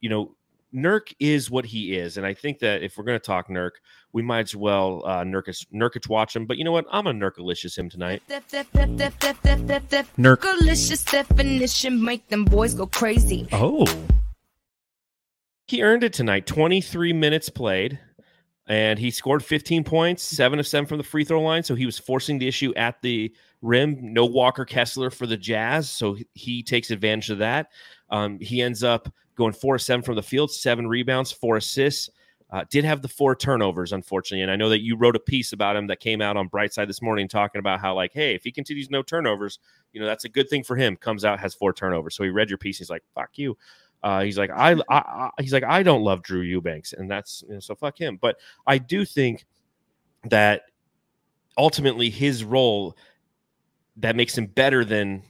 you 0.00 0.08
know, 0.08 0.34
Nurk 0.74 1.14
is 1.20 1.50
what 1.52 1.64
he 1.66 1.94
is. 1.96 2.16
And 2.16 2.26
I 2.26 2.34
think 2.34 2.58
that 2.60 2.82
if 2.82 2.96
we're 2.98 3.04
going 3.04 3.20
to 3.20 3.24
talk 3.24 3.48
Nurk, 3.48 3.72
we 4.12 4.22
might 4.22 4.40
as 4.40 4.56
well 4.56 5.02
uh, 5.04 5.22
Nurkic, 5.22 5.64
Nurkic 5.72 6.08
watch 6.08 6.34
him. 6.34 6.46
But 6.46 6.56
you 6.56 6.64
know 6.64 6.72
what? 6.72 6.86
I'm 6.90 7.06
a 7.06 7.12
Nurkalicious 7.12 7.78
him 7.78 7.88
tonight. 7.88 8.22
Nurk. 10.18 10.40
Delicious 10.42 11.04
definition 11.04 12.02
make 12.02 12.26
them 12.28 12.44
boys 12.44 12.74
go 12.74 12.86
crazy. 12.86 13.46
Oh. 13.52 13.84
He 15.66 15.82
earned 15.82 16.02
it 16.04 16.12
tonight. 16.12 16.46
23 16.46 17.12
minutes 17.12 17.48
played, 17.48 17.98
and 18.66 18.98
he 18.98 19.10
scored 19.10 19.44
15 19.44 19.84
points, 19.84 20.22
seven 20.22 20.58
of 20.58 20.66
seven 20.66 20.86
from 20.86 20.98
the 20.98 21.04
free 21.04 21.24
throw 21.24 21.42
line. 21.42 21.62
So 21.62 21.74
he 21.74 21.84
was 21.84 21.98
forcing 21.98 22.38
the 22.38 22.48
issue 22.48 22.72
at 22.76 23.00
the 23.02 23.34
rim. 23.60 23.98
No 24.00 24.24
Walker 24.24 24.64
Kessler 24.64 25.10
for 25.10 25.26
the 25.26 25.36
Jazz. 25.36 25.90
So 25.90 26.16
he- 26.32 26.62
takes 26.62 26.90
advantage 26.90 27.30
of 27.30 27.38
that. 27.38 27.68
Um, 28.08 28.38
he 28.40 28.62
ends 28.62 28.82
up 28.82 29.12
going 29.36 29.52
four 29.52 29.74
of 29.74 29.82
seven 29.82 30.02
from 30.02 30.16
the 30.16 30.22
field, 30.22 30.50
seven 30.50 30.86
rebounds, 30.86 31.30
four 31.30 31.56
assists. 31.56 32.08
Uh, 32.50 32.64
did 32.70 32.84
have 32.84 33.02
the 33.02 33.08
four 33.08 33.34
turnovers, 33.34 33.92
unfortunately. 33.92 34.42
And 34.42 34.50
I 34.50 34.56
know 34.56 34.68
that 34.68 34.80
you 34.80 34.96
wrote 34.96 35.16
a 35.16 35.20
piece 35.20 35.52
about 35.52 35.76
him 35.76 35.88
that 35.88 35.98
came 35.98 36.22
out 36.22 36.36
on 36.36 36.48
Brightside 36.48 36.86
this 36.86 37.02
morning 37.02 37.26
talking 37.26 37.58
about 37.58 37.80
how, 37.80 37.94
like, 37.94 38.12
hey, 38.12 38.34
if 38.34 38.44
he 38.44 38.52
continues 38.52 38.90
no 38.90 39.02
turnovers, 39.02 39.58
you 39.92 40.00
know, 40.00 40.06
that's 40.06 40.24
a 40.24 40.28
good 40.28 40.48
thing 40.48 40.62
for 40.62 40.76
him. 40.76 40.96
Comes 40.96 41.24
out, 41.24 41.40
has 41.40 41.54
four 41.54 41.72
turnovers. 41.72 42.14
So 42.14 42.22
he 42.22 42.30
read 42.30 42.48
your 42.48 42.58
piece. 42.58 42.78
He's 42.78 42.90
like, 42.90 43.02
fuck 43.14 43.30
you. 43.34 43.56
Uh, 44.04 44.22
he's 44.22 44.36
like, 44.36 44.50
I, 44.50 44.72
I, 44.90 44.98
I, 44.98 45.30
he's 45.40 45.54
like, 45.54 45.64
I 45.64 45.82
don't 45.82 46.02
love 46.02 46.22
Drew 46.22 46.42
Eubanks, 46.42 46.92
and 46.92 47.10
that's 47.10 47.42
you 47.48 47.54
know, 47.54 47.60
so 47.60 47.74
fuck 47.74 47.98
him. 47.98 48.18
But 48.20 48.36
I 48.66 48.76
do 48.76 49.06
think 49.06 49.46
that 50.24 50.64
ultimately 51.56 52.10
his 52.10 52.44
role 52.44 52.98
that 53.96 54.14
makes 54.14 54.36
him 54.36 54.44
better 54.44 54.84
than 54.84 55.22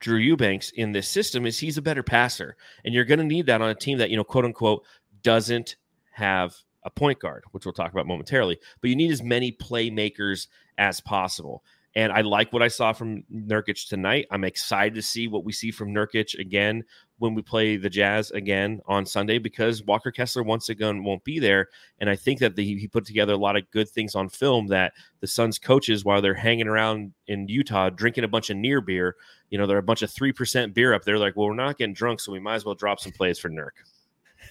Drew 0.00 0.16
Eubanks 0.16 0.70
in 0.70 0.92
this 0.92 1.08
system 1.08 1.44
is 1.44 1.58
he's 1.58 1.76
a 1.76 1.82
better 1.82 2.02
passer, 2.02 2.56
and 2.86 2.94
you're 2.94 3.04
going 3.04 3.18
to 3.18 3.24
need 3.24 3.44
that 3.46 3.60
on 3.60 3.68
a 3.68 3.74
team 3.74 3.98
that 3.98 4.08
you 4.08 4.16
know, 4.16 4.24
quote 4.24 4.46
unquote, 4.46 4.82
doesn't 5.22 5.76
have 6.12 6.56
a 6.84 6.90
point 6.90 7.18
guard, 7.18 7.44
which 7.50 7.66
we'll 7.66 7.74
talk 7.74 7.92
about 7.92 8.06
momentarily. 8.06 8.58
But 8.80 8.88
you 8.88 8.96
need 8.96 9.10
as 9.10 9.22
many 9.22 9.52
playmakers 9.52 10.46
as 10.78 11.02
possible. 11.02 11.62
And 11.94 12.12
I 12.12 12.22
like 12.22 12.52
what 12.52 12.62
I 12.62 12.68
saw 12.68 12.92
from 12.92 13.24
Nurkic 13.30 13.88
tonight. 13.88 14.26
I'm 14.30 14.44
excited 14.44 14.94
to 14.94 15.02
see 15.02 15.28
what 15.28 15.44
we 15.44 15.52
see 15.52 15.70
from 15.70 15.94
Nurkic 15.94 16.38
again 16.38 16.84
when 17.18 17.34
we 17.34 17.42
play 17.42 17.76
the 17.76 17.88
Jazz 17.88 18.30
again 18.30 18.80
on 18.86 19.06
Sunday 19.06 19.38
because 19.38 19.82
Walker 19.82 20.10
Kessler 20.10 20.42
once 20.42 20.68
again 20.68 21.02
won't 21.02 21.24
be 21.24 21.38
there. 21.38 21.68
And 21.98 22.10
I 22.10 22.16
think 22.16 22.40
that 22.40 22.56
the, 22.56 22.64
he 22.76 22.88
put 22.88 23.06
together 23.06 23.32
a 23.32 23.38
lot 23.38 23.56
of 23.56 23.70
good 23.70 23.88
things 23.88 24.14
on 24.14 24.28
film 24.28 24.66
that 24.68 24.92
the 25.20 25.26
Suns 25.26 25.58
coaches, 25.58 26.04
while 26.04 26.20
they're 26.20 26.34
hanging 26.34 26.68
around 26.68 27.12
in 27.26 27.48
Utah 27.48 27.90
drinking 27.90 28.24
a 28.24 28.28
bunch 28.28 28.50
of 28.50 28.56
near 28.56 28.80
beer, 28.80 29.16
you 29.50 29.58
know, 29.58 29.66
they're 29.66 29.78
a 29.78 29.82
bunch 29.82 30.02
of 30.02 30.10
3% 30.10 30.74
beer 30.74 30.92
up 30.92 31.04
there. 31.04 31.18
Like, 31.18 31.36
well, 31.36 31.48
we're 31.48 31.54
not 31.54 31.78
getting 31.78 31.94
drunk, 31.94 32.20
so 32.20 32.32
we 32.32 32.40
might 32.40 32.56
as 32.56 32.64
well 32.64 32.74
drop 32.74 33.00
some 33.00 33.12
plays 33.12 33.38
for 33.38 33.48
Nurk. 33.48 33.70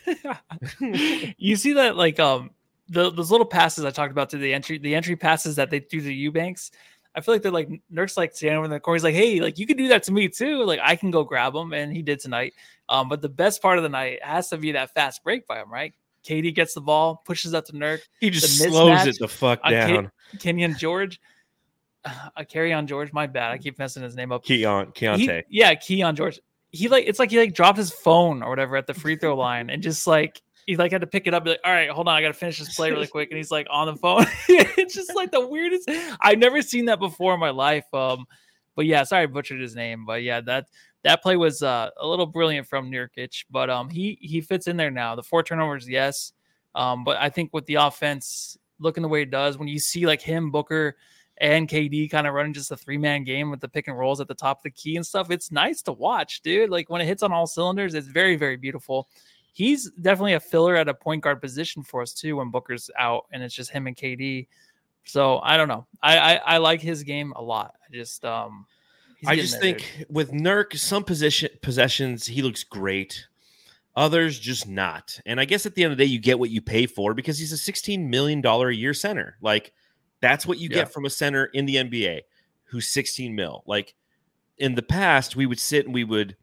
you 1.38 1.56
see 1.56 1.74
that 1.74 1.96
like 1.96 2.20
um 2.20 2.52
the 2.90 3.10
those 3.12 3.32
little 3.32 3.46
passes 3.46 3.86
I 3.86 3.92
talked 3.92 4.12
about 4.12 4.30
to 4.32 4.38
the 4.38 4.54
entry 4.54 4.78
the 4.78 4.94
entry 4.94 5.16
passes 5.16 5.56
that 5.56 5.70
they 5.70 5.80
do 5.80 6.02
to 6.02 6.14
Eubanks. 6.14 6.72
I 7.16 7.22
feel 7.22 7.34
like 7.34 7.42
they're 7.42 7.52
like 7.52 7.70
Nurk's 7.92 8.18
like 8.18 8.36
standing 8.36 8.58
over 8.58 8.66
in 8.66 8.72
the 8.72 8.80
corner. 8.80 8.96
He's 8.96 9.04
like, 9.04 9.16
hey, 9.16 9.40
like 9.40 9.58
you 9.58 9.66
can 9.66 9.78
do 9.78 9.88
that 9.90 10.04
to 10.04 10.12
me 10.12 10.28
too. 10.28 10.64
Like 10.64 10.80
I 10.84 10.96
can 10.96 11.12
go 11.12 11.24
grab 11.24 11.56
him, 11.56 11.74
and 11.74 11.92
he 11.96 12.02
did 12.02 12.20
tonight. 12.20 12.54
Um, 12.90 13.10
but 13.10 13.22
the 13.22 13.30
best 13.30 13.62
part 13.62 13.78
of 13.78 13.84
the 13.84 13.90
night 13.90 14.20
has 14.24 14.50
to 14.50 14.58
be 14.58 14.74
that 14.74 14.94
fast 14.94 15.24
break 15.24 15.48
by 15.48 15.60
him, 15.62 15.72
right? 15.72 15.94
KD 16.26 16.54
gets 16.54 16.74
the 16.74 16.82
ball, 16.82 17.22
pushes 17.26 17.54
up 17.54 17.66
to 17.66 17.74
Nurk. 17.74 18.00
He 18.20 18.30
just 18.30 18.58
slows 18.58 19.06
it 19.08 19.18
the 19.20 19.28
fuck 19.28 19.60
on 19.64 19.72
Ke- 19.72 19.74
down. 19.76 20.12
Kenyon 20.40 20.76
George, 20.78 21.22
uh, 22.06 22.44
carry 22.50 22.74
on 22.74 22.88
George. 22.88 23.14
My 23.14 23.28
bad, 23.28 23.52
I 23.52 23.58
keep 23.58 23.80
messing 23.80 24.04
his 24.04 24.16
name 24.16 24.32
up. 24.32 24.44
Keon, 24.44 24.92
He- 24.96 25.06
Keyonte. 25.06 25.44
yeah, 25.50 25.74
Keon 25.76 26.16
George. 26.16 26.40
he 26.72 26.88
like 26.90 27.06
it's 27.08 27.20
like 27.20 27.32
he 27.32 27.38
like 27.40 27.54
dropped 27.54 27.78
his 27.78 27.92
phone 27.92 28.44
or 28.44 28.50
whatever 28.50 28.76
at 28.76 28.88
the 28.88 28.94
free 28.94 29.16
throw 29.16 29.36
line 29.38 29.70
and 29.70 29.82
just 29.82 30.06
like 30.08 30.42
he 30.66 30.76
like 30.78 30.92
had 30.92 31.02
to 31.02 31.08
pick 31.08 31.28
it 31.28 31.34
up. 31.34 31.44
Be 31.44 31.52
like, 31.52 31.60
all 31.64 31.72
right, 31.72 31.90
hold 31.90 32.08
on, 32.08 32.16
I 32.16 32.22
gotta 32.22 32.34
finish 32.34 32.60
this 32.60 32.76
play 32.76 32.92
really 32.92 33.08
quick. 33.08 33.30
And 33.30 33.38
he's 33.38 33.52
like 33.52 33.68
on 33.70 33.88
the 33.88 33.96
phone. 34.02 34.26
it's 34.50 34.96
just 34.96 35.16
like 35.16 35.32
the 35.32 35.46
weirdest. 35.46 35.90
I've 36.20 36.40
never 36.40 36.62
seen 36.62 36.86
that 36.86 37.00
before 37.00 37.34
in 37.34 37.40
my 37.40 37.52
life. 37.52 37.86
Um, 37.94 38.26
but 38.76 38.86
yeah, 38.86 39.04
sorry, 39.04 39.24
I 39.24 39.28
butchered 39.28 39.62
his 39.62 39.76
name. 39.76 40.06
But 40.06 40.24
yeah, 40.24 40.42
that 40.42 40.68
that 41.04 41.22
play 41.22 41.38
was 41.38 41.62
uh, 41.62 41.92
a 41.98 42.08
little 42.08 42.26
brilliant 42.26 42.68
from 42.68 42.92
Nurkic. 42.92 43.46
But 43.50 43.70
um, 43.70 43.90
he 43.90 44.18
he 44.22 44.42
fits 44.42 44.68
in 44.68 44.78
there 44.78 44.92
now. 44.92 45.16
The 45.16 45.24
four 45.24 45.44
turnovers, 45.44 45.88
yes. 45.88 46.34
Um, 46.74 47.04
but 47.04 47.18
I 47.18 47.30
think 47.30 47.54
with 47.54 47.66
the 47.68 47.76
offense 47.76 48.58
looking 48.80 49.04
the 49.04 49.10
way 49.10 49.22
it 49.22 49.32
does, 49.32 49.58
when 49.58 49.68
you 49.68 49.80
see 49.80 50.06
like 50.06 50.22
him, 50.22 50.52
Booker, 50.52 50.98
and 51.38 51.68
KD 51.68 52.10
kind 52.10 52.28
of 52.28 52.34
running 52.34 52.54
just 52.54 52.72
a 52.72 52.78
three 52.78 52.98
man 52.98 53.24
game 53.24 53.52
with 53.52 53.62
the 53.62 53.70
pick 53.70 53.88
and 53.88 53.98
rolls 53.98 54.20
at 54.20 54.28
the 54.28 54.34
top 54.34 54.60
of 54.60 54.64
the 54.64 54.72
key 54.72 54.96
and 54.96 55.06
stuff, 55.06 55.32
it's 55.32 55.52
nice 55.52 55.82
to 55.84 55.92
watch, 55.92 56.42
dude. 56.42 56.70
Like 56.70 56.90
when 56.90 57.02
it 57.02 57.06
hits 57.06 57.24
on 57.24 57.32
all 57.32 57.48
cylinders, 57.48 57.94
it's 57.94 58.08
very, 58.08 58.36
very 58.36 58.58
beautiful. 58.58 59.08
He's 59.56 59.90
definitely 60.02 60.34
a 60.34 60.40
filler 60.42 60.76
at 60.76 60.90
a 60.90 60.94
point 60.94 61.24
guard 61.24 61.40
position 61.40 61.82
for 61.82 62.02
us 62.02 62.14
too 62.14 62.36
when 62.36 62.52
Booker's 62.52 62.90
out 63.00 63.26
and 63.32 63.42
it's 63.42 63.56
just 63.56 63.72
him 63.72 63.88
and 63.88 63.96
KD. 63.96 64.48
So 65.06 65.40
I 65.44 65.56
don't 65.56 65.70
know. 65.70 65.88
I 66.04 66.18
I, 66.18 66.34
I 66.36 66.58
like 66.58 66.82
his 66.82 67.04
game 67.04 67.32
a 67.38 67.42
lot. 67.42 67.74
I 67.88 67.94
just 67.96 68.26
um 68.26 68.66
I 69.26 69.38
just 69.38 69.62
think 69.62 69.90
dude. 69.98 70.08
with 70.10 70.32
Nurk, 70.34 70.78
some 70.78 71.06
position 71.06 71.48
possessions 71.62 72.26
he 72.26 72.42
looks 72.42 72.66
great, 72.66 73.26
others 73.96 74.38
just 74.38 74.68
not. 74.68 75.18
And 75.26 75.40
I 75.40 75.46
guess 75.46 75.66
at 75.66 75.74
the 75.74 75.86
end 75.86 75.94
of 75.94 75.98
the 75.98 76.04
day, 76.04 76.10
you 76.12 76.20
get 76.20 76.38
what 76.38 76.50
you 76.50 76.62
pay 76.62 76.86
for 76.86 77.14
because 77.14 77.40
he's 77.40 77.54
a 77.54 77.58
sixteen 77.58 78.10
million 78.10 78.42
dollar 78.42 78.68
a 78.68 78.76
year 78.76 78.94
center. 78.94 79.38
Like 79.42 79.72
that's 80.20 80.46
what 80.46 80.58
you 80.60 80.68
Yeah. 80.70 80.80
get 80.80 80.92
from 80.92 81.06
a 81.06 81.10
center 81.10 81.46
in 81.46 81.66
the 81.66 81.76
NBA 81.78 82.22
who's 82.66 82.88
sixteen 82.90 83.34
mil. 83.36 83.64
Like 83.66 83.96
in 84.58 84.76
the 84.76 84.84
past, 84.84 85.38
we 85.38 85.46
would 85.46 85.60
sit 85.60 85.86
and 85.86 85.94
we 85.94 86.04
would 86.04 86.36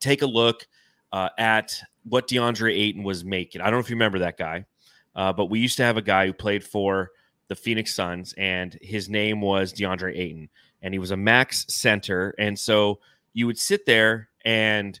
take 0.00 0.20
a 0.20 0.26
look 0.26 0.66
uh, 1.12 1.28
at 1.38 1.80
what 2.10 2.28
DeAndre 2.28 2.76
Ayton 2.76 3.04
was 3.04 3.24
making. 3.24 3.60
I 3.60 3.64
don't 3.64 3.74
know 3.74 3.80
if 3.80 3.88
you 3.88 3.96
remember 3.96 4.18
that 4.18 4.36
guy, 4.36 4.66
uh, 5.14 5.32
but 5.32 5.46
we 5.46 5.60
used 5.60 5.76
to 5.76 5.84
have 5.84 5.96
a 5.96 6.02
guy 6.02 6.26
who 6.26 6.32
played 6.32 6.64
for 6.64 7.10
the 7.48 7.54
Phoenix 7.54 7.94
Suns, 7.94 8.34
and 8.36 8.76
his 8.82 9.08
name 9.08 9.40
was 9.40 9.72
DeAndre 9.72 10.16
Ayton, 10.16 10.48
and 10.82 10.92
he 10.92 10.98
was 10.98 11.12
a 11.12 11.16
max 11.16 11.64
center. 11.68 12.34
And 12.38 12.58
so 12.58 12.98
you 13.32 13.46
would 13.46 13.58
sit 13.58 13.86
there 13.86 14.28
and 14.44 14.98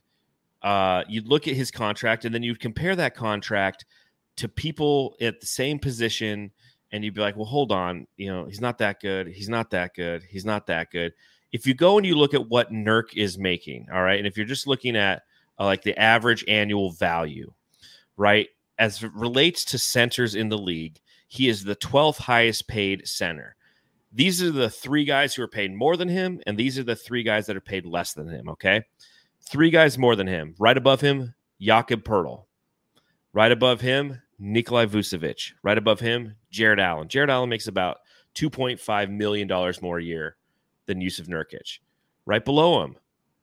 uh, 0.62 1.02
you'd 1.08 1.26
look 1.26 1.48
at 1.48 1.54
his 1.54 1.70
contract, 1.70 2.24
and 2.24 2.34
then 2.34 2.42
you'd 2.42 2.60
compare 2.60 2.94
that 2.96 3.14
contract 3.14 3.86
to 4.36 4.48
people 4.48 5.16
at 5.20 5.40
the 5.40 5.46
same 5.46 5.78
position, 5.78 6.52
and 6.92 7.04
you'd 7.04 7.14
be 7.14 7.20
like, 7.20 7.36
"Well, 7.36 7.46
hold 7.46 7.72
on, 7.72 8.06
you 8.16 8.32
know, 8.32 8.44
he's 8.44 8.60
not 8.60 8.78
that 8.78 9.00
good. 9.00 9.28
He's 9.28 9.48
not 9.48 9.70
that 9.70 9.94
good. 9.94 10.22
He's 10.28 10.44
not 10.44 10.66
that 10.66 10.90
good." 10.90 11.12
If 11.52 11.66
you 11.66 11.74
go 11.74 11.98
and 11.98 12.06
you 12.06 12.14
look 12.14 12.34
at 12.34 12.48
what 12.48 12.70
Nurk 12.70 13.16
is 13.16 13.38
making, 13.38 13.88
all 13.92 14.02
right, 14.02 14.18
and 14.18 14.26
if 14.26 14.36
you're 14.36 14.46
just 14.46 14.66
looking 14.66 14.96
at 14.96 15.22
uh, 15.60 15.64
like 15.64 15.82
the 15.82 15.98
average 15.98 16.44
annual 16.48 16.90
value, 16.90 17.52
right, 18.16 18.48
as 18.78 19.02
it 19.02 19.12
relates 19.14 19.64
to 19.66 19.78
centers 19.78 20.34
in 20.34 20.48
the 20.48 20.58
league, 20.58 20.98
he 21.28 21.48
is 21.48 21.62
the 21.62 21.76
12th 21.76 22.18
highest 22.18 22.66
paid 22.66 23.06
center. 23.06 23.54
These 24.12 24.42
are 24.42 24.50
the 24.50 24.70
three 24.70 25.04
guys 25.04 25.34
who 25.34 25.42
are 25.42 25.48
paid 25.48 25.72
more 25.72 25.96
than 25.96 26.08
him, 26.08 26.40
and 26.46 26.58
these 26.58 26.78
are 26.78 26.82
the 26.82 26.96
three 26.96 27.22
guys 27.22 27.46
that 27.46 27.56
are 27.56 27.60
paid 27.60 27.86
less 27.86 28.14
than 28.14 28.28
him. 28.28 28.48
Okay. 28.48 28.82
Three 29.42 29.70
guys 29.70 29.96
more 29.98 30.16
than 30.16 30.26
him. 30.26 30.54
Right 30.58 30.76
above 30.76 31.00
him, 31.00 31.34
Jakob 31.60 32.02
Poeltl. 32.02 32.46
Right 33.32 33.52
above 33.52 33.80
him, 33.80 34.20
Nikola 34.38 34.86
Vucevic. 34.86 35.52
Right 35.62 35.78
above 35.78 36.00
him, 36.00 36.34
Jarrett 36.50 36.80
Allen. 36.80 37.08
Jarrett 37.08 37.30
Allen 37.30 37.48
makes 37.48 37.68
about 37.68 37.98
$2.5 38.34 39.10
million 39.10 39.48
more 39.80 39.98
a 39.98 40.02
year 40.02 40.36
than 40.86 41.00
Yusuf 41.00 41.26
Nurkic. 41.26 41.78
Right 42.26 42.44
below 42.44 42.82
him, 42.82 42.96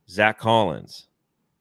Zach 0.09 0.37
Collins. 0.37 1.07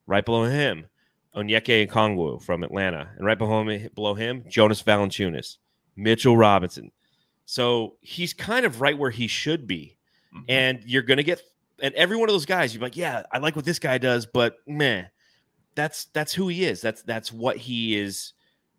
Right 0.07 0.25
below 0.25 0.45
him, 0.45 0.87
Onyeka 1.35 1.89
Okongwu 1.89 2.43
from 2.43 2.63
Atlanta. 2.63 3.09
And 3.17 3.27
right 3.27 3.39
below 3.39 3.69
him, 3.69 3.91
below 3.95 4.15
him 4.15 4.45
Jonas 4.49 4.83
Valanciunas, 4.83 5.57
Mitchell 5.97 6.37
Robinson. 6.37 6.93
So 7.45 7.97
he's 8.01 8.33
kind 8.33 8.67
of 8.67 8.81
right 8.81 8.97
where 8.97 9.11
he 9.11 9.27
should 9.27 9.67
be. 9.67 9.97
Mhm. 10.35 10.45
And 10.49 10.83
you're 10.85 11.03
going 11.03 11.19
to 11.19 11.23
get, 11.23 11.43
and 11.81 11.95
every 11.95 12.17
one 12.17 12.29
of 12.29 12.35
those 12.35 12.47
guys, 12.47 12.75
you're 12.75 12.83
like, 12.83 12.97
yeah, 12.97 13.25
I 13.33 13.39
like 13.39 13.57
what 13.57 13.65
this 13.65 13.79
guy 13.79 13.99
does, 13.99 14.27
but 14.27 14.57
meh, 14.67 15.05
that's 15.75 16.07
that's 16.07 16.33
who 16.33 16.49
he 16.49 16.65
is. 16.65 16.81
That's 16.81 17.03
that's 17.03 17.33
what 17.33 17.57
he 17.57 17.99
is 17.99 18.33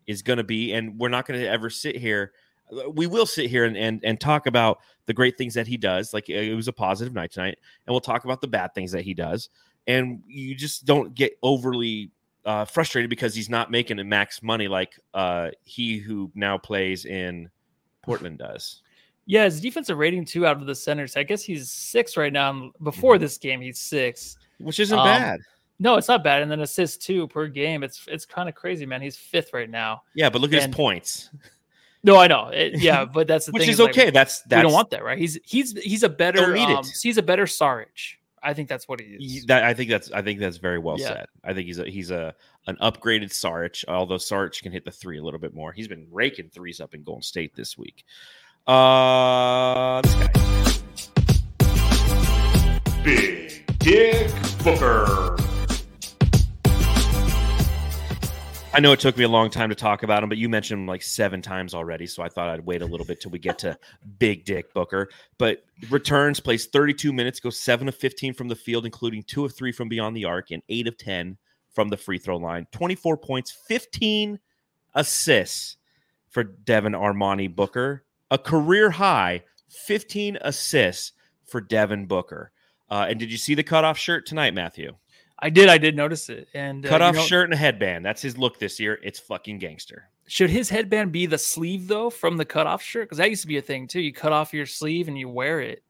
is 0.06 0.22
going 0.22 0.38
to 0.38 0.44
be. 0.44 0.72
And 0.72 0.98
we're 0.98 1.08
not 1.08 1.26
going 1.26 1.40
to 1.40 1.46
ever 1.48 1.70
sit 1.70 1.96
here. 1.96 2.32
We 2.92 3.06
will 3.06 3.24
sit 3.24 3.48
here 3.48 3.64
and, 3.64 3.76
and 3.76 4.00
and 4.04 4.20
talk 4.20 4.46
about 4.46 4.80
the 5.06 5.14
great 5.14 5.38
things 5.38 5.54
that 5.54 5.66
he 5.66 5.76
does. 5.76 6.12
Like 6.12 6.28
it 6.28 6.54
was 6.54 6.68
a 6.68 6.72
positive 6.72 7.14
night 7.14 7.32
tonight, 7.32 7.58
and 7.86 7.94
we'll 7.94 8.00
talk 8.00 8.24
about 8.24 8.40
the 8.40 8.48
bad 8.48 8.74
things 8.74 8.92
that 8.92 9.04
he 9.04 9.14
does. 9.14 9.48
And 9.88 10.22
you 10.28 10.54
just 10.54 10.84
don't 10.84 11.14
get 11.14 11.36
overly 11.42 12.12
uh, 12.44 12.64
frustrated 12.66 13.10
because 13.10 13.34
he's 13.34 13.48
not 13.50 13.70
making 13.70 13.98
a 13.98 14.04
max 14.04 14.42
money 14.42 14.68
like 14.68 14.92
uh, 15.14 15.48
he 15.64 15.98
who 15.98 16.30
now 16.36 16.56
plays 16.58 17.04
in 17.06 17.48
Portland 18.02 18.38
does. 18.38 18.82
Yeah, 19.26 19.44
his 19.44 19.60
defensive 19.60 19.98
rating 19.98 20.24
two 20.24 20.46
out 20.46 20.56
of 20.60 20.66
the 20.66 20.74
centers. 20.74 21.16
I 21.16 21.22
guess 21.22 21.42
he's 21.42 21.70
six 21.70 22.16
right 22.16 22.32
now. 22.32 22.70
Before 22.82 23.14
Mm-hmm. 23.14 23.22
this 23.22 23.38
game, 23.38 23.60
he's 23.60 23.78
six. 23.80 24.36
which 24.58 24.78
isn't 24.80 24.98
Um, 24.98 25.04
bad. 25.06 25.40
No, 25.80 25.96
it's 25.96 26.08
not 26.08 26.24
bad. 26.24 26.42
And 26.42 26.50
then 26.50 26.60
assists 26.60 27.04
two 27.04 27.28
per 27.28 27.46
game. 27.46 27.82
It's 27.82 28.04
it's 28.08 28.24
kind 28.24 28.48
of 28.48 28.54
crazy, 28.54 28.84
man. 28.86 29.00
He's 29.02 29.16
fifth 29.16 29.52
right 29.52 29.68
now. 29.70 30.02
Yeah, 30.14 30.28
but 30.30 30.40
look 30.40 30.52
at 30.52 30.62
and- 30.62 30.72
his 30.72 30.76
points, 30.76 31.30
No, 32.02 32.16
I 32.16 32.26
know. 32.26 32.48
It- 32.48 32.80
yeah, 32.80 33.04
but 33.12 33.26
that's 33.26 33.46
the 33.46 33.52
which 33.52 33.62
thing. 33.62 33.68
Which 33.68 33.74
is 33.74 33.80
like, 33.80 33.90
okay. 33.90 34.10
that's 34.10 34.42
we 34.44 34.50
that's 34.50 34.62
don't 34.62 34.72
want 34.72 34.90
that, 34.90 35.04
right? 35.04 35.18
He's 35.18 35.38
he's 35.44 35.72
he's 35.82 36.02
a 36.02 36.08
better. 36.08 36.38
Don't 36.40 36.54
need 36.54 36.68
it. 36.70 36.76
um, 36.76 36.84
he's 37.02 37.18
a 37.18 37.22
better 37.22 37.44
Saric. 37.44 38.14
I 38.42 38.54
think 38.54 38.68
that's 38.68 38.86
what 38.88 39.00
he 39.00 39.06
is. 39.06 39.32
He- 39.42 39.46
that 39.46 39.64
I 39.64 39.74
think 39.74 39.90
that's 39.90 40.10
I 40.12 40.22
think 40.22 40.40
that's 40.40 40.56
very 40.58 40.78
well 40.78 40.98
Yeah. 40.98 41.08
said. 41.08 41.26
I 41.44 41.54
think 41.54 41.66
he's 41.66 41.78
a 41.78 41.88
he's 41.88 42.10
a 42.10 42.34
an 42.66 42.76
upgraded 42.82 43.30
Saric, 43.30 43.84
although 43.88 44.16
Saric 44.16 44.60
can 44.62 44.72
hit 44.72 44.84
the 44.84 44.90
three 44.90 45.18
a 45.18 45.22
little 45.22 45.40
bit 45.40 45.54
more. 45.54 45.72
He's 45.72 45.88
been 45.88 46.06
raking 46.10 46.50
threes 46.50 46.80
up 46.80 46.94
in 46.94 47.02
Golden 47.02 47.22
State 47.22 47.54
this 47.54 47.76
week. 47.78 48.04
Uh 48.66 50.02
this 50.02 50.14
guy. 50.14 50.32
Big 53.04 53.64
Dick 53.78 54.30
Booker. 54.62 55.36
I 58.74 58.80
know 58.80 58.92
it 58.92 59.00
took 59.00 59.16
me 59.16 59.24
a 59.24 59.28
long 59.28 59.50
time 59.50 59.70
to 59.70 59.74
talk 59.74 60.02
about 60.02 60.22
him, 60.22 60.28
but 60.28 60.38
you 60.38 60.48
mentioned 60.48 60.82
him 60.82 60.86
like 60.86 61.02
seven 61.02 61.42
times 61.42 61.74
already, 61.74 62.06
so 62.06 62.22
I 62.22 62.28
thought 62.28 62.48
I'd 62.48 62.64
wait 62.64 62.82
a 62.82 62.86
little 62.86 63.06
bit 63.06 63.20
till 63.20 63.30
we 63.30 63.38
get 63.38 63.58
to 63.60 63.78
Big 64.18 64.44
Dick 64.44 64.72
Booker. 64.74 65.08
But 65.38 65.64
returns, 65.90 66.38
plays 66.38 66.66
32 66.66 67.12
minutes, 67.12 67.40
goes 67.40 67.58
seven 67.58 67.88
of 67.88 67.94
15 67.94 68.34
from 68.34 68.48
the 68.48 68.54
field, 68.54 68.84
including 68.84 69.22
two 69.24 69.44
of 69.44 69.54
three 69.54 69.72
from 69.72 69.88
beyond 69.88 70.16
the 70.16 70.26
arc, 70.26 70.50
and 70.50 70.62
eight 70.68 70.86
of 70.86 70.96
10 70.96 71.38
from 71.72 71.88
the 71.88 71.96
free 71.96 72.18
throw 72.18 72.36
line. 72.36 72.66
24 72.72 73.16
points, 73.16 73.50
15 73.50 74.38
assists 74.94 75.76
for 76.28 76.44
Devin 76.44 76.92
Armani 76.92 77.52
Booker, 77.52 78.04
a 78.30 78.38
career 78.38 78.90
high 78.90 79.42
15 79.70 80.38
assists 80.40 81.12
for 81.44 81.60
Devin 81.60 82.06
Booker. 82.06 82.52
Uh, 82.90 83.06
and 83.08 83.18
did 83.18 83.30
you 83.30 83.38
see 83.38 83.54
the 83.54 83.62
cutoff 83.62 83.98
shirt 83.98 84.26
tonight, 84.26 84.54
Matthew? 84.54 84.94
I 85.40 85.50
did. 85.50 85.68
I 85.68 85.78
did 85.78 85.96
notice 85.96 86.28
it. 86.28 86.48
And 86.54 86.84
uh, 86.84 86.88
Cut 86.88 87.00
you 87.00 87.06
off 87.06 87.14
know, 87.14 87.22
shirt 87.22 87.44
and 87.44 87.54
a 87.54 87.56
headband. 87.56 88.04
That's 88.04 88.20
his 88.22 88.36
look 88.36 88.58
this 88.58 88.80
year. 88.80 88.98
It's 89.02 89.20
fucking 89.20 89.58
gangster. 89.58 90.08
Should 90.26 90.50
his 90.50 90.68
headband 90.68 91.12
be 91.12 91.26
the 91.26 91.38
sleeve 91.38 91.88
though 91.88 92.10
from 92.10 92.36
the 92.36 92.44
cut 92.44 92.66
off 92.66 92.82
shirt? 92.82 93.06
Because 93.06 93.18
that 93.18 93.30
used 93.30 93.42
to 93.42 93.48
be 93.48 93.56
a 93.58 93.62
thing 93.62 93.86
too. 93.86 94.00
You 94.00 94.12
cut 94.12 94.32
off 94.32 94.52
your 94.52 94.66
sleeve 94.66 95.08
and 95.08 95.16
you 95.18 95.28
wear 95.28 95.60
it 95.60 95.82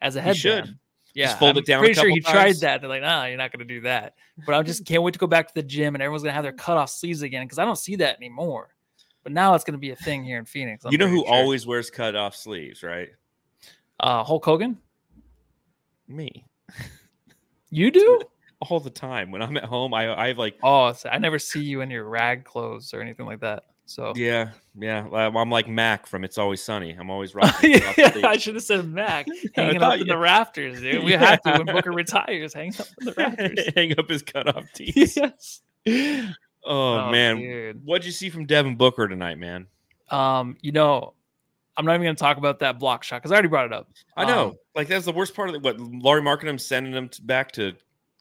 as 0.00 0.16
a 0.16 0.20
He 0.20 0.26
headband. 0.26 0.66
should. 0.66 0.78
Yeah, 1.14 1.34
fold 1.36 1.52
I'm 1.56 1.58
it 1.58 1.66
down 1.66 1.80
Pretty 1.80 1.94
sure 1.94 2.08
he 2.08 2.20
tried 2.20 2.56
that. 2.60 2.80
They're 2.80 2.90
like, 2.90 3.02
nah, 3.02 3.24
you're 3.24 3.38
not 3.38 3.50
going 3.50 3.66
to 3.66 3.74
do 3.74 3.80
that. 3.80 4.14
But 4.46 4.54
I 4.54 4.62
just 4.62 4.84
can't 4.84 5.02
wait 5.02 5.14
to 5.14 5.18
go 5.18 5.26
back 5.26 5.48
to 5.48 5.54
the 5.54 5.62
gym 5.62 5.94
and 5.94 6.02
everyone's 6.02 6.22
going 6.22 6.30
to 6.30 6.34
have 6.34 6.44
their 6.44 6.52
cut 6.52 6.76
off 6.76 6.90
sleeves 6.90 7.22
again 7.22 7.44
because 7.44 7.58
I 7.58 7.64
don't 7.64 7.78
see 7.78 7.96
that 7.96 8.16
anymore. 8.18 8.68
But 9.24 9.32
now 9.32 9.54
it's 9.54 9.64
going 9.64 9.72
to 9.72 9.78
be 9.78 9.90
a 9.90 9.96
thing 9.96 10.22
here 10.22 10.38
in 10.38 10.44
Phoenix. 10.44 10.84
I'm 10.84 10.92
you 10.92 10.98
know 10.98 11.08
who 11.08 11.24
sure. 11.24 11.34
always 11.34 11.66
wears 11.66 11.90
cut 11.90 12.14
off 12.14 12.36
sleeves, 12.36 12.82
right? 12.82 13.08
uh, 14.00 14.22
Hulk 14.22 14.44
Hogan? 14.44 14.78
Me. 16.06 16.44
You 17.70 17.90
do? 17.90 18.20
All 18.60 18.80
the 18.80 18.90
time. 18.90 19.30
When 19.30 19.40
I'm 19.42 19.56
at 19.56 19.64
home, 19.64 19.94
I 19.94 20.12
I 20.14 20.28
have 20.28 20.38
like 20.38 20.56
Oh, 20.62 20.92
I 21.10 21.18
never 21.18 21.38
see 21.38 21.60
you 21.62 21.80
in 21.80 21.90
your 21.90 22.04
rag 22.04 22.44
clothes 22.44 22.92
or 22.92 23.00
anything 23.00 23.26
like 23.26 23.40
that. 23.40 23.64
So 23.86 24.12
yeah, 24.16 24.50
yeah. 24.78 25.06
I'm 25.12 25.48
like 25.50 25.66
Mac 25.68 26.06
from 26.06 26.22
It's 26.24 26.36
Always 26.36 26.60
Sunny. 26.62 26.92
I'm 26.92 27.08
always 27.08 27.34
rocking. 27.36 27.70
yeah. 27.72 27.92
I 28.24 28.36
should 28.36 28.56
have 28.56 28.64
said 28.64 28.86
Mac 28.86 29.26
hanging 29.54 29.82
up 29.82 29.94
in 29.94 30.00
you- 30.00 30.04
the 30.06 30.18
rafters, 30.18 30.80
dude. 30.80 31.04
We 31.04 31.12
have 31.12 31.40
to 31.42 31.52
when 31.52 31.66
Booker 31.66 31.92
retires, 31.92 32.52
hang 32.52 32.74
up 32.78 32.86
in 33.00 33.06
the 33.06 33.12
rafters. 33.14 33.58
Hang 33.74 33.98
up 33.98 34.08
his 34.10 34.22
cut 34.22 34.54
off 34.54 34.64
tees. 34.74 35.16
yes. 35.16 35.62
Oh, 35.86 36.28
Oh, 36.64 37.10
man. 37.10 37.36
dude. 37.38 37.84
What'd 37.86 38.04
you 38.04 38.12
see 38.12 38.28
from 38.28 38.44
Devin 38.44 38.76
Booker 38.76 39.08
tonight, 39.08 39.38
man? 39.38 39.66
Um, 40.10 40.56
you 40.60 40.72
know, 40.72 41.14
I'm 41.76 41.86
not 41.86 41.94
even 41.94 42.04
going 42.04 42.16
to 42.16 42.20
talk 42.20 42.36
about 42.36 42.58
that 42.58 42.78
block 42.78 43.04
shot 43.04 43.22
because 43.22 43.30
I 43.30 43.36
already 43.36 43.48
brought 43.48 43.66
it 43.66 43.72
up. 43.72 43.88
I 44.16 44.24
know. 44.26 44.48
Um, 44.48 44.54
like 44.74 44.88
that's 44.88 45.04
the 45.06 45.12
worst 45.12 45.34
part 45.34 45.48
of 45.48 45.54
it. 45.54 45.62
What 45.62 45.78
Lauri 45.80 46.20
Markkanen 46.20 46.60
sending 46.60 46.92
him 46.92 47.08
to, 47.10 47.22
back 47.22 47.52
to 47.52 47.72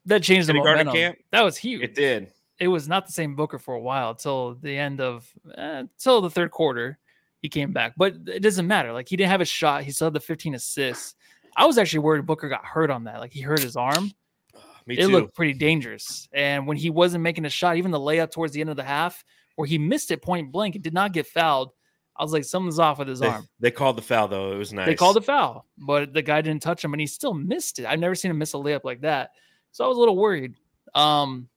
that 0.08 0.24
changed 0.24 0.48
the 0.48 0.54
momentum. 0.54 0.94
camp? 0.94 1.18
That 1.32 1.42
was 1.42 1.58
huge. 1.58 1.84
it 1.84 1.96
did. 1.96 2.32
It 2.60 2.68
was 2.68 2.88
not 2.88 3.06
the 3.06 3.12
same 3.12 3.36
Booker 3.36 3.60
for 3.60 3.76
a 3.76 3.80
while 3.80 4.12
until 4.12 4.56
the 4.56 4.76
end 4.76 5.00
of 5.00 5.30
uh, 5.58 5.84
until 5.86 6.22
the 6.22 6.30
third 6.30 6.52
quarter. 6.52 6.98
He 7.40 7.50
came 7.50 7.72
back, 7.72 7.94
but 7.96 8.16
it 8.26 8.42
doesn't 8.42 8.66
matter. 8.66 8.92
Like 8.92 9.08
he 9.08 9.16
didn't 9.16 9.30
have 9.30 9.42
a 9.42 9.46
shot. 9.46 9.84
He 9.84 9.92
still 9.92 10.08
had 10.08 10.14
the 10.14 10.20
15 10.20 10.56
assists. 10.56 11.14
I 11.56 11.66
was 11.66 11.78
actually 11.78 12.00
worried 12.00 12.26
Booker 12.26 12.50
got 12.50 12.66
hurt 12.66 12.90
on 12.90 13.04
that. 13.04 13.20
Like 13.20 13.32
he 13.32 13.42
hurt 13.42 13.62
his 13.62 13.76
arm. 13.76 14.12
me 14.88 14.98
it 14.98 15.06
too. 15.06 15.12
looked 15.12 15.36
pretty 15.36 15.54
dangerous. 15.54 16.28
And 16.34 16.66
when 16.66 16.78
he 16.78 16.90
wasn't 16.90 17.24
making 17.24 17.46
a 17.46 17.50
shot, 17.50 17.78
even 17.78 17.92
the 17.92 18.00
layup 18.00 18.32
towards 18.32 18.54
the 18.54 18.62
end 18.62 18.72
of 18.72 18.76
the 18.76 18.84
half, 18.84 19.24
where 19.56 19.68
he 19.68 19.78
missed 19.78 20.10
it 20.10 20.24
point 20.24 20.52
blank 20.52 20.76
it 20.76 20.82
did 20.82 20.96
not 20.96 21.14
get 21.14 21.28
fouled, 21.28 21.74
I 22.18 22.24
was 22.24 22.34
like, 22.34 22.44
something's 22.44 22.80
off 22.80 22.98
with 22.98 23.08
his 23.08 23.20
they, 23.20 23.28
arm. 23.28 23.48
they 23.60 23.72
called 23.72 23.98
the 23.98 24.02
foul 24.02 24.28
though. 24.28 24.52
It 24.52 24.58
was 24.58 24.74
nice. 24.74 24.88
They 24.88 24.96
called 24.96 25.16
the 25.16 25.22
foul, 25.22 25.66
but 25.78 26.14
the 26.14 26.22
guy 26.24 26.42
didn't 26.42 26.64
touch 26.64 26.84
him, 26.84 26.94
and 26.94 27.02
he 27.02 27.08
still 27.08 27.34
missed 27.34 27.80
it. 27.80 27.86
I've 27.86 28.00
never 28.00 28.16
seen 28.16 28.32
him 28.32 28.40
miss 28.40 28.56
a 28.56 28.58
layup 28.58 28.84
like 28.84 29.02
that, 29.02 29.32
so 29.78 29.86
I 29.86 29.88
was 29.88 29.98
a 29.98 30.00
little 30.00 30.18
worried. 30.18 30.56
Um, 30.96 31.50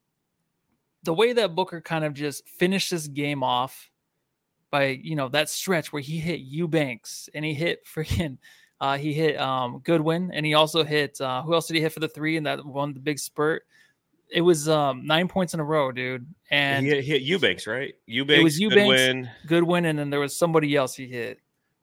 the 1.05 1.15
way 1.15 1.33
that 1.33 1.55
Booker 1.55 1.81
kind 1.81 2.05
of 2.05 2.13
just 2.13 2.47
finished 2.47 2.91
this 2.91 3.09
game 3.09 3.43
off 3.43 3.91
by 4.71 4.89
you 5.03 5.17
know 5.17 5.31
that 5.31 5.49
stretch 5.49 5.91
where 5.91 6.03
he 6.03 6.19
hit 6.19 6.41
Eubanks 6.41 7.31
and 7.35 7.47
he 7.47 7.55
hit 7.55 7.87
freaking 7.87 8.37
uh, 8.83 8.99
he 8.99 9.15
hit 9.15 9.41
um, 9.41 9.79
Goodwin 9.79 10.33
and 10.35 10.45
he 10.45 10.53
also 10.53 10.85
hit 10.85 11.19
uh, 11.19 11.43
who 11.43 11.55
else 11.55 11.67
did 11.67 11.77
he 11.77 11.81
hit 11.81 11.93
for 11.93 12.01
the 12.01 12.09
three 12.09 12.37
and 12.37 12.45
that 12.45 12.63
one 12.63 12.93
the 12.93 13.01
big 13.01 13.19
spurt? 13.19 13.63
It 14.31 14.43
was 14.43 14.69
um, 14.69 15.07
nine 15.07 15.27
points 15.27 15.55
in 15.55 15.61
a 15.61 15.65
row, 15.65 15.91
dude. 15.91 16.27
And 16.51 16.85
he 16.85 16.93
hit, 16.93 17.05
hit 17.05 17.23
Eubanks, 17.23 17.67
right? 17.67 17.95
Eubanks, 18.05 18.41
it 18.41 18.45
was 18.45 18.61
Eubanks. 18.61 19.01
Goodwin. 19.01 19.31
Goodwin, 19.47 19.85
and 19.87 19.99
then 19.99 20.11
there 20.11 20.21
was 20.21 20.37
somebody 20.37 20.77
else 20.77 20.95
he 20.95 21.09
hit. 21.09 21.41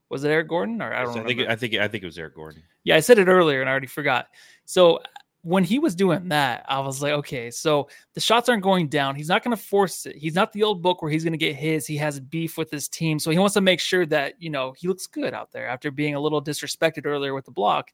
Was 0.09 0.23
it 0.23 0.29
Eric 0.29 0.49
Gordon 0.49 0.83
or 0.83 0.93
I 0.93 1.03
don't 1.03 1.17
I 1.17 1.23
think 1.23 1.39
I 1.49 1.55
think 1.55 1.73
I 1.73 1.87
think 1.87 2.03
it 2.03 2.07
was 2.07 2.19
Eric 2.19 2.35
Gordon. 2.35 2.61
Yeah, 2.83 2.95
I 2.95 2.99
said 2.99 3.17
it 3.17 3.27
earlier 3.27 3.59
and 3.59 3.67
I 3.67 3.71
already 3.71 3.87
forgot. 3.87 4.27
So 4.65 4.99
when 5.43 5.63
he 5.63 5.79
was 5.79 5.95
doing 5.95 6.29
that, 6.29 6.65
I 6.67 6.79
was 6.79 7.01
like, 7.01 7.13
okay, 7.13 7.49
so 7.51 7.87
the 8.13 8.19
shots 8.19 8.49
aren't 8.49 8.63
going 8.63 8.89
down. 8.89 9.15
He's 9.15 9.29
not 9.29 9.43
going 9.43 9.55
to 9.55 9.61
force 9.61 10.05
it. 10.05 10.15
He's 10.15 10.35
not 10.35 10.51
the 10.51 10.63
old 10.63 10.81
book 10.81 11.01
where 11.01 11.11
he's 11.11 11.23
going 11.23 11.33
to 11.33 11.37
get 11.37 11.55
his. 11.55 11.87
He 11.87 11.95
has 11.97 12.19
beef 12.19 12.57
with 12.57 12.69
his 12.69 12.87
team. 12.87 13.17
So 13.19 13.31
he 13.31 13.37
wants 13.37 13.53
to 13.53 13.61
make 13.61 13.79
sure 13.79 14.05
that, 14.07 14.33
you 14.39 14.49
know, 14.49 14.73
he 14.77 14.87
looks 14.87 15.07
good 15.07 15.33
out 15.33 15.51
there 15.51 15.67
after 15.67 15.91
being 15.91 16.15
a 16.15 16.19
little 16.19 16.43
disrespected 16.43 17.05
earlier 17.05 17.33
with 17.33 17.45
the 17.45 17.51
block. 17.51 17.91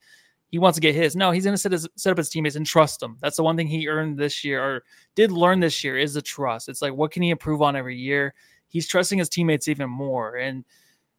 He 0.50 0.58
wants 0.58 0.76
to 0.76 0.80
get 0.80 0.94
his. 0.94 1.16
No, 1.16 1.30
he's 1.30 1.44
going 1.44 1.54
to 1.54 1.58
set, 1.58 1.72
his, 1.72 1.88
set 1.96 2.10
up 2.10 2.18
his 2.18 2.28
teammates 2.28 2.56
and 2.56 2.66
trust 2.66 3.00
them. 3.00 3.18
That's 3.20 3.36
the 3.36 3.42
one 3.42 3.56
thing 3.56 3.66
he 3.66 3.88
earned 3.88 4.18
this 4.18 4.44
year 4.44 4.62
or 4.62 4.84
did 5.14 5.30
learn 5.30 5.60
this 5.60 5.84
year 5.84 5.98
is 5.98 6.14
the 6.14 6.22
trust. 6.22 6.68
It's 6.68 6.82
like, 6.82 6.94
what 6.94 7.12
can 7.12 7.22
he 7.22 7.30
improve 7.30 7.62
on 7.62 7.76
every 7.76 7.96
year? 7.96 8.34
He's 8.68 8.88
trusting 8.88 9.18
his 9.18 9.28
teammates 9.28 9.68
even 9.68 9.90
more. 9.90 10.36
And 10.36 10.64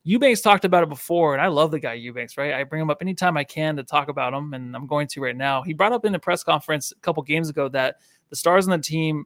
Eubanks 0.07 0.41
talked 0.41 0.65
about 0.65 0.83
it 0.83 0.89
before, 0.89 1.33
and 1.33 1.41
I 1.41 1.47
love 1.47 1.71
the 1.71 1.79
guy 1.79 1.93
Eubanks, 1.93 2.37
right? 2.37 2.53
I 2.53 2.63
bring 2.63 2.79
him 2.79 2.91
up 2.91 3.01
anytime 3.01 3.37
I 3.37 3.43
can 3.43 3.75
to 3.77 3.83
talk 3.83 4.07
about 4.07 4.35
him, 4.35 4.53
and 4.53 4.75
I'm 4.75 4.85
going 4.85 5.07
to 5.07 5.21
right 5.21 5.35
now. 5.35 5.63
He 5.63 5.73
brought 5.73 5.93
up 5.93 6.05
in 6.05 6.13
the 6.13 6.19
press 6.19 6.43
conference 6.43 6.91
a 6.91 6.99
couple 6.99 7.23
games 7.23 7.49
ago 7.49 7.67
that 7.69 7.95
the 8.29 8.35
stars 8.35 8.67
on 8.67 8.77
the 8.77 8.83
team, 8.83 9.25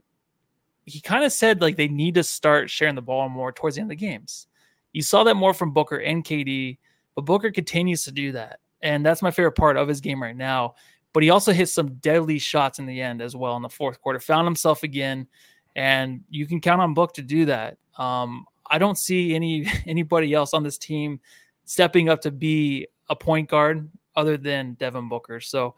he 0.86 1.02
kind 1.02 1.26
of 1.26 1.34
said 1.34 1.62
like 1.62 1.76
they 1.76 1.90
need 1.90 2.16
to 2.16 2.24
start 2.24 2.70
sharing 2.70 2.96
the 2.96 3.02
ball 3.02 3.28
more 3.28 3.52
towards 3.52 3.76
the 3.76 3.82
end 3.82 3.92
of 3.92 3.98
the 3.98 4.06
games. 4.06 4.48
You 4.94 5.02
saw 5.02 5.26
that 5.26 5.36
more 5.36 5.54
from 5.54 5.74
Booker 5.74 5.98
and 5.98 6.24
KD, 6.24 6.78
but 7.14 7.26
Booker 7.26 7.52
continues 7.52 8.06
to 8.06 8.14
do 8.14 8.32
that. 8.32 8.62
And 8.82 9.06
that's 9.06 9.22
my 9.22 9.32
favorite 9.32 9.58
part 9.58 9.76
of 9.76 9.90
his 9.90 10.00
game 10.00 10.24
right 10.24 10.36
now. 10.36 10.76
But 11.12 11.24
he 11.24 11.30
also 11.30 11.52
hit 11.52 11.68
some 11.68 11.96
deadly 11.96 12.40
shots 12.40 12.80
in 12.80 12.86
the 12.86 13.02
end 13.02 13.22
as 13.22 13.36
well 13.36 13.58
in 13.58 13.62
the 13.64 13.70
fourth 13.70 14.00
quarter, 14.00 14.20
found 14.22 14.48
himself 14.48 14.84
again. 14.84 15.28
And 15.76 16.22
you 16.30 16.46
can 16.46 16.62
count 16.62 16.82
on 16.82 16.94
Book 16.94 17.14
to 17.16 17.22
do 17.22 17.46
that. 17.48 17.78
Um, 17.98 18.46
I 18.70 18.78
don't 18.78 18.98
see 18.98 19.36
any 19.36 19.68
anybody 19.86 20.34
else 20.34 20.54
on 20.54 20.64
this 20.64 20.78
team 20.78 21.20
stepping 21.66 22.10
up 22.10 22.22
to 22.22 22.32
be 22.32 22.88
a 23.10 23.16
point 23.16 23.50
guard 23.50 23.90
other 24.16 24.38
than 24.38 24.74
Devin 24.74 25.10
Booker. 25.10 25.40
So 25.40 25.76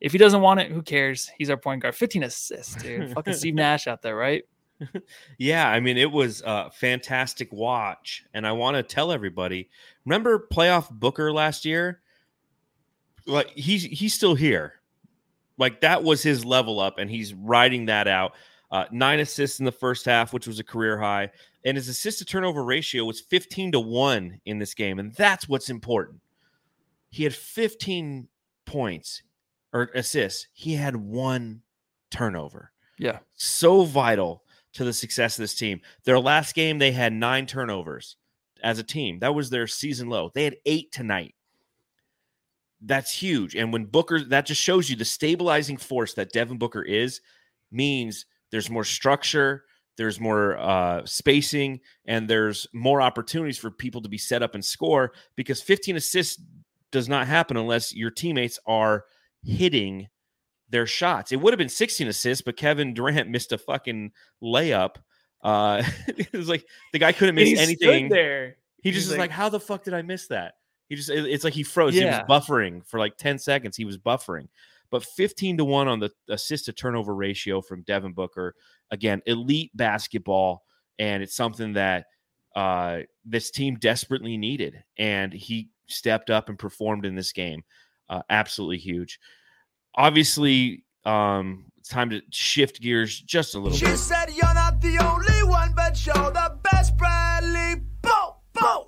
if 0.00 0.12
he 0.12 0.18
doesn't 0.18 0.40
want 0.40 0.60
it, 0.60 0.70
who 0.70 0.82
cares? 0.82 1.30
He's 1.38 1.50
our 1.50 1.56
point 1.56 1.82
guard. 1.82 1.94
15 1.94 2.24
assists, 2.24 2.74
dude. 2.76 3.12
Fucking 3.14 3.34
Steve 3.34 3.54
Nash 3.54 3.86
out 3.86 4.02
there, 4.02 4.16
right? 4.16 4.44
Yeah, 5.38 5.68
I 5.68 5.78
mean, 5.78 5.96
it 5.96 6.10
was 6.10 6.42
a 6.44 6.68
fantastic 6.72 7.52
watch. 7.52 8.24
And 8.34 8.44
I 8.44 8.50
want 8.50 8.76
to 8.76 8.82
tell 8.82 9.12
everybody 9.12 9.70
remember 10.04 10.48
playoff 10.52 10.90
Booker 10.90 11.32
last 11.32 11.64
year? 11.64 12.00
Like, 13.24 13.50
he's, 13.50 13.84
he's 13.84 14.12
still 14.12 14.34
here. 14.34 14.80
Like, 15.56 15.82
that 15.82 16.02
was 16.02 16.20
his 16.20 16.44
level 16.44 16.80
up, 16.80 16.98
and 16.98 17.08
he's 17.08 17.32
riding 17.32 17.86
that 17.86 18.08
out. 18.08 18.32
Uh, 18.72 18.86
nine 18.90 19.20
assists 19.20 19.58
in 19.60 19.64
the 19.66 19.70
first 19.70 20.04
half, 20.06 20.32
which 20.32 20.46
was 20.48 20.58
a 20.58 20.64
career 20.64 20.98
high. 20.98 21.30
And 21.64 21.76
his 21.76 21.88
assist 21.88 22.18
to 22.18 22.24
turnover 22.24 22.64
ratio 22.64 23.04
was 23.04 23.20
15 23.20 23.72
to 23.72 23.80
1 23.80 24.40
in 24.46 24.58
this 24.58 24.72
game. 24.74 24.98
And 24.98 25.14
that's 25.14 25.46
what's 25.48 25.68
important. 25.68 26.20
He 27.10 27.22
had 27.22 27.34
15 27.34 28.26
points 28.64 29.22
or 29.74 29.90
assists, 29.94 30.48
he 30.54 30.74
had 30.74 30.96
one 30.96 31.62
turnover 32.10 32.72
Yeah. 32.98 33.18
so 33.34 33.84
vital 33.84 34.42
to 34.74 34.84
the 34.84 34.92
success 34.92 35.38
of 35.38 35.42
this 35.42 35.54
team. 35.54 35.80
Their 36.04 36.18
last 36.18 36.54
game, 36.54 36.78
they 36.78 36.92
had 36.92 37.12
nine 37.12 37.46
turnovers 37.46 38.16
as 38.62 38.78
a 38.78 38.82
team. 38.82 39.18
That 39.18 39.34
was 39.34 39.50
their 39.50 39.66
season 39.66 40.08
low. 40.08 40.30
They 40.34 40.44
had 40.44 40.56
eight 40.66 40.92
tonight. 40.92 41.34
That's 42.80 43.12
huge. 43.12 43.54
And 43.54 43.72
when 43.72 43.84
Booker, 43.84 44.20
that 44.24 44.46
just 44.46 44.60
shows 44.60 44.90
you 44.90 44.96
the 44.96 45.04
stabilizing 45.04 45.76
force 45.76 46.14
that 46.14 46.32
Devin 46.32 46.58
Booker 46.58 46.82
is, 46.82 47.20
means 47.70 48.26
there's 48.52 48.70
more 48.70 48.84
structure, 48.84 49.64
there's 49.96 50.20
more 50.20 50.56
uh, 50.58 51.04
spacing, 51.04 51.80
and 52.06 52.28
there's 52.30 52.66
more 52.72 53.02
opportunities 53.02 53.58
for 53.58 53.70
people 53.70 54.00
to 54.02 54.08
be 54.08 54.18
set 54.18 54.42
up 54.42 54.54
and 54.54 54.64
score 54.64 55.12
because 55.34 55.60
15 55.60 55.96
assists 55.96 56.40
does 56.92 57.08
not 57.08 57.26
happen 57.26 57.56
unless 57.56 57.94
your 57.94 58.10
teammates 58.10 58.58
are 58.66 59.04
hitting 59.42 60.08
their 60.70 60.86
shots. 60.86 61.32
It 61.32 61.40
would 61.40 61.52
have 61.52 61.58
been 61.58 61.68
16 61.68 62.06
assists, 62.06 62.42
but 62.42 62.56
Kevin 62.56 62.94
Durant 62.94 63.28
missed 63.28 63.52
a 63.52 63.58
fucking 63.58 64.12
layup. 64.42 64.96
Uh, 65.42 65.82
it 66.06 66.32
was 66.32 66.48
like 66.48 66.64
the 66.92 66.98
guy 66.98 67.12
couldn't 67.12 67.34
miss 67.34 67.48
he 67.48 67.58
anything. 67.58 68.08
there. 68.08 68.56
He 68.82 68.90
He's 68.90 68.94
just 69.00 69.08
was 69.08 69.18
like- 69.18 69.30
like, 69.30 69.36
"How 69.36 69.48
the 69.48 69.60
fuck 69.60 69.84
did 69.84 69.94
I 69.94 70.02
miss 70.02 70.28
that?" 70.28 70.54
He 70.88 70.96
just—it's 70.96 71.44
like 71.44 71.54
he 71.54 71.62
froze. 71.62 71.94
Yeah. 71.94 72.00
He 72.02 72.06
was 72.06 72.42
buffering 72.46 72.86
for 72.86 72.98
like 73.00 73.16
10 73.16 73.38
seconds. 73.38 73.76
He 73.76 73.84
was 73.84 73.96
buffering. 73.98 74.48
But 74.92 75.02
15 75.04 75.56
to 75.56 75.64
1 75.64 75.88
on 75.88 75.98
the 75.98 76.10
assist 76.28 76.66
to 76.66 76.72
turnover 76.72 77.14
ratio 77.14 77.60
from 77.62 77.82
Devin 77.82 78.12
Booker. 78.12 78.54
Again, 78.92 79.22
elite 79.26 79.72
basketball 79.74 80.62
and 80.98 81.22
it's 81.22 81.34
something 81.34 81.72
that 81.72 82.04
uh 82.54 82.98
this 83.24 83.50
team 83.50 83.76
desperately 83.76 84.36
needed 84.36 84.84
and 84.98 85.32
he 85.32 85.70
stepped 85.88 86.28
up 86.28 86.50
and 86.50 86.58
performed 86.58 87.06
in 87.06 87.14
this 87.16 87.32
game. 87.32 87.62
Uh, 88.10 88.20
absolutely 88.28 88.76
huge. 88.76 89.18
Obviously, 89.94 90.84
um 91.06 91.64
it's 91.78 91.88
time 91.88 92.10
to 92.10 92.20
shift 92.30 92.80
gears 92.80 93.18
just 93.20 93.54
a 93.54 93.58
little 93.58 93.76
She 93.76 93.86
bit. 93.86 93.96
said 93.96 94.26
you're 94.30 94.54
not 94.54 94.80
the 94.82 94.98
only 94.98 95.42
one, 95.50 95.72
but 95.74 96.04
you're 96.06 96.14
the 96.14 96.58
best, 96.70 96.96
Bradley. 96.98 97.80
Boom, 98.02 98.32
boom. 98.52 98.84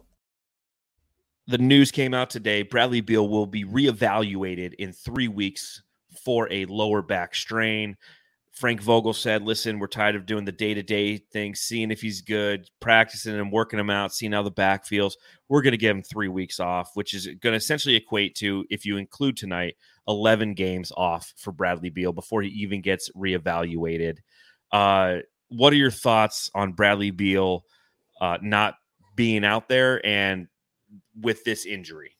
the 1.47 1.59
news 1.59 1.91
came 1.91 2.13
out 2.15 2.29
today. 2.31 2.63
Bradley 2.63 3.01
Beal 3.01 3.27
will 3.29 3.47
be 3.47 3.65
reevaluated 3.65 4.75
in 4.75 4.93
three 4.93 5.29
weeks 5.29 5.83
for 6.25 6.51
a 6.53 6.65
lower 6.67 7.03
back 7.03 7.35
strain. 7.35 7.97
Frank 8.55 8.81
Vogel 8.81 9.13
said, 9.13 9.43
Listen, 9.43 9.81
we're 9.81 9.89
tired 9.89 10.15
of 10.15 10.27
doing 10.27 10.45
the 10.45 10.53
day 10.53 10.75
to 10.75 10.83
day 10.83 11.17
thing, 11.17 11.57
seeing 11.57 11.91
if 11.91 12.01
he's 12.01 12.21
good, 12.21 12.71
practicing 12.81 13.35
and 13.35 13.51
working 13.51 13.81
him 13.81 13.91
out, 13.91 14.15
seeing 14.15 14.31
how 14.31 14.43
the 14.43 14.51
back 14.51 14.87
feels. 14.87 15.17
We're 15.49 15.63
going 15.63 15.73
to 15.73 15.79
give 15.79 15.97
him 15.97 16.03
three 16.03 16.29
weeks 16.29 16.61
off, 16.61 16.91
which 16.95 17.15
is 17.15 17.27
going 17.27 17.53
to 17.53 17.57
essentially 17.57 17.97
equate 17.97 18.37
to, 18.37 18.65
if 18.71 18.87
you 18.87 18.97
include 18.97 19.37
tonight, 19.37 19.75
11 20.07 20.55
games 20.55 20.93
off 20.97 21.35
for 21.37 21.51
Bradley 21.51 21.91
Beal 21.91 22.13
before 22.13 22.43
he 22.43 22.51
even 22.51 22.81
gets 22.81 23.11
reevaluated. 23.17 24.19
Uh, 24.71 25.17
what 25.49 25.73
are 25.73 25.77
your 25.77 25.91
thoughts 25.91 26.49
on 26.55 26.73
Bradley 26.73 27.11
Beal 27.11 27.65
uh, 28.21 28.39
not 28.41 28.77
being 29.17 29.45
out 29.45 29.69
there 29.69 30.05
and 30.07 30.47
with 31.21 31.43
this 31.43 31.67
injury? 31.67 32.17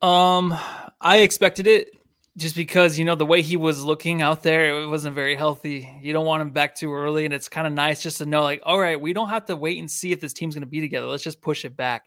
Um, 0.00 0.56
I 1.00 1.18
expected 1.18 1.66
it 1.66 1.88
just 2.36 2.56
because 2.56 2.98
you 2.98 3.04
know 3.04 3.14
the 3.14 3.26
way 3.26 3.42
he 3.42 3.56
was 3.56 3.84
looking 3.84 4.20
out 4.20 4.42
there, 4.42 4.82
it 4.82 4.88
wasn't 4.88 5.14
very 5.14 5.36
healthy. 5.36 5.88
You 6.02 6.12
don't 6.12 6.26
want 6.26 6.42
him 6.42 6.50
back 6.50 6.74
too 6.74 6.92
early, 6.92 7.24
and 7.24 7.32
it's 7.34 7.48
kind 7.48 7.66
of 7.66 7.72
nice 7.72 8.02
just 8.02 8.18
to 8.18 8.26
know, 8.26 8.42
like, 8.42 8.60
all 8.64 8.78
right, 8.80 9.00
we 9.00 9.12
don't 9.12 9.28
have 9.28 9.46
to 9.46 9.56
wait 9.56 9.78
and 9.78 9.90
see 9.90 10.10
if 10.12 10.20
this 10.20 10.32
team's 10.32 10.54
going 10.54 10.62
to 10.62 10.68
be 10.68 10.80
together. 10.80 11.06
Let's 11.06 11.22
just 11.22 11.40
push 11.40 11.64
it 11.64 11.76
back. 11.76 12.04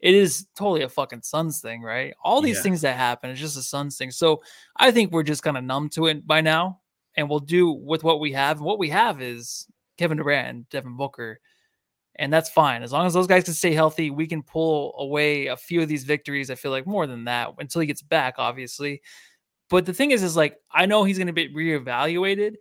It 0.00 0.14
is 0.14 0.46
totally 0.56 0.82
a 0.82 0.88
fucking 0.88 1.22
Suns 1.22 1.60
thing, 1.60 1.82
right? 1.82 2.14
All 2.22 2.40
these 2.40 2.56
Yeah. 2.56 2.62
things 2.62 2.80
that 2.82 2.96
happen, 2.96 3.30
it's 3.30 3.40
just 3.40 3.56
a 3.56 3.62
Suns 3.62 3.96
thing. 3.96 4.10
So 4.10 4.42
I 4.76 4.90
think 4.90 5.12
we're 5.12 5.22
just 5.24 5.42
kind 5.42 5.56
of 5.56 5.64
numb 5.64 5.88
to 5.90 6.06
it 6.06 6.26
by 6.26 6.40
now, 6.40 6.80
and 7.16 7.28
we'll 7.28 7.40
do 7.40 7.70
with 7.70 8.02
what 8.04 8.20
we 8.20 8.32
have. 8.32 8.58
And 8.58 8.66
what 8.66 8.78
we 8.78 8.90
have 8.90 9.20
is 9.22 9.66
Kevin 9.96 10.18
Durant 10.18 10.48
and 10.48 10.68
Devin 10.70 10.96
Booker 10.96 11.40
and 12.20 12.32
that's 12.32 12.50
fine 12.50 12.82
as 12.82 12.92
long 12.92 13.06
as 13.06 13.14
those 13.14 13.26
guys 13.28 13.44
can 13.44 13.54
stay 13.54 13.72
healthy 13.72 14.10
we 14.10 14.26
can 14.26 14.42
pull 14.42 14.94
away 14.98 15.46
a 15.46 15.56
few 15.56 15.80
of 15.80 15.88
these 15.88 16.04
victories 16.04 16.50
i 16.50 16.54
feel 16.54 16.70
like 16.70 16.86
more 16.86 17.06
than 17.06 17.24
that 17.24 17.50
until 17.58 17.80
he 17.80 17.86
gets 17.86 18.02
back 18.02 18.34
obviously 18.38 19.00
but 19.70 19.86
the 19.86 19.92
thing 19.92 20.10
is 20.10 20.22
is 20.22 20.36
like 20.36 20.58
i 20.72 20.86
know 20.86 21.04
he's 21.04 21.18
going 21.18 21.26
to 21.26 21.32
be 21.32 21.48
reevaluated 21.54 22.54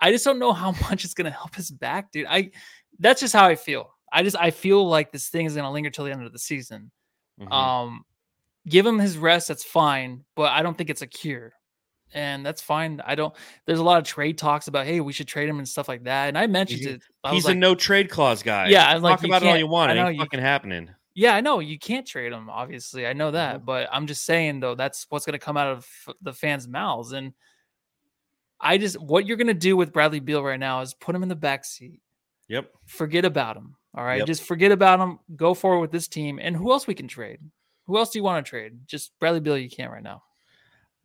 i 0.00 0.10
just 0.10 0.24
don't 0.24 0.38
know 0.38 0.52
how 0.52 0.70
much 0.90 1.04
it's 1.04 1.14
going 1.14 1.24
to 1.24 1.30
help 1.36 1.54
his 1.54 1.70
back 1.70 2.10
dude 2.12 2.26
i 2.28 2.50
that's 2.98 3.20
just 3.20 3.32
how 3.34 3.46
i 3.46 3.54
feel 3.54 3.90
i 4.12 4.22
just 4.22 4.36
i 4.38 4.50
feel 4.50 4.86
like 4.88 5.12
this 5.12 5.28
thing 5.28 5.46
is 5.46 5.54
going 5.54 5.64
to 5.64 5.70
linger 5.70 5.90
till 5.90 6.04
the 6.04 6.10
end 6.12 6.24
of 6.24 6.32
the 6.32 6.38
season 6.38 6.90
Mhm. 7.40 7.50
um 7.50 8.04
give 8.68 8.84
him 8.86 8.98
his 8.98 9.16
rest 9.16 9.48
that's 9.48 9.64
fine 9.64 10.24
but 10.36 10.52
i 10.52 10.62
don't 10.62 10.76
think 10.76 10.90
it's 10.90 11.00
a 11.02 11.06
cure 11.06 11.52
and 12.12 12.44
that's 12.44 12.60
fine 12.60 13.00
i 13.06 13.14
don't 13.14 13.34
there's 13.66 13.78
a 13.78 13.82
lot 13.82 13.96
of 13.98 14.04
trade 14.04 14.36
talks 14.36 14.68
about 14.68 14.84
hey 14.86 15.00
we 15.00 15.14
should 15.14 15.26
trade 15.26 15.48
him 15.48 15.58
and 15.58 15.66
stuff 15.66 15.88
like 15.88 16.04
that 16.04 16.28
and 16.28 16.36
i 16.36 16.46
mentioned 16.46 16.80
He's- 16.80 16.94
it 16.96 17.02
I 17.24 17.32
He's 17.34 17.46
like, 17.46 17.54
a 17.56 17.58
no 17.58 17.74
trade 17.76 18.10
clause 18.10 18.42
guy. 18.42 18.68
Yeah, 18.68 18.84
I'm 18.90 19.00
like, 19.00 19.18
talk 19.20 19.24
about 19.26 19.42
it 19.44 19.48
all 19.48 19.56
you 19.56 19.68
want. 19.68 19.90
I 19.90 19.94
It 19.94 19.96
know 19.96 20.06
ain't 20.08 20.16
you- 20.16 20.22
fucking 20.22 20.40
happening. 20.40 20.90
Yeah, 21.14 21.34
I 21.34 21.40
know 21.42 21.58
you 21.58 21.78
can't 21.78 22.06
trade 22.06 22.32
him. 22.32 22.48
Obviously, 22.48 23.06
I 23.06 23.12
know 23.12 23.30
that, 23.32 23.56
Mm-hmm. 23.56 23.64
but 23.66 23.88
I'm 23.92 24.06
just 24.06 24.24
saying 24.24 24.60
though 24.60 24.74
that's 24.74 25.06
what's 25.10 25.26
going 25.26 25.38
to 25.38 25.44
come 25.44 25.56
out 25.56 25.68
of 25.68 25.86
the 26.22 26.32
fans' 26.32 26.66
mouths, 26.66 27.12
and 27.12 27.32
I 28.60 28.78
just 28.78 28.98
what 29.00 29.26
you're 29.26 29.36
gonna 29.36 29.54
do 29.54 29.76
with 29.76 29.92
Bradley 29.92 30.20
Beal 30.20 30.42
right 30.42 30.58
now 30.60 30.80
is 30.80 30.94
put 30.94 31.14
him 31.14 31.22
in 31.22 31.28
the 31.28 31.34
back 31.36 31.64
seat. 31.64 32.00
Yep. 32.48 32.70
Forget 32.86 33.24
about 33.24 33.56
him. 33.56 33.76
All 33.94 34.04
right. 34.04 34.18
Yep. 34.18 34.26
Just 34.26 34.42
forget 34.44 34.72
about 34.72 35.00
him. 35.00 35.18
Go 35.36 35.52
forward 35.52 35.80
with 35.80 35.90
this 35.90 36.08
team. 36.08 36.38
And 36.40 36.56
who 36.56 36.70
else 36.72 36.86
we 36.86 36.94
can 36.94 37.08
trade? 37.08 37.40
Who 37.86 37.98
else 37.98 38.10
do 38.10 38.18
you 38.18 38.22
want 38.22 38.44
to 38.44 38.48
trade? 38.48 38.86
Just 38.86 39.18
Bradley 39.18 39.40
Beal, 39.40 39.58
you 39.58 39.68
can't 39.68 39.90
right 39.90 40.02
now. 40.02 40.22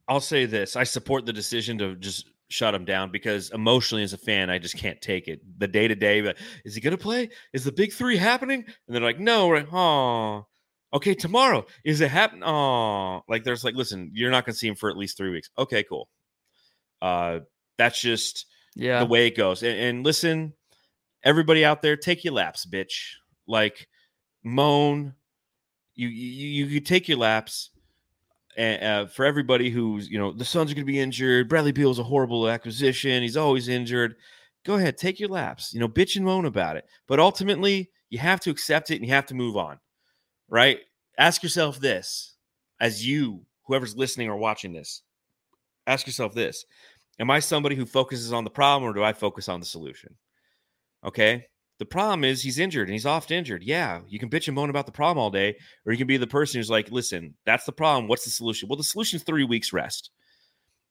I'll 0.07 0.19
say 0.21 0.45
this: 0.45 0.75
I 0.75 0.83
support 0.83 1.25
the 1.25 1.33
decision 1.33 1.77
to 1.79 1.95
just 1.95 2.29
shut 2.49 2.73
him 2.73 2.85
down 2.85 3.11
because 3.11 3.49
emotionally, 3.51 4.03
as 4.03 4.13
a 4.13 4.17
fan, 4.17 4.49
I 4.49 4.57
just 4.57 4.77
can't 4.77 4.99
take 5.01 5.27
it. 5.27 5.41
The 5.59 5.67
day 5.67 5.87
to 5.87 5.95
day, 5.95 6.21
but 6.21 6.37
is 6.63 6.75
he 6.75 6.81
to 6.93 6.97
play? 6.97 7.29
Is 7.53 7.63
the 7.63 7.71
big 7.71 7.91
three 7.93 8.17
happening? 8.17 8.63
And 8.65 8.95
they're 8.95 9.03
like, 9.03 9.19
no, 9.19 9.49
right? 9.49 9.67
Oh, 9.71 10.45
okay, 10.93 11.13
tomorrow 11.13 11.65
is 11.83 12.01
it 12.01 12.09
happening? 12.09 12.43
Oh, 12.43 13.21
like 13.27 13.43
there's 13.43 13.63
like, 13.63 13.75
listen, 13.75 14.11
you're 14.13 14.31
not 14.31 14.45
to 14.53 14.59
see 14.59 14.67
him 14.67 14.75
for 14.75 14.89
at 14.89 14.97
least 14.97 15.17
three 15.17 15.31
weeks. 15.31 15.49
Okay, 15.57 15.83
cool. 15.83 16.07
Uh, 17.01 17.39
that's 17.77 17.99
just 18.01 18.45
Yeah. 18.75 18.99
the 18.99 19.05
way 19.05 19.27
it 19.27 19.35
goes. 19.35 19.61
And, 19.63 19.77
and 19.79 20.05
listen, 20.05 20.53
everybody 21.23 21.65
out 21.65 21.81
there, 21.81 21.97
take 21.97 22.23
your 22.23 22.33
laps, 22.33 22.65
bitch. 22.65 23.11
Like 23.47 23.87
moan. 24.43 25.13
You 25.95 26.07
you 26.09 26.47
you, 26.47 26.65
you 26.65 26.79
take 26.79 27.07
your 27.07 27.17
laps. 27.17 27.71
And 28.57 28.83
uh, 28.83 29.05
for 29.05 29.23
everybody 29.23 29.69
who's 29.69 30.09
you 30.09 30.17
know 30.17 30.33
the 30.33 30.43
Suns 30.43 30.71
are 30.71 30.75
going 30.75 30.85
to 30.85 30.91
be 30.91 30.99
injured, 30.99 31.47
Bradley 31.47 31.71
Beal 31.71 31.91
is 31.91 31.99
a 31.99 32.03
horrible 32.03 32.49
acquisition. 32.49 33.21
He's 33.21 33.37
always 33.37 33.67
injured. 33.67 34.15
Go 34.65 34.75
ahead, 34.75 34.97
take 34.97 35.19
your 35.19 35.29
laps. 35.29 35.73
You 35.73 35.79
know, 35.79 35.87
bitch 35.87 36.15
and 36.15 36.25
moan 36.25 36.45
about 36.45 36.75
it. 36.75 36.85
But 37.07 37.19
ultimately, 37.19 37.91
you 38.09 38.17
have 38.17 38.39
to 38.41 38.49
accept 38.49 38.89
it 38.89 38.95
and 38.95 39.05
you 39.05 39.13
have 39.13 39.27
to 39.27 39.35
move 39.35 39.55
on. 39.55 39.79
Right? 40.49 40.79
Ask 41.19 41.43
yourself 41.43 41.79
this, 41.79 42.35
as 42.79 43.05
you, 43.05 43.45
whoever's 43.65 43.95
listening 43.95 44.27
or 44.27 44.37
watching 44.37 44.73
this, 44.73 45.03
ask 45.85 46.07
yourself 46.07 46.33
this: 46.33 46.65
Am 47.19 47.29
I 47.29 47.39
somebody 47.39 47.75
who 47.75 47.85
focuses 47.85 48.33
on 48.33 48.43
the 48.43 48.49
problem 48.49 48.89
or 48.89 48.93
do 48.93 49.03
I 49.03 49.13
focus 49.13 49.47
on 49.49 49.59
the 49.59 49.65
solution? 49.67 50.15
Okay. 51.05 51.45
The 51.79 51.85
problem 51.85 52.23
is 52.23 52.41
he's 52.41 52.57
injured 52.57 52.87
and 52.87 52.93
he's 52.93 53.05
oft 53.05 53.29
injured. 53.29 53.63
Yeah, 53.63 54.01
you 54.07 54.17
can 54.17 54.29
bitch 54.29 54.47
and 54.47 54.55
moan 54.55 54.69
about 54.69 54.87
the 54.87 54.91
problem 54.91 55.21
all 55.21 55.29
day, 55.29 55.57
or 55.85 55.91
you 55.91 55.97
can 55.97 56.07
be 56.07 56.17
the 56.17 56.25
person 56.25 56.57
who's 56.57 56.69
like, 56.69 56.91
listen, 56.91 57.35
that's 57.45 57.65
the 57.65 57.71
problem. 57.71 58.07
What's 58.07 58.25
the 58.25 58.31
solution? 58.31 58.67
Well, 58.67 58.77
the 58.77 58.83
solution 58.83 59.17
is 59.17 59.23
three 59.23 59.43
weeks 59.43 59.71
rest. 59.71 60.09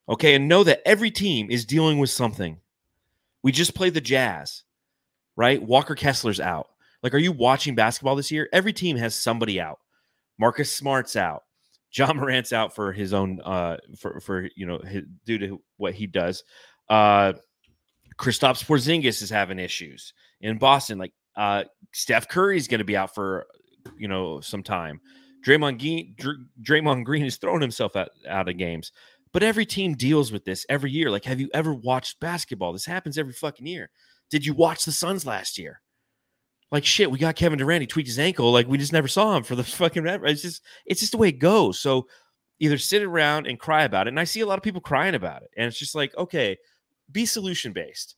Okay. 0.09 0.35
And 0.35 0.49
know 0.49 0.63
that 0.63 0.83
every 0.87 1.11
team 1.11 1.51
is 1.51 1.65
dealing 1.65 1.99
with 1.99 2.11
something. 2.11 2.59
We 3.43 3.51
just 3.51 3.75
played 3.75 3.95
the 3.95 4.01
Jazz, 4.01 4.63
right? 5.35 5.61
Walker 5.61 5.97
Kessler's 5.97 6.41
out. 6.41 6.69
Like, 7.03 7.15
are 7.15 7.19
you 7.19 7.33
watching 7.33 7.75
basketball 7.75 8.17
this 8.17 8.31
year? 8.31 8.49
Every 8.53 8.73
team 8.73 8.97
has 8.97 9.15
somebody 9.15 9.61
out. 9.61 9.81
Marcus 10.39 10.73
Smart's 10.73 11.17
out. 11.17 11.43
Ja 11.93 12.13
Morant's 12.13 12.53
out 12.53 12.75
for 12.75 12.93
his 12.93 13.15
own 13.15 13.41
uh 13.43 13.77
for 13.99 14.21
for 14.21 14.49
you 14.55 14.67
know 14.67 14.79
his, 14.79 15.05
due 15.25 15.39
to 15.39 15.63
what 15.77 15.95
he 15.95 16.07
does. 16.07 16.45
Uh 16.89 17.33
Kristaps 18.19 18.65
Porzingis 18.65 19.23
is 19.23 19.31
having 19.31 19.59
issues 19.59 20.13
in 20.41 20.59
Boston. 20.59 20.99
Like 20.99 21.13
uh 21.37 21.65
Steph 21.93 22.29
Curry's 22.29 22.69
going 22.69 22.79
to 22.79 22.85
be 22.85 22.97
out 22.97 23.15
for 23.15 23.47
you 23.99 24.09
know 24.09 24.41
some 24.41 24.63
time. 24.63 25.01
Draymond 25.45 25.79
Green, 25.79 26.15
Dr- 26.19 26.47
Draymond 26.63 27.05
Green 27.05 27.25
is 27.25 27.37
throwing 27.37 27.61
himself 27.61 27.95
out, 27.95 28.09
out 28.29 28.49
of 28.49 28.59
games. 28.59 28.91
But 29.33 29.43
every 29.43 29.67
team 29.67 29.95
deals 29.95 30.33
with 30.33 30.45
this 30.45 30.67
every 30.69 30.91
year. 30.91 31.11
Like, 31.11 31.25
have 31.25 31.41
you 31.41 31.49
ever 31.55 31.75
watched 31.75 32.21
basketball? 32.21 32.73
This 32.73 32.87
happens 32.87 33.19
every 33.19 33.33
fucking 33.33 33.67
year. 33.67 33.91
Did 34.31 34.45
you 34.45 34.55
watch 34.55 34.85
the 34.85 34.93
Suns 34.93 35.27
last 35.27 35.59
year? 35.59 35.81
Like 36.73 36.85
shit, 36.85 37.11
we 37.11 37.19
got 37.19 37.37
Kevin 37.37 37.59
Durant. 37.59 37.83
He 37.83 37.87
tweaked 37.87 38.09
his 38.09 38.19
ankle. 38.19 38.51
Like 38.51 38.67
we 38.67 38.77
just 38.79 38.93
never 38.93 39.09
saw 39.09 39.37
him 39.37 39.45
for 39.45 39.55
the 39.55 39.65
fucking. 39.65 40.07
It's 40.07 40.43
just, 40.43 40.63
it's 40.85 41.01
just 41.01 41.13
the 41.13 41.19
way 41.19 41.29
it 41.29 41.39
goes. 41.39 41.79
So 41.79 42.09
either 42.59 42.79
sit 42.79 43.03
around 43.03 43.47
and 43.47 43.59
cry 43.59 43.85
about 43.85 44.07
it, 44.07 44.11
and 44.11 44.21
I 44.21 44.25
see 44.25 44.41
a 44.41 44.47
lot 44.47 44.59
of 44.59 44.65
people 44.65 44.81
crying 44.81 45.15
about 45.15 45.43
it, 45.43 45.51
and 45.57 45.67
it's 45.67 45.79
just 45.79 45.95
like, 45.95 46.17
okay, 46.17 46.57
be 47.13 47.27
solution 47.27 47.73
based. 47.73 48.16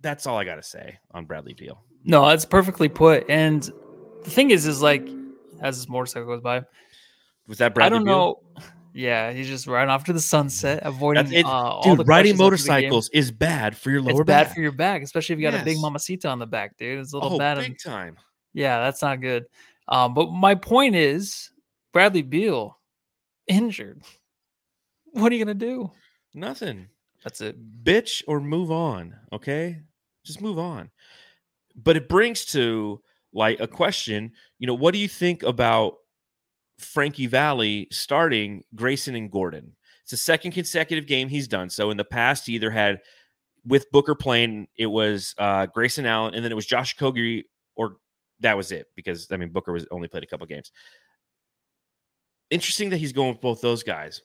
That's 0.00 0.26
all 0.26 0.38
I 0.38 0.44
got 0.44 0.56
to 0.56 0.62
say 0.62 0.98
on 1.12 1.24
Bradley 1.26 1.54
Beal. 1.54 1.82
No, 2.04 2.26
that's 2.28 2.44
perfectly 2.44 2.88
put. 2.88 3.28
And 3.28 3.62
the 4.24 4.30
thing 4.30 4.50
is, 4.50 4.66
is 4.66 4.80
like 4.80 5.06
as 5.60 5.76
this 5.78 5.88
motorcycle 5.88 6.26
goes 6.26 6.40
by, 6.40 6.62
Was 7.46 7.58
that 7.58 7.74
Bradley? 7.74 7.96
I 7.96 7.98
don't 7.98 8.04
Beal? 8.06 8.42
know. 8.56 8.62
Yeah, 8.92 9.30
he's 9.32 9.46
just 9.46 9.66
riding 9.68 9.88
off 9.90 10.02
to 10.04 10.12
the 10.12 10.20
sunset, 10.20 10.80
avoiding 10.82 11.32
it, 11.32 11.44
uh, 11.44 11.48
all 11.48 11.82
dude. 11.82 11.98
the 11.98 12.04
Riding 12.04 12.36
motorcycles 12.36 13.08
is 13.10 13.30
bad 13.30 13.76
for 13.76 13.90
your 13.90 14.02
lower 14.02 14.22
It's 14.22 14.26
bad 14.26 14.46
back. 14.46 14.54
for 14.54 14.60
your 14.60 14.72
back, 14.72 15.02
especially 15.02 15.34
if 15.34 15.38
you 15.40 15.48
got 15.48 15.60
a 15.60 15.64
big 15.64 15.74
Yes. 15.76 15.82
mamacita 15.82 16.28
on 16.28 16.40
the 16.40 16.46
back, 16.46 16.76
dude. 16.76 16.98
It's 16.98 17.12
a 17.12 17.16
little 17.16 17.34
oh, 17.34 17.38
bad. 17.38 17.58
big 17.58 17.66
and- 17.66 17.78
time. 17.78 18.16
yeah, 18.52 18.80
that's 18.80 19.00
not 19.00 19.20
good. 19.20 19.44
Um, 19.86 20.12
but 20.14 20.32
my 20.32 20.56
point 20.56 20.96
is, 20.96 21.52
Bradley 21.92 22.22
Beal 22.22 22.78
injured. 23.46 24.02
What 25.12 25.30
are 25.30 25.34
you 25.36 25.44
gonna 25.44 25.54
do? 25.54 25.92
Nothing. 26.34 26.88
That's 27.22 27.40
it. 27.42 27.84
bitch 27.84 28.22
or 28.26 28.40
move 28.40 28.70
on 28.70 29.14
okay 29.32 29.82
just 30.30 30.42
move 30.42 30.58
on. 30.58 30.90
But 31.74 31.96
it 31.96 32.08
brings 32.08 32.44
to 32.46 33.00
like 33.32 33.60
a 33.60 33.66
question 33.66 34.32
you 34.58 34.66
know 34.66 34.74
what 34.74 34.92
do 34.92 34.98
you 34.98 35.08
think 35.08 35.42
about 35.42 35.94
Frankie 36.78 37.26
Valli 37.26 37.86
starting 37.90 38.64
grayson 38.74 39.14
and 39.14 39.30
gordon? 39.30 39.76
It's 40.02 40.10
the 40.10 40.16
second 40.16 40.52
consecutive 40.52 41.06
game 41.06 41.28
he's 41.28 41.48
done. 41.48 41.70
So 41.70 41.90
in 41.90 41.96
the 41.96 42.04
past 42.04 42.46
he 42.46 42.54
either 42.54 42.70
had 42.70 43.00
with 43.64 43.90
booker 43.90 44.14
playing 44.14 44.68
it 44.76 44.86
was 44.86 45.34
uh 45.38 45.66
grayson 45.66 46.06
allen 46.06 46.34
and 46.34 46.44
then 46.44 46.52
it 46.52 46.56
was 46.56 46.66
Josh 46.66 46.96
Okogie 46.96 47.44
or 47.76 47.96
that 48.40 48.56
was 48.56 48.72
it 48.72 48.86
because 48.96 49.30
i 49.30 49.36
mean 49.36 49.50
booker 49.50 49.70
was 49.70 49.86
only 49.90 50.08
played 50.08 50.24
a 50.24 50.26
couple 50.26 50.46
games. 50.46 50.72
Interesting 52.50 52.90
that 52.90 52.96
he's 52.96 53.12
going 53.12 53.28
with 53.28 53.40
both 53.40 53.60
those 53.60 53.84
guys. 53.84 54.22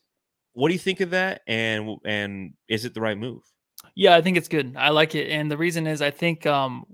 What 0.54 0.68
do 0.68 0.72
you 0.72 0.80
think 0.80 1.00
of 1.00 1.10
that 1.10 1.42
and 1.46 1.98
and 2.04 2.54
is 2.68 2.84
it 2.84 2.94
the 2.94 3.00
right 3.00 3.18
move 3.18 3.42
Yeah, 3.94 4.14
I 4.14 4.20
think 4.22 4.36
it's 4.36 4.48
good. 4.48 4.74
I 4.76 4.90
like 4.90 5.14
it, 5.14 5.30
and 5.30 5.50
the 5.50 5.56
reason 5.56 5.86
is 5.86 6.02
I 6.02 6.10
think 6.10 6.46
um, 6.46 6.84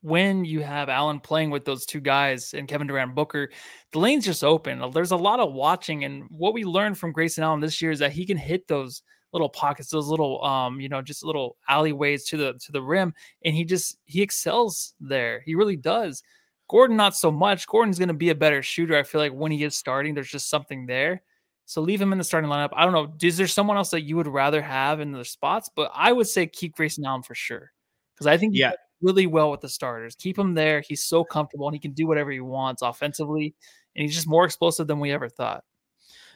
when 0.00 0.44
you 0.44 0.60
have 0.60 0.88
Allen 0.88 1.20
playing 1.20 1.50
with 1.50 1.64
those 1.64 1.86
two 1.86 2.00
guys 2.00 2.54
and 2.54 2.68
Kevin 2.68 2.86
Durant, 2.86 3.14
Booker, 3.14 3.50
the 3.92 3.98
lane's 3.98 4.24
just 4.24 4.44
open. 4.44 4.82
There's 4.92 5.10
a 5.10 5.16
lot 5.16 5.40
of 5.40 5.52
watching, 5.52 6.04
and 6.04 6.24
what 6.30 6.54
we 6.54 6.64
learned 6.64 6.98
from 6.98 7.12
Grayson 7.12 7.44
Allen 7.44 7.60
this 7.60 7.82
year 7.82 7.90
is 7.90 7.98
that 7.98 8.12
he 8.12 8.26
can 8.26 8.36
hit 8.36 8.68
those 8.68 9.02
little 9.32 9.48
pockets, 9.48 9.90
those 9.90 10.08
little 10.08 10.44
um, 10.44 10.80
you 10.80 10.88
know, 10.88 11.02
just 11.02 11.24
little 11.24 11.56
alleyways 11.68 12.24
to 12.26 12.36
the 12.36 12.52
to 12.64 12.72
the 12.72 12.82
rim, 12.82 13.14
and 13.44 13.54
he 13.54 13.64
just 13.64 13.98
he 14.04 14.22
excels 14.22 14.94
there. 15.00 15.42
He 15.44 15.54
really 15.54 15.76
does. 15.76 16.22
Gordon, 16.68 16.96
not 16.96 17.16
so 17.16 17.30
much. 17.30 17.66
Gordon's 17.66 17.98
going 17.98 18.08
to 18.08 18.14
be 18.14 18.30
a 18.30 18.34
better 18.34 18.62
shooter. 18.62 18.96
I 18.96 19.02
feel 19.02 19.20
like 19.20 19.32
when 19.32 19.52
he 19.52 19.62
is 19.64 19.76
starting, 19.76 20.14
there's 20.14 20.30
just 20.30 20.48
something 20.48 20.86
there. 20.86 21.22
So 21.66 21.80
leave 21.80 22.00
him 22.00 22.12
in 22.12 22.18
the 22.18 22.24
starting 22.24 22.50
lineup. 22.50 22.70
I 22.74 22.84
don't 22.84 22.92
know. 22.92 23.14
Is 23.22 23.36
there 23.36 23.46
someone 23.46 23.76
else 23.76 23.90
that 23.90 24.02
you 24.02 24.16
would 24.16 24.26
rather 24.28 24.60
have 24.62 25.00
in 25.00 25.12
the 25.12 25.24
spots? 25.24 25.70
But 25.74 25.90
I 25.94 26.12
would 26.12 26.28
say 26.28 26.46
keep 26.46 26.74
Grayson 26.74 27.04
Allen 27.04 27.22
for 27.22 27.34
sure 27.34 27.72
because 28.14 28.26
I 28.26 28.36
think 28.36 28.54
he 28.54 28.60
Yeah. 28.60 28.72
really 29.00 29.26
well 29.26 29.50
with 29.50 29.60
the 29.62 29.68
starters. 29.68 30.14
Keep 30.16 30.38
him 30.38 30.54
there. 30.54 30.80
He's 30.80 31.04
so 31.04 31.24
comfortable 31.24 31.66
and 31.68 31.74
he 31.74 31.80
can 31.80 31.92
do 31.92 32.06
whatever 32.06 32.30
he 32.30 32.40
wants 32.40 32.82
offensively, 32.82 33.54
and 33.96 34.02
he's 34.04 34.14
just 34.14 34.26
more 34.28 34.44
explosive 34.44 34.86
than 34.86 35.00
we 35.00 35.12
ever 35.12 35.28
thought. 35.28 35.64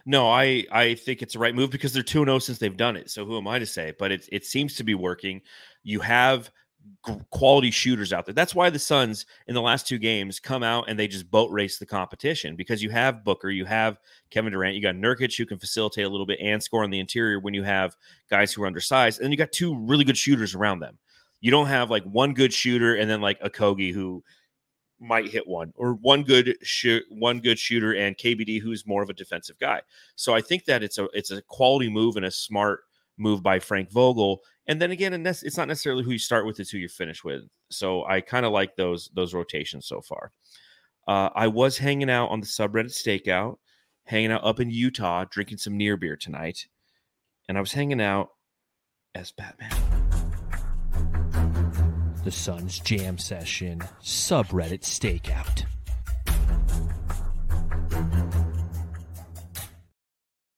No, 0.07 0.29
I 0.31 0.64
I 0.70 0.95
think 0.95 1.20
it's 1.22 1.33
the 1.35 1.39
right 1.41 1.55
move 1.55 1.70
because 1.70 1.93
they're 1.93 2.03
2 2.03 2.24
0 2.24 2.39
since 2.39 2.59
they've 2.59 2.77
done 2.77 2.97
it. 2.97 3.11
So 3.11 3.24
who 3.24 3.37
am 3.37 3.49
I 3.49 3.59
to 3.59 3.66
say? 3.66 3.93
But 3.99 4.12
it 4.12 4.29
it 4.33 4.47
seems 4.47 4.74
to 4.77 4.85
be 4.85 4.95
working. 4.95 5.43
You 5.83 6.01
have 6.01 6.51
quality 7.30 7.70
shooters 7.70 8.12
out 8.12 8.26
there. 8.26 8.34
That's 8.34 8.55
why 8.55 8.70
the 8.70 8.78
Suns 8.78 9.26
in 9.47 9.55
the 9.55 9.62
last 9.62 9.87
two 9.87 9.99
games 9.99 10.41
come 10.41 10.62
out 10.62 10.87
and 10.89 10.99
they 10.99 11.07
just 11.07 11.30
boat 11.30 11.51
race 11.51 11.78
the 11.78 11.87
competition 11.87 12.57
because 12.57 12.82
you 12.82 12.91
have 12.91 13.24
Booker, 13.24 13.51
you 13.51 13.64
have 13.64 13.99
Kevin 14.30 14.53
Durant, 14.53 14.74
you 14.74 14.82
got 14.82 14.95
Nurkic 14.95 15.37
who 15.37 15.47
can 15.47 15.59
facilitate 15.59 16.05
a 16.05 16.09
little 16.09 16.26
bit 16.26 16.41
and 16.41 16.62
score 16.62 16.82
on 16.82 16.91
the 16.91 17.01
interior 17.01 17.39
when 17.39 17.55
you 17.55 17.62
have 17.62 17.97
guys 18.30 18.53
who 18.53 18.62
are 18.62 18.66
undersized, 18.66 19.18
and 19.18 19.24
then 19.24 19.32
you 19.32 19.39
got 19.39 19.53
two 19.53 19.76
really 19.76 20.05
good 20.05 20.16
shooters 20.16 20.55
around 20.55 20.80
them. 20.80 20.99
You 21.41 21.51
don't 21.51 21.66
have 21.66 21.91
like 21.91 22.05
one 22.05 22.34
good 22.34 22.53
shooter 22.53 22.97
and 22.97 23.09
then 23.09 23.20
like 23.20 23.39
a 23.41 23.51
Okogie 23.51 23.93
who 23.93 24.24
might 24.99 25.28
hit 25.28 25.47
one 25.47 25.72
or 25.76 25.95
one 25.95 26.22
good 26.22 26.57
shoot 26.62 27.05
one 27.11 27.41
good 27.41 27.59
shooter 27.59 27.95
and 27.95 28.16
KBD 28.16 28.61
who's 28.61 28.87
more 28.87 29.03
of 29.03 29.11
a 29.11 29.14
defensive 29.14 29.59
guy. 29.59 29.82
So 30.14 30.34
I 30.34 30.41
think 30.41 30.64
that 30.64 30.82
it's 30.82 30.99
a 30.99 31.09
it's 31.12 31.30
a 31.30 31.43
quality 31.43 31.91
move 31.91 32.16
and 32.16 32.24
a 32.24 32.30
smart 32.30 32.80
move 33.18 33.43
by 33.43 33.59
Frank 33.59 33.91
Vogel. 33.91 34.43
And 34.68 34.80
then 34.80 34.90
again, 34.90 35.12
and 35.12 35.24
that's- 35.24 35.42
it's 35.42 35.56
not 35.56 35.68
necessarily 35.68 36.02
who 36.04 36.10
you 36.10 36.18
start 36.18 36.44
with; 36.46 36.58
it's 36.58 36.70
who 36.70 36.78
you 36.78 36.88
finish 36.88 37.22
with. 37.22 37.42
So 37.70 38.04
I 38.04 38.20
kind 38.20 38.44
of 38.44 38.52
like 38.52 38.76
those 38.76 39.08
those 39.14 39.32
rotations 39.34 39.86
so 39.86 40.00
far. 40.00 40.32
Uh, 41.06 41.30
I 41.34 41.46
was 41.46 41.78
hanging 41.78 42.10
out 42.10 42.30
on 42.30 42.40
the 42.40 42.46
subreddit 42.46 42.86
stakeout, 42.92 43.58
hanging 44.04 44.32
out 44.32 44.44
up 44.44 44.58
in 44.58 44.70
Utah, 44.70 45.24
drinking 45.30 45.58
some 45.58 45.76
near 45.76 45.96
beer 45.96 46.16
tonight, 46.16 46.66
and 47.48 47.56
I 47.56 47.60
was 47.60 47.72
hanging 47.72 48.00
out 48.00 48.30
as 49.14 49.30
Batman. 49.32 49.70
The 52.24 52.32
Sun's 52.32 52.80
Jam 52.80 53.18
Session 53.18 53.78
subreddit 54.02 54.82
stakeout. 54.82 55.64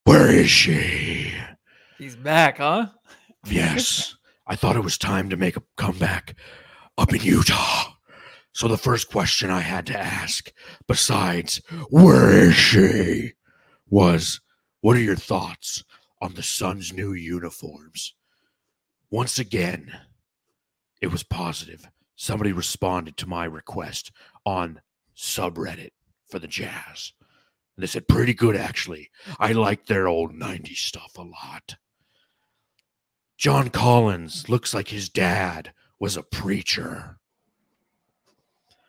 Where 0.05 0.31
is 0.31 0.49
she? 0.49 1.31
He's 1.99 2.17
back, 2.17 2.57
huh? 2.57 2.87
Yes, 3.47 4.17
I 4.47 4.57
thought 4.57 4.77
it 4.77 4.85
was 4.85 4.99
time 4.99 5.31
to 5.31 5.37
make 5.37 5.57
a 5.57 5.63
comeback 5.77 6.37
up 6.97 7.13
in 7.13 7.21
Utah. 7.23 7.93
So 8.53 8.67
the 8.67 8.77
first 8.77 9.11
question 9.11 9.51
I 9.51 9.61
had 9.61 9.87
to 9.87 9.99
ask, 9.99 10.53
besides 10.87 11.61
where 11.91 12.31
is 12.31 12.55
she, 12.55 13.35
was 13.89 14.41
what 14.81 14.97
are 14.97 15.01
your 15.01 15.17
thoughts 15.17 15.85
on 16.21 16.35
the 16.35 16.43
Suns' 16.43 16.93
new 16.93 17.13
uniforms? 17.13 18.15
Once 19.11 19.39
again, 19.39 19.93
it 21.01 21.09
was 21.09 21.23
positive. 21.23 21.89
Somebody 22.17 22.53
responded 22.53 23.17
to 23.19 23.29
my 23.29 23.45
request 23.45 24.11
on 24.45 24.81
subreddit 25.17 25.91
for 26.29 26.39
the 26.39 26.49
Jazz. 26.49 27.13
And 27.77 27.83
they 27.83 27.87
said, 27.87 28.09
pretty 28.09 28.35
good, 28.35 28.57
actually. 28.57 29.09
I 29.39 29.53
like 29.53 29.87
their 29.87 30.09
old 30.09 30.33
90s 30.33 30.79
stuff 30.79 31.17
a 31.17 31.23
lot. 31.23 31.77
John 33.39 33.71
Collins 33.71 34.49
looks 34.49 34.75
like 34.75 34.89
his 34.89 35.09
dad 35.09 35.73
was 36.01 36.17
a 36.17 36.25
preacher. 36.25 37.19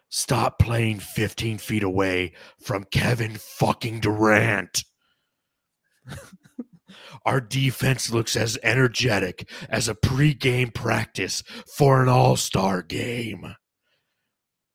Stop 0.09 0.57
playing 0.57 0.99
15 0.99 1.59
feet 1.59 1.83
away 1.83 2.33
from 2.59 2.85
Kevin 2.85 3.35
fucking 3.35 3.99
Durant. 3.99 4.83
Our 7.25 7.39
defense 7.39 8.09
looks 8.09 8.35
as 8.35 8.57
energetic 8.63 9.47
as 9.69 9.87
a 9.87 9.93
pregame 9.93 10.73
practice 10.73 11.43
for 11.75 12.01
an 12.01 12.09
all 12.09 12.35
star 12.35 12.81
game. 12.81 13.53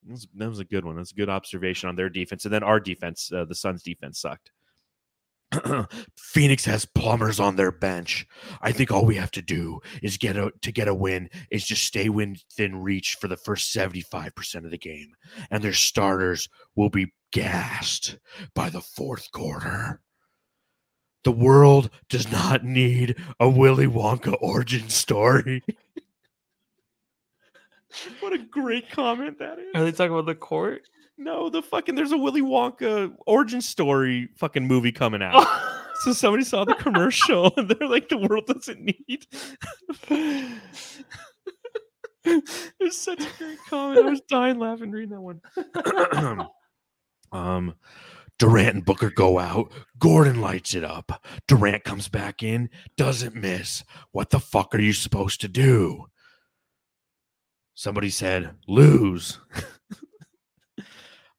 That 0.06 0.48
was, 0.48 0.60
a 0.60 0.64
good 0.64 0.84
one. 0.84 0.96
That's 0.96 1.12
a 1.12 1.16
good 1.16 1.30
observation 1.30 1.88
on 1.88 1.96
their 1.96 2.10
defense. 2.10 2.44
And 2.44 2.52
then 2.52 2.62
our 2.62 2.78
defense, 2.78 3.32
uh, 3.32 3.46
the 3.46 3.54
Suns' 3.54 3.82
defense 3.82 4.20
sucked. 4.20 4.50
Phoenix 6.18 6.64
has 6.64 6.84
plumbers 6.84 7.38
on 7.40 7.56
their 7.56 7.72
bench. 7.72 8.26
I 8.60 8.72
think 8.72 8.90
all 8.90 9.04
we 9.04 9.16
have 9.16 9.30
to 9.32 9.42
do 9.42 9.80
is 10.02 10.16
get 10.16 10.36
a 10.36 10.52
to 10.62 10.72
get 10.72 10.88
a 10.88 10.94
win 10.94 11.28
is 11.50 11.64
just 11.64 11.84
stay 11.84 12.08
within 12.08 12.82
reach 12.82 13.16
for 13.20 13.28
the 13.28 13.36
first 13.36 13.74
75% 13.74 14.64
of 14.64 14.70
the 14.70 14.78
game. 14.78 15.12
And 15.50 15.62
their 15.62 15.72
starters 15.72 16.48
will 16.74 16.90
be 16.90 17.12
gassed 17.32 18.18
by 18.54 18.70
the 18.70 18.80
fourth 18.80 19.30
quarter. 19.32 20.00
The 21.24 21.32
world 21.32 21.90
does 22.08 22.30
not 22.30 22.64
need 22.64 23.16
a 23.40 23.48
Willy 23.48 23.86
Wonka 23.86 24.36
origin 24.40 24.90
story. 24.90 25.62
what 28.20 28.34
a 28.34 28.38
great 28.38 28.90
comment 28.90 29.38
that 29.38 29.58
is. 29.58 29.74
Are 29.74 29.84
they 29.84 29.92
talking 29.92 30.12
about 30.12 30.26
the 30.26 30.34
court? 30.34 30.82
No, 31.16 31.48
the 31.48 31.62
fucking 31.62 31.94
there's 31.94 32.12
a 32.12 32.18
Willy 32.18 32.42
Wonka 32.42 33.14
origin 33.26 33.60
story 33.60 34.28
fucking 34.36 34.66
movie 34.66 34.92
coming 34.92 35.22
out. 35.22 35.46
so 36.02 36.12
somebody 36.12 36.44
saw 36.44 36.64
the 36.64 36.74
commercial 36.74 37.52
and 37.56 37.68
they're 37.68 37.88
like, 37.88 38.08
the 38.08 38.18
world 38.18 38.46
doesn't 38.46 38.80
need. 38.80 39.26
it's 42.24 42.98
such 42.98 43.20
a 43.20 43.28
great 43.38 43.58
comment. 43.68 44.04
I 44.04 44.10
was 44.10 44.20
dying 44.22 44.58
laughing 44.58 44.90
reading 44.90 45.10
that 45.10 45.20
one. 45.20 45.40
um, 47.32 47.74
Durant 48.38 48.74
and 48.74 48.84
Booker 48.84 49.10
go 49.10 49.38
out. 49.38 49.70
Gordon 49.98 50.40
lights 50.40 50.74
it 50.74 50.82
up. 50.84 51.24
Durant 51.46 51.84
comes 51.84 52.08
back 52.08 52.42
in, 52.42 52.70
doesn't 52.96 53.36
miss. 53.36 53.84
What 54.10 54.30
the 54.30 54.40
fuck 54.40 54.74
are 54.74 54.80
you 54.80 54.92
supposed 54.92 55.40
to 55.42 55.48
do? 55.48 56.06
Somebody 57.74 58.10
said, 58.10 58.56
lose. 58.66 59.38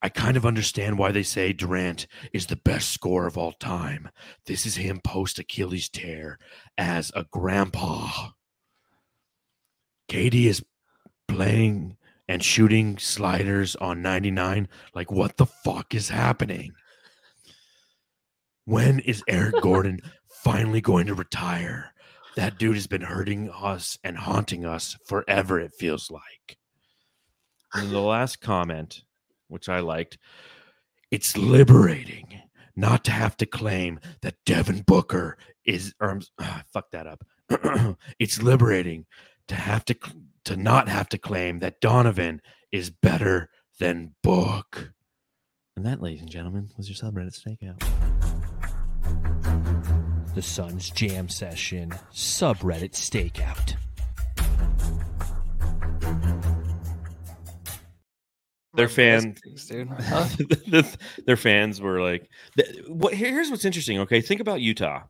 I 0.05 0.09
kind 0.09 0.37
of 0.37 0.45
understand 0.45 0.99
why 0.99 1.11
they 1.11 1.23
say 1.23 1.51
Durant 1.51 2.05
is 2.31 2.45
the 2.45 2.57
best 2.57 2.91
scorer 2.91 3.25
of 3.25 3.39
all 3.39 3.53
time. 3.53 4.11
This 4.45 4.67
is 4.67 4.75
him 4.75 5.01
post 5.03 5.39
Achilles 5.39 5.89
tear 5.89 6.37
as 6.77 7.11
a 7.15 7.25
grandpa. 7.31 8.29
KD 10.07 10.45
is 10.45 10.63
playing 11.27 11.97
and 12.27 12.43
shooting 12.43 12.99
sliders 12.99 13.75
on 13.77 14.03
99. 14.03 14.67
Like, 14.93 15.09
what 15.09 15.37
the 15.37 15.47
fuck 15.47 15.95
is 15.95 16.09
happening? 16.09 16.73
When 18.65 18.99
is 18.99 19.23
Eric 19.27 19.59
Gordon 19.59 20.01
finally 20.43 20.81
going 20.81 21.07
to 21.07 21.15
retire? 21.15 21.93
That 22.35 22.59
dude 22.59 22.75
has 22.75 22.85
been 22.85 23.01
hurting 23.01 23.49
us 23.49 23.97
and 24.03 24.19
haunting 24.19 24.65
us 24.65 24.97
forever, 25.07 25.59
it 25.59 25.73
feels 25.73 26.11
like. 26.11 26.59
And 27.73 27.89
the 27.89 28.01
last 28.01 28.39
comment, 28.39 29.01
which 29.55 29.69
I 29.69 29.79
liked, 29.79 30.19
it's 31.09 31.35
liberating 31.35 32.41
not 32.75 33.05
to 33.05 33.11
have 33.11 33.37
to 33.37 33.45
claim 33.45 33.99
that 34.21 34.35
Devin 34.45 34.81
Booker 34.81 35.37
is, 35.63 35.95
or 35.99 36.11
I'm, 36.11 36.21
ah, 36.39 36.63
fuck 36.71 36.91
that 36.91 37.07
up. 37.07 37.23
it's 38.19 38.43
liberating 38.43 39.05
to 39.47 39.55
have 39.55 39.85
to 39.85 39.95
to 40.43 40.55
not 40.57 40.89
have 40.89 41.09
to 41.09 41.17
claim 41.17 41.59
that 41.59 41.79
Donovan 41.79 42.41
is 42.71 42.89
better 42.89 43.49
than 43.79 44.13
Book. 44.21 44.91
And 45.75 45.85
that, 45.85 46.01
ladies 46.01 46.21
and 46.21 46.29
gentlemen, 46.29 46.69
was 46.77 46.87
your 46.87 46.95
subreddit 46.95 47.33
stakeout. 47.33 47.81
The 50.35 50.41
Suns 50.41 50.89
Jam 50.89 51.29
Session 51.29 51.91
subreddit 52.13 52.91
stakeout. 52.91 53.75
Their 58.75 58.89
fans, 58.89 59.39
dude. 59.67 60.85
their 61.25 61.37
fans 61.37 61.81
were 61.81 62.01
like, 62.01 62.29
"What?" 62.87 63.13
Here's 63.13 63.49
what's 63.49 63.65
interesting. 63.65 63.99
Okay, 63.99 64.21
think 64.21 64.41
about 64.41 64.61
Utah. 64.61 65.03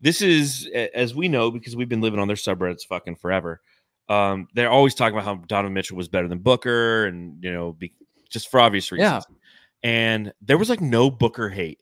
This 0.00 0.20
is, 0.22 0.68
as 0.94 1.14
we 1.14 1.28
know, 1.28 1.50
because 1.50 1.74
we've 1.74 1.88
been 1.88 2.00
living 2.02 2.20
on 2.20 2.28
their 2.28 2.36
subreddits 2.36 2.86
fucking 2.86 3.16
forever. 3.16 3.60
Um, 4.08 4.46
they're 4.54 4.70
always 4.70 4.94
talking 4.94 5.18
about 5.18 5.24
how 5.24 5.42
Donovan 5.46 5.72
Mitchell 5.72 5.96
was 5.96 6.08
better 6.08 6.28
than 6.28 6.38
Booker, 6.38 7.06
and 7.06 7.42
you 7.42 7.52
know, 7.52 7.72
be, 7.72 7.92
just 8.28 8.50
for 8.50 8.60
obvious 8.60 8.92
reasons. 8.92 9.24
Yeah. 9.28 9.36
And 9.82 10.32
there 10.40 10.58
was 10.58 10.68
like 10.70 10.80
no 10.80 11.10
Booker 11.10 11.48
hate 11.48 11.80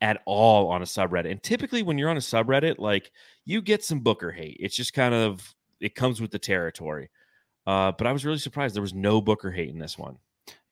at 0.00 0.20
all 0.26 0.68
on 0.68 0.82
a 0.82 0.84
subreddit. 0.84 1.30
And 1.30 1.42
typically, 1.42 1.82
when 1.82 1.96
you're 1.96 2.10
on 2.10 2.16
a 2.16 2.20
subreddit, 2.20 2.78
like 2.78 3.10
you 3.44 3.62
get 3.62 3.84
some 3.84 4.00
Booker 4.00 4.32
hate. 4.32 4.56
It's 4.60 4.76
just 4.76 4.92
kind 4.92 5.14
of 5.14 5.54
it 5.80 5.94
comes 5.94 6.20
with 6.20 6.30
the 6.30 6.38
territory. 6.38 7.10
Uh, 7.66 7.92
but 7.92 8.06
I 8.06 8.12
was 8.12 8.24
really 8.24 8.38
surprised 8.38 8.74
there 8.74 8.82
was 8.82 8.94
no 8.94 9.20
Booker 9.20 9.50
hate 9.50 9.70
in 9.70 9.78
this 9.78 9.96
one. 9.96 10.18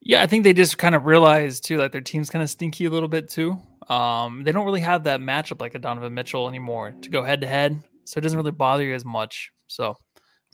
Yeah, 0.03 0.23
I 0.23 0.27
think 0.27 0.45
they 0.45 0.53
just 0.53 0.79
kind 0.79 0.95
of 0.95 1.05
realized 1.05 1.65
too, 1.65 1.77
like 1.79 1.93
their 1.93 2.01
team's 2.01 2.31
kind 2.31 2.43
of 2.43 2.49
stinky 2.51 2.87
a 2.87 2.91
little 2.91 3.09
bit 3.09 3.29
too. 3.29 3.59
Um, 3.89 4.45
they 4.45 4.53
don't 4.53 4.65
really 4.65 4.81
have 4.81 5.05
that 5.05 5.21
matchup 5.21 5.61
like 5.61 5.75
a 5.75 5.79
Donovan 5.79 6.15
Mitchell 6.15 6.49
anymore 6.49 6.95
to 7.03 7.09
go 7.11 7.23
head 7.23 7.41
to 7.43 7.47
head, 7.47 7.83
so 8.05 8.19
it 8.19 8.23
doesn't 8.23 8.39
really 8.39 8.51
bother 8.53 8.85
you 8.85 8.95
as 8.95 9.05
much. 9.05 9.51
So 9.67 9.97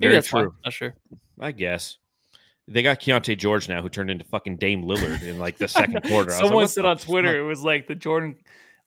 maybe 0.01 0.09
Very 0.09 0.15
that's 0.15 0.29
fine. 0.29 0.43
true. 0.45 0.55
Not 0.65 0.73
sure. 0.73 0.95
I 1.39 1.53
guess. 1.53 1.99
They 2.69 2.83
got 2.83 2.99
Keyonte 2.99 3.39
George 3.39 3.69
now, 3.69 3.81
who 3.83 3.89
turned 3.89 4.11
into 4.11 4.25
fucking 4.25 4.57
Dame 4.57 4.83
Lillard 4.83 5.23
in 5.23 5.39
like 5.39 5.59
the 5.59 5.69
second 5.69 6.03
quarter. 6.09 6.31
Was 6.31 6.39
like, 6.41 6.47
Someone 6.47 6.69
said 6.69 6.85
on 6.85 6.99
Twitter 6.99 7.39
it 7.39 7.43
was 7.45 7.63
like 7.63 7.87
the 7.87 7.95
Jordan, 7.95 8.37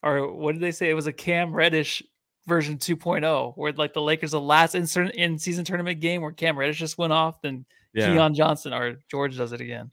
or 0.02 0.30
what 0.30 0.52
did 0.52 0.60
they 0.60 0.72
say? 0.72 0.90
It 0.90 0.94
was 0.94 1.06
a 1.06 1.12
Cam 1.12 1.54
Reddish 1.54 2.02
version 2.46 2.76
2.0, 2.76 3.52
where 3.56 3.72
like 3.72 3.94
the 3.94 4.02
Lakers 4.02 4.32
the 4.32 4.40
last 4.40 4.74
in, 4.74 4.86
in 5.10 5.38
season 5.38 5.64
tournament 5.64 6.00
game 6.00 6.20
where 6.20 6.32
Cam 6.32 6.58
Reddish 6.58 6.78
just 6.78 6.98
went 6.98 7.12
off, 7.14 7.40
then 7.40 7.64
Yeah. 7.94 8.12
Keon 8.12 8.34
Johnson 8.34 8.74
or 8.74 8.96
George 9.10 9.38
does 9.38 9.52
it 9.52 9.62
again. 9.62 9.90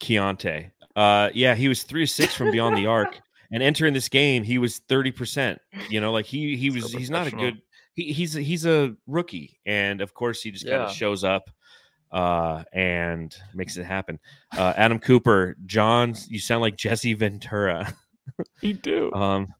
Keyonte. 0.00 0.70
Uh, 0.94 1.30
yeah, 1.34 1.54
he 1.54 1.68
was 1.68 1.82
three 1.82 2.02
or 2.02 2.06
six 2.06 2.34
from 2.34 2.50
beyond 2.50 2.76
the 2.76 2.86
arc, 2.86 3.20
and 3.52 3.62
entering 3.62 3.94
this 3.94 4.08
game, 4.08 4.42
he 4.42 4.58
was 4.58 4.78
thirty 4.88 5.12
percent. 5.12 5.60
You 5.90 6.00
know, 6.00 6.12
like 6.12 6.26
he 6.26 6.56
he 6.56 6.70
was 6.70 6.90
So 6.90 6.98
he's 6.98 7.10
not 7.10 7.26
a 7.26 7.30
good. 7.30 7.60
He, 7.94 8.12
he's 8.12 8.36
a, 8.36 8.42
he's 8.42 8.66
a 8.66 8.94
rookie, 9.06 9.58
and 9.64 10.00
of 10.00 10.12
course, 10.14 10.42
he 10.42 10.50
just 10.50 10.64
kind 10.66 10.76
of 10.82 10.92
shows 10.92 11.24
up 11.24 11.50
uh 12.12 12.62
and 12.72 13.34
makes 13.52 13.76
it 13.76 13.84
happen 13.84 14.16
uh 14.56 14.72
adam 14.76 15.00
cooper 15.00 15.56
john 15.66 16.14
you 16.28 16.38
sound 16.38 16.60
like 16.60 16.76
jesse 16.76 17.14
ventura 17.14 17.92
He 18.60 18.74
do. 18.74 19.12
um 19.14 19.52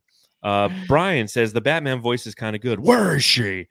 uh 0.44 0.68
brian 0.86 1.26
says 1.26 1.52
the 1.52 1.60
batman 1.60 2.00
voice 2.00 2.24
is 2.24 2.36
kind 2.36 2.54
of 2.54 2.62
good 2.62 2.78
where 2.78 3.16
is 3.16 3.24
she 3.24 3.66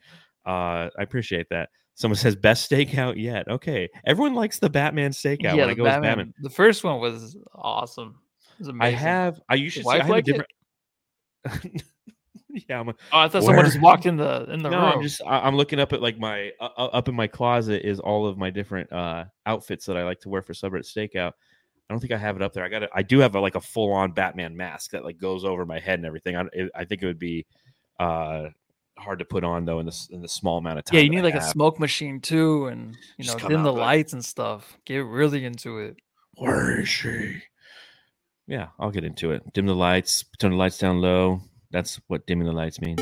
uh 0.45 0.89
i 0.97 1.01
appreciate 1.01 1.47
that 1.49 1.69
someone 1.93 2.15
says 2.25 2.35
best 2.35 2.69
stakeout 2.69 3.15
yet 3.17 3.47
okay 3.47 3.89
everyone 4.05 4.35
likes 4.35 4.59
the 4.59 4.69
batman 4.69 5.11
stakeout 5.11 5.55
yeah, 5.55 5.65
the, 5.65 5.75
Batman, 5.75 6.01
batman 6.01 6.33
the 6.41 6.49
first 6.49 6.83
one 6.83 6.99
was 6.99 7.37
awesome. 7.53 8.19
It 8.59 8.67
was 8.67 8.75
i 8.79 8.89
have 8.89 9.39
i 9.49 9.55
usually 9.55 9.85
wife 9.85 10.01
I 10.01 10.03
have 10.03 10.09
a 10.09 10.11
like 10.11 10.25
different 10.25 10.49
yeah 12.49 12.79
i'm 12.79 12.89
a, 12.89 12.95
Oh, 13.11 13.19
I 13.19 13.27
thought 13.27 13.43
someone 13.43 13.65
just 13.65 13.81
walked 13.81 14.05
in 14.05 14.17
the 14.17 14.45
in 14.49 14.63
the 14.63 14.69
no, 14.69 14.77
room. 14.77 14.85
I'm 14.97 15.01
just 15.01 15.21
I- 15.25 15.41
I'm 15.41 15.55
looking 15.55 15.79
up 15.79 15.93
at 15.93 16.01
like 16.01 16.17
my 16.17 16.51
uh, 16.59 16.65
up 16.85 17.07
in 17.07 17.15
my 17.15 17.27
closet 17.27 17.85
is 17.85 17.99
all 17.99 18.25
of 18.25 18.37
my 18.37 18.49
different 18.49 18.91
uh 18.91 19.25
outfits 19.45 19.85
that 19.85 19.97
I 19.97 20.03
like 20.03 20.21
to 20.21 20.29
wear 20.29 20.41
for 20.41 20.53
subreddit 20.53 20.85
stakeout. 20.85 21.33
I 21.89 21.93
don't 21.93 21.99
think 21.99 22.13
I 22.13 22.17
have 22.17 22.35
it 22.35 22.41
up 22.41 22.53
there. 22.53 22.63
I 22.63 22.69
got 22.69 22.83
it. 22.83 22.89
I 22.95 23.03
do 23.03 23.19
have 23.19 23.35
a, 23.35 23.39
like 23.39 23.55
a 23.55 23.61
full 23.61 23.91
on 23.93 24.11
Batman 24.11 24.57
mask 24.57 24.91
that 24.91 25.03
like 25.03 25.19
goes 25.19 25.45
over 25.45 25.65
my 25.65 25.79
head 25.79 25.99
and 25.99 26.05
everything. 26.05 26.35
I, 26.35 26.45
it, 26.51 26.71
I 26.73 26.83
think 26.85 27.03
it 27.03 27.05
would 27.05 27.19
be 27.19 27.45
uh 27.99 28.47
hard 28.97 29.19
to 29.19 29.25
put 29.25 29.43
on 29.43 29.65
though 29.65 29.79
in 29.79 29.85
this 29.85 30.07
in 30.11 30.21
the 30.21 30.27
small 30.27 30.57
amount 30.57 30.79
of 30.79 30.85
time. 30.85 30.95
yeah, 30.97 31.01
you 31.03 31.09
need 31.09 31.19
I 31.19 31.23
like 31.23 31.35
a 31.35 31.41
smoke 31.41 31.79
machine 31.79 32.19
too, 32.21 32.67
and 32.67 32.95
you 33.17 33.23
Just 33.25 33.37
know, 33.37 33.41
come 33.41 33.51
dim 33.51 33.63
the 33.63 33.69
out, 33.69 33.75
like- 33.75 33.81
lights 33.85 34.13
and 34.13 34.23
stuff. 34.25 34.77
Get 34.85 35.05
really 35.05 35.43
into 35.45 35.79
it. 35.79 35.97
Where 36.37 36.79
is 36.81 36.89
she? 36.89 37.41
Yeah, 38.47 38.67
I'll 38.79 38.91
get 38.91 39.03
into 39.03 39.31
it. 39.31 39.41
Dim 39.53 39.65
the 39.65 39.75
lights, 39.75 40.23
turn 40.39 40.51
the 40.51 40.57
lights 40.57 40.77
down 40.77 41.01
low. 41.01 41.41
That's 41.71 41.99
what 42.07 42.25
dimming 42.27 42.45
the 42.47 42.53
lights 42.53 42.79
means. 42.79 43.01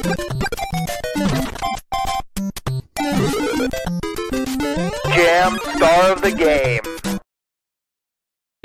Jam 5.13 5.57
star 5.75 6.11
of 6.11 6.21
the 6.21 6.31
game. 6.35 7.19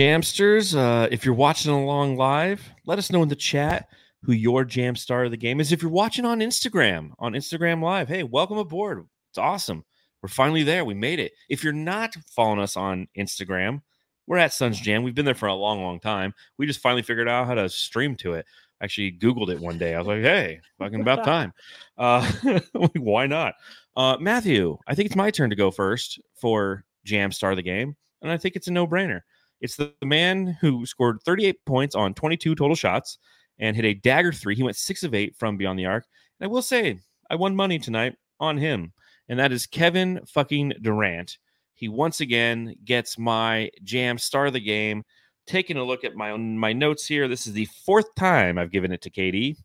Jamsters, 0.01 0.76
uh, 0.76 1.09
if 1.11 1.24
you're 1.24 1.35
watching 1.35 1.72
along 1.72 2.16
live, 2.16 2.62
let 2.87 2.99
us 2.99 3.11
know 3.11 3.22
in 3.22 3.29
the 3.29 3.37
chat 3.37 3.89
who 4.22 4.32
your 4.32 4.64
jam 4.64 4.96
star 4.96 5.24
of 5.24 5.30
the 5.30 5.36
game 5.36 5.60
is. 5.60 5.72
If 5.72 5.82
you're 5.82 5.90
watching 5.90 6.24
on 6.24 6.40
Instagram, 6.40 7.12
on 7.18 7.32
Instagram 7.32 7.82
Live, 7.82 8.08
hey, 8.08 8.22
welcome 8.22 8.58
aboard. 8.58 9.06
It's 9.30 9.38
awesome. 9.38 9.84
We're 10.22 10.28
finally 10.28 10.64
there. 10.64 10.84
We 10.84 10.94
made 10.94 11.20
it. 11.20 11.32
If 11.48 11.62
you're 11.62 11.72
not 11.72 12.14
following 12.34 12.60
us 12.60 12.76
on 12.76 13.06
Instagram, 13.16 13.82
we're 14.26 14.38
at 14.38 14.52
Suns 14.52 14.80
Jam. 14.80 15.02
We've 15.02 15.14
been 15.14 15.24
there 15.24 15.34
for 15.34 15.46
a 15.46 15.54
long, 15.54 15.82
long 15.82 16.00
time. 16.00 16.34
We 16.58 16.66
just 16.66 16.80
finally 16.80 17.02
figured 17.02 17.28
out 17.28 17.46
how 17.46 17.54
to 17.54 17.68
stream 17.68 18.16
to 18.16 18.34
it. 18.34 18.46
Actually, 18.82 19.12
Googled 19.12 19.50
it 19.50 19.60
one 19.60 19.78
day. 19.78 19.94
I 19.94 19.98
was 19.98 20.06
like, 20.06 20.20
hey, 20.20 20.60
fucking 20.78 21.00
about 21.00 21.24
time. 21.24 21.52
Uh, 21.96 22.30
why 22.96 23.26
not? 23.26 23.54
Uh, 23.96 24.16
Matthew, 24.20 24.76
I 24.86 24.94
think 24.94 25.06
it's 25.06 25.16
my 25.16 25.30
turn 25.30 25.50
to 25.50 25.56
go 25.56 25.70
first 25.70 26.20
for 26.40 26.84
Jam 27.04 27.32
Star 27.32 27.52
of 27.52 27.56
the 27.56 27.62
Game. 27.62 27.96
And 28.22 28.30
I 28.30 28.36
think 28.36 28.56
it's 28.56 28.68
a 28.68 28.72
no 28.72 28.86
brainer. 28.86 29.20
It's 29.60 29.76
the 29.76 29.92
man 30.04 30.58
who 30.60 30.86
scored 30.86 31.18
38 31.24 31.64
points 31.64 31.94
on 31.94 32.14
22 32.14 32.54
total 32.54 32.76
shots 32.76 33.18
and 33.59 33.76
hit 33.76 33.84
a 33.84 33.94
dagger 33.94 34.32
three. 34.32 34.54
He 34.54 34.62
went 34.62 34.76
six 34.76 35.02
of 35.02 35.14
eight 35.14 35.36
from 35.36 35.56
beyond 35.56 35.78
the 35.78 35.86
arc. 35.86 36.04
And 36.38 36.48
I 36.48 36.50
will 36.50 36.62
say, 36.62 37.00
I 37.30 37.34
won 37.36 37.56
money 37.56 37.78
tonight 37.78 38.16
on 38.40 38.56
him, 38.56 38.92
and 39.28 39.38
that 39.38 39.52
is 39.52 39.66
Kevin 39.66 40.20
fucking 40.26 40.74
Durant. 40.80 41.38
He 41.74 41.88
once 41.88 42.20
again 42.20 42.74
gets 42.84 43.18
my 43.18 43.70
jam 43.84 44.18
star 44.18 44.46
of 44.46 44.52
the 44.52 44.61
game. 44.61 45.04
Taking 45.46 45.76
a 45.76 45.84
look 45.84 46.04
at 46.04 46.14
my 46.14 46.36
my 46.36 46.72
notes 46.72 47.06
here, 47.06 47.28
this 47.28 47.46
is 47.46 47.52
the 47.52 47.68
fourth 47.86 48.14
time 48.16 48.59
I've 48.59 48.72
given 48.72 48.92
it 48.92 49.02
to 49.02 49.11
KD. 49.11 49.56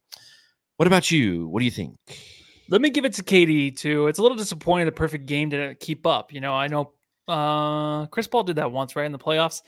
What 0.77 0.87
about 0.87 1.11
you? 1.11 1.47
What 1.47 1.59
do 1.59 1.65
you 1.65 1.71
think? 1.71 1.97
Let 2.69 2.81
me 2.81 2.89
give 2.89 3.05
it 3.05 3.13
to 3.13 3.23
KD 3.23 3.77
too. 3.77 4.07
It's 4.07 4.19
a 4.19 4.21
little 4.21 4.37
disappointing 4.37 4.85
the 4.85 4.91
perfect 4.91 5.25
game 5.25 5.49
didn't 5.49 5.79
keep 5.79 6.05
up. 6.07 6.31
You 6.31 6.41
know, 6.41 6.53
I 6.53 6.67
know 6.67 6.93
uh 7.27 8.05
Chris 8.07 8.27
Paul 8.27 8.43
did 8.43 8.57
that 8.57 8.71
once, 8.71 8.95
right? 8.95 9.05
In 9.05 9.11
the 9.11 9.19
playoffs. 9.19 9.61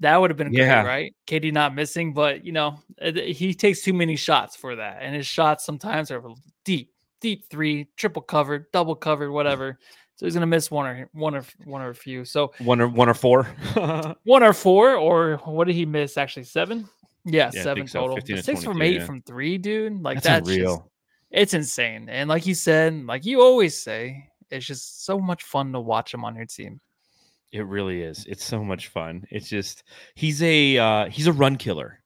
That 0.00 0.16
would 0.16 0.30
have 0.30 0.36
been 0.36 0.52
Yeah. 0.52 0.82
great, 0.82 0.90
right? 0.90 1.14
KD 1.26 1.52
not 1.52 1.74
missing, 1.74 2.12
but 2.12 2.44
you 2.44 2.52
know, 2.52 2.78
he 3.02 3.54
takes 3.54 3.82
too 3.82 3.92
many 3.92 4.16
shots 4.16 4.56
for 4.56 4.76
that. 4.76 4.98
And 5.02 5.14
his 5.14 5.26
shots 5.26 5.64
sometimes 5.64 6.10
are 6.10 6.22
deep, 6.64 6.92
deep 7.20 7.48
three, 7.50 7.88
triple 7.96 8.22
covered, 8.22 8.70
double 8.72 8.94
covered, 8.94 9.30
whatever. 9.30 9.78
So 10.16 10.26
he's 10.26 10.34
gonna 10.34 10.46
miss 10.46 10.70
one 10.70 10.86
or 10.86 11.08
one 11.12 11.34
or 11.34 11.44
one 11.64 11.80
or 11.82 11.90
a 11.90 11.94
few. 11.94 12.24
So 12.24 12.52
One 12.58 12.80
or 12.80 12.88
one 12.88 13.08
or 13.08 13.14
four? 13.14 13.44
one 14.24 14.42
or 14.42 14.52
four, 14.52 14.94
or 14.96 15.36
what 15.44 15.66
did 15.66 15.76
he 15.76 15.86
miss? 15.86 16.16
Actually, 16.18 16.44
seven. 16.44 16.88
Yeah, 17.24 17.50
Yeah, 17.54 17.62
seven 17.62 17.86
so, 17.86 18.00
total. 18.00 18.16
to 18.18 18.42
Six 18.42 18.64
from 18.64 18.80
eight 18.82 18.96
yeah. 19.00 19.04
from 19.06 19.22
three, 19.22 19.58
dude. 19.58 20.02
Like 20.02 20.22
That's 20.22 20.46
that's, 20.48 20.56
just 20.56 20.82
it's 21.30 21.54
insane. 21.54 22.08
And 22.08 22.28
like 22.28 22.46
you 22.46 22.54
said, 22.54 23.06
like 23.06 23.24
you 23.24 23.40
always 23.40 23.80
say, 23.80 24.28
it's 24.50 24.66
just 24.66 25.04
so 25.04 25.18
much 25.18 25.42
fun 25.42 25.72
to 25.72 25.80
watch 25.80 26.12
him 26.12 26.24
on 26.24 26.34
your 26.36 26.46
team. 26.46 26.80
It 27.52 27.66
really 27.66 28.02
is. 28.02 28.26
It's 28.26 28.44
so 28.44 28.62
much 28.62 28.88
fun. 28.88 29.26
It's 29.30 29.48
just 29.48 29.82
he's 30.14 30.42
a 30.42 30.78
uh, 30.78 31.04
he's 31.06 31.26
a 31.26 31.32
run 31.32 31.56
killer. 31.56 32.00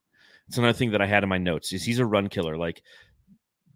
It's 0.47 0.57
another 0.57 0.73
thing 0.73 0.91
that 0.91 1.01
I 1.01 1.05
had 1.05 1.23
in 1.23 1.29
my 1.29 1.37
notes. 1.37 1.71
Is 1.73 1.83
he's 1.83 1.99
a 1.99 2.05
run 2.05 2.29
killer. 2.29 2.57
Like 2.57 2.81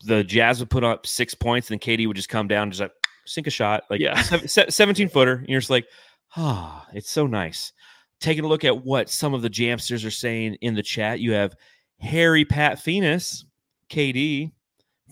the 0.03 0.23
Jazz 0.23 0.59
would 0.59 0.69
put 0.69 0.83
up 0.83 1.05
six 1.05 1.35
points, 1.35 1.69
and 1.69 1.79
then 1.79 1.97
KD 1.97 2.07
would 2.07 2.15
just 2.15 2.29
come 2.29 2.47
down, 2.47 2.63
and 2.63 2.71
just 2.71 2.81
like 2.81 2.91
sink 3.25 3.47
a 3.47 3.51
shot, 3.51 3.83
like 3.89 3.99
Yeah. 4.01 4.19
seventeen 4.21 5.09
footer. 5.09 5.33
And 5.35 5.49
you're 5.49 5.59
just 5.59 5.69
like, 5.69 5.87
ah, 6.35 6.87
it's 6.93 7.11
so 7.11 7.27
nice. 7.27 7.71
Taking 8.19 8.43
a 8.43 8.47
look 8.47 8.65
at 8.65 8.83
what 8.83 9.09
some 9.09 9.33
of 9.33 9.41
the 9.41 9.49
Jamsters 9.49 10.05
are 10.05 10.11
saying 10.11 10.55
in 10.61 10.73
the 10.73 10.83
chat, 10.83 11.19
you 11.19 11.33
have 11.33 11.55
Harry 11.99 12.45
Pat 12.45 12.79
Phoenix, 12.79 13.45
KD, 13.89 14.51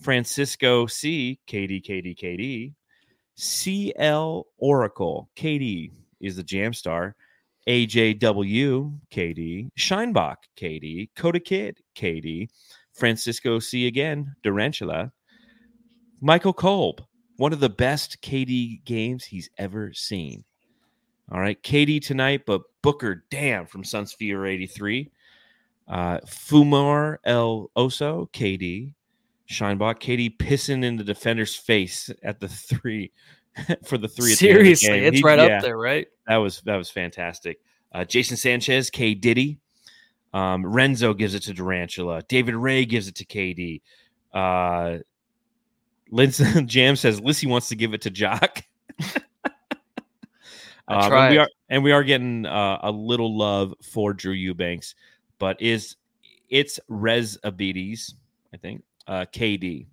Francisco 0.00 0.86
C, 0.86 1.38
KD, 1.46 1.82
KD, 1.84 2.18
KD, 2.18 2.74
CL 3.36 4.46
Oracle, 4.58 5.30
KD 5.36 5.92
is 6.20 6.36
the 6.36 6.42
jam 6.42 6.72
star. 6.72 7.14
AJW, 7.68 8.98
KD, 9.10 9.70
Scheinbach, 9.78 10.36
KD, 10.56 11.10
Coda 11.14 11.40
Kid, 11.40 11.78
KD, 11.94 12.48
Francisco 12.94 13.58
C 13.58 13.86
again, 13.86 14.34
Durantula, 14.42 15.12
Michael 16.20 16.54
Kolb, 16.54 17.04
one 17.36 17.52
of 17.52 17.60
the 17.60 17.68
best 17.68 18.22
KD 18.22 18.84
games 18.84 19.24
he's 19.24 19.50
ever 19.58 19.92
seen. 19.92 20.44
All 21.30 21.40
right, 21.40 21.62
KD 21.62 22.02
tonight, 22.02 22.42
but 22.46 22.62
Booker, 22.80 23.24
damn, 23.30 23.66
from 23.66 23.82
Sunsphere 23.82 24.48
83. 24.48 25.10
Uh, 25.86 26.18
Fumar 26.26 27.18
El 27.24 27.70
Oso, 27.76 28.30
KD, 28.32 28.94
Scheinbach, 29.50 30.00
KD 30.00 30.36
pissing 30.38 30.84
in 30.84 30.96
the 30.96 31.04
defender's 31.04 31.54
face 31.54 32.10
at 32.22 32.40
the 32.40 32.48
three 32.48 33.12
for 33.84 33.98
the 33.98 34.08
three. 34.08 34.32
at 34.32 34.38
the 34.38 34.50
end 34.50 34.58
of 34.58 34.64
the 34.64 34.74
Seriously, 34.74 35.06
it's 35.06 35.16
He- 35.18 35.22
right 35.22 35.38
yeah, 35.38 35.56
up 35.56 35.62
there, 35.62 35.78
right? 35.78 36.06
That 36.26 36.36
was 36.36 36.60
that 36.62 36.76
was 36.76 36.90
fantastic. 36.90 37.60
Uh, 37.92 38.04
Jason 38.04 38.36
Sanchez, 38.36 38.90
K 38.90 39.14
Diddy, 39.14 39.58
um, 40.34 40.64
Renzo 40.64 41.14
gives 41.14 41.34
it 41.34 41.42
to 41.44 41.54
Durantula. 41.54 42.26
David 42.28 42.54
Ray 42.54 42.84
gives 42.84 43.08
it 43.08 43.14
to 43.16 43.24
KD. 43.24 43.80
Uh, 44.32 44.98
Linson 46.12 46.66
Jam 46.66 46.96
says 46.96 47.20
Lissy 47.20 47.46
wants 47.46 47.68
to 47.68 47.76
give 47.76 47.94
it 47.94 48.02
to 48.02 48.10
Jock. 48.10 48.62
I 50.90 51.06
Um, 51.06 51.12
and 51.12 51.30
we 51.30 51.38
are 51.38 51.48
and 51.68 51.84
we 51.84 51.92
are 51.92 52.02
getting 52.02 52.46
uh, 52.46 52.78
a 52.82 52.90
little 52.90 53.36
love 53.36 53.74
for 53.82 54.14
Drew 54.14 54.32
Eubanks, 54.32 54.94
but 55.38 55.60
is 55.60 55.96
it's 56.48 56.80
Rez 56.88 57.38
Abides, 57.44 58.14
I 58.54 58.56
think, 58.56 58.82
uh, 59.06 59.26
KD, 59.30 59.86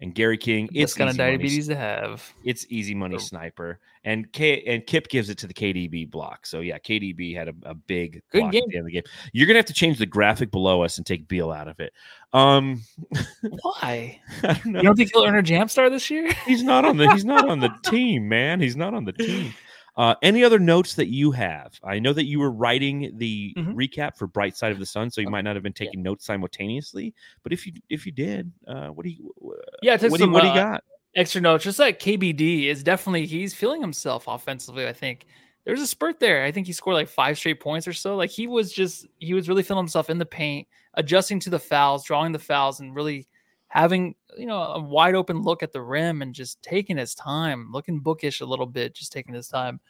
and 0.00 0.14
Gary 0.14 0.38
King. 0.38 0.68
It's 0.72 0.94
kind 0.94 1.10
of 1.10 1.14
easy 1.14 1.22
money. 1.22 1.36
diabetes 1.36 1.68
to 1.68 1.76
have. 1.76 2.32
It's 2.44 2.66
easy 2.68 2.94
money 2.94 3.18
sniper, 3.18 3.78
and 4.04 4.32
K 4.32 4.62
and 4.66 4.86
Kip 4.86 5.08
gives 5.08 5.28
it 5.28 5.38
to 5.38 5.46
the 5.46 5.54
KBD 5.54 6.10
block. 6.10 6.46
So 6.46 6.60
yeah, 6.60 6.78
KBD 6.78 7.34
had 7.34 7.48
a, 7.48 7.54
a 7.64 7.74
big 7.74 8.22
Good 8.30 8.40
block 8.40 8.48
at 8.48 8.52
game. 8.52 8.62
the 8.68 8.76
end 8.76 8.80
of 8.80 8.86
the 8.86 8.92
game. 8.92 9.02
You're 9.32 9.46
gonna 9.46 9.58
have 9.58 9.66
to 9.66 9.72
change 9.74 9.98
the 9.98 10.06
graphic 10.06 10.50
below 10.50 10.82
us 10.82 10.96
and 10.96 11.06
take 11.06 11.28
Beal 11.28 11.50
out 11.50 11.68
of 11.68 11.80
it. 11.80 11.92
Um, 12.32 12.82
Why? 13.62 14.20
I 14.42 14.54
don't 14.54 14.66
know. 14.66 14.78
You 14.78 14.84
don't 14.84 14.96
think 14.96 15.10
he'll 15.12 15.24
earn 15.24 15.36
a 15.36 15.42
jam 15.42 15.68
star 15.68 15.90
this 15.90 16.10
year? 16.10 16.32
He's 16.46 16.62
not 16.62 16.84
on 16.84 16.96
the 16.96 17.10
he's 17.12 17.24
not 17.24 17.48
on 17.48 17.60
the 17.60 17.70
team, 17.84 18.28
man. 18.28 18.60
He's 18.60 18.76
not 18.76 18.94
on 18.94 19.04
the 19.04 19.12
team. 19.12 19.52
Uh, 19.96 20.14
any 20.22 20.44
other 20.44 20.58
notes 20.58 20.94
that 20.94 21.08
you 21.08 21.30
have? 21.32 21.78
I 21.82 21.98
know 21.98 22.12
that 22.12 22.24
you 22.26 22.38
were 22.38 22.50
writing 22.50 23.12
the 23.16 23.54
Mhm. 23.56 23.74
recap 23.74 24.16
for 24.16 24.26
Bright 24.26 24.56
Side 24.56 24.72
of 24.72 24.78
the 24.78 24.86
Sun, 24.86 25.10
so 25.10 25.20
you 25.20 25.28
might 25.30 25.42
not 25.42 25.56
have 25.56 25.62
been 25.62 25.72
taking 25.72 26.02
notes 26.02 26.24
simultaneously. 26.24 27.14
But 27.42 27.52
if 27.52 27.66
you 27.66 27.72
if 27.88 28.06
you 28.06 28.12
did, 28.12 28.50
uh, 28.66 28.88
what 28.88 29.04
do 29.04 29.10
you 29.10 29.34
Yeah, 29.82 29.92
what 29.92 30.00
do 30.00 30.06
you, 30.06 30.16
some, 30.18 30.32
what 30.32 30.42
do 30.42 30.48
you 30.48 30.52
uh, 30.52 30.72
got? 30.72 30.84
extra 31.16 31.40
notes. 31.40 31.64
Just 31.64 31.78
like 31.78 31.98
KBD 31.98 32.66
is 32.68 32.82
definitely 32.84 33.26
he's 33.26 33.54
feeling 33.54 33.80
himself 33.80 34.24
offensively. 34.28 34.86
I 34.86 34.92
think 34.92 35.26
there's 35.64 35.80
a 35.80 35.86
spurt 35.86 36.20
there. 36.20 36.44
I 36.44 36.52
think 36.52 36.66
he 36.66 36.72
scored 36.72 36.94
like 36.94 37.08
five 37.08 37.36
straight 37.36 37.60
points 37.60 37.86
or 37.88 37.92
so. 37.92 38.16
Like 38.16 38.30
he 38.30 38.46
was 38.46 38.72
just 38.72 39.06
he 39.18 39.34
was 39.34 39.48
really 39.48 39.62
feeling 39.62 39.82
himself 39.82 40.08
in 40.08 40.18
the 40.18 40.26
paint, 40.26 40.68
adjusting 40.94 41.40
to 41.40 41.50
the 41.50 41.58
fouls, 41.58 42.04
drawing 42.04 42.32
the 42.32 42.38
fouls, 42.38 42.80
and 42.80 42.94
really 42.94 43.26
having 43.70 44.14
you 44.36 44.46
know 44.46 44.60
a 44.60 44.80
wide 44.80 45.14
open 45.14 45.42
look 45.42 45.62
at 45.62 45.72
the 45.72 45.80
rim 45.80 46.20
and 46.22 46.34
just 46.34 46.60
taking 46.62 46.98
his 46.98 47.14
time, 47.14 47.70
looking 47.72 48.00
bookish 48.00 48.40
a 48.40 48.46
little 48.46 48.66
bit, 48.66 48.94
just 48.94 49.12
taking 49.12 49.34
his 49.34 49.48
time. 49.48 49.80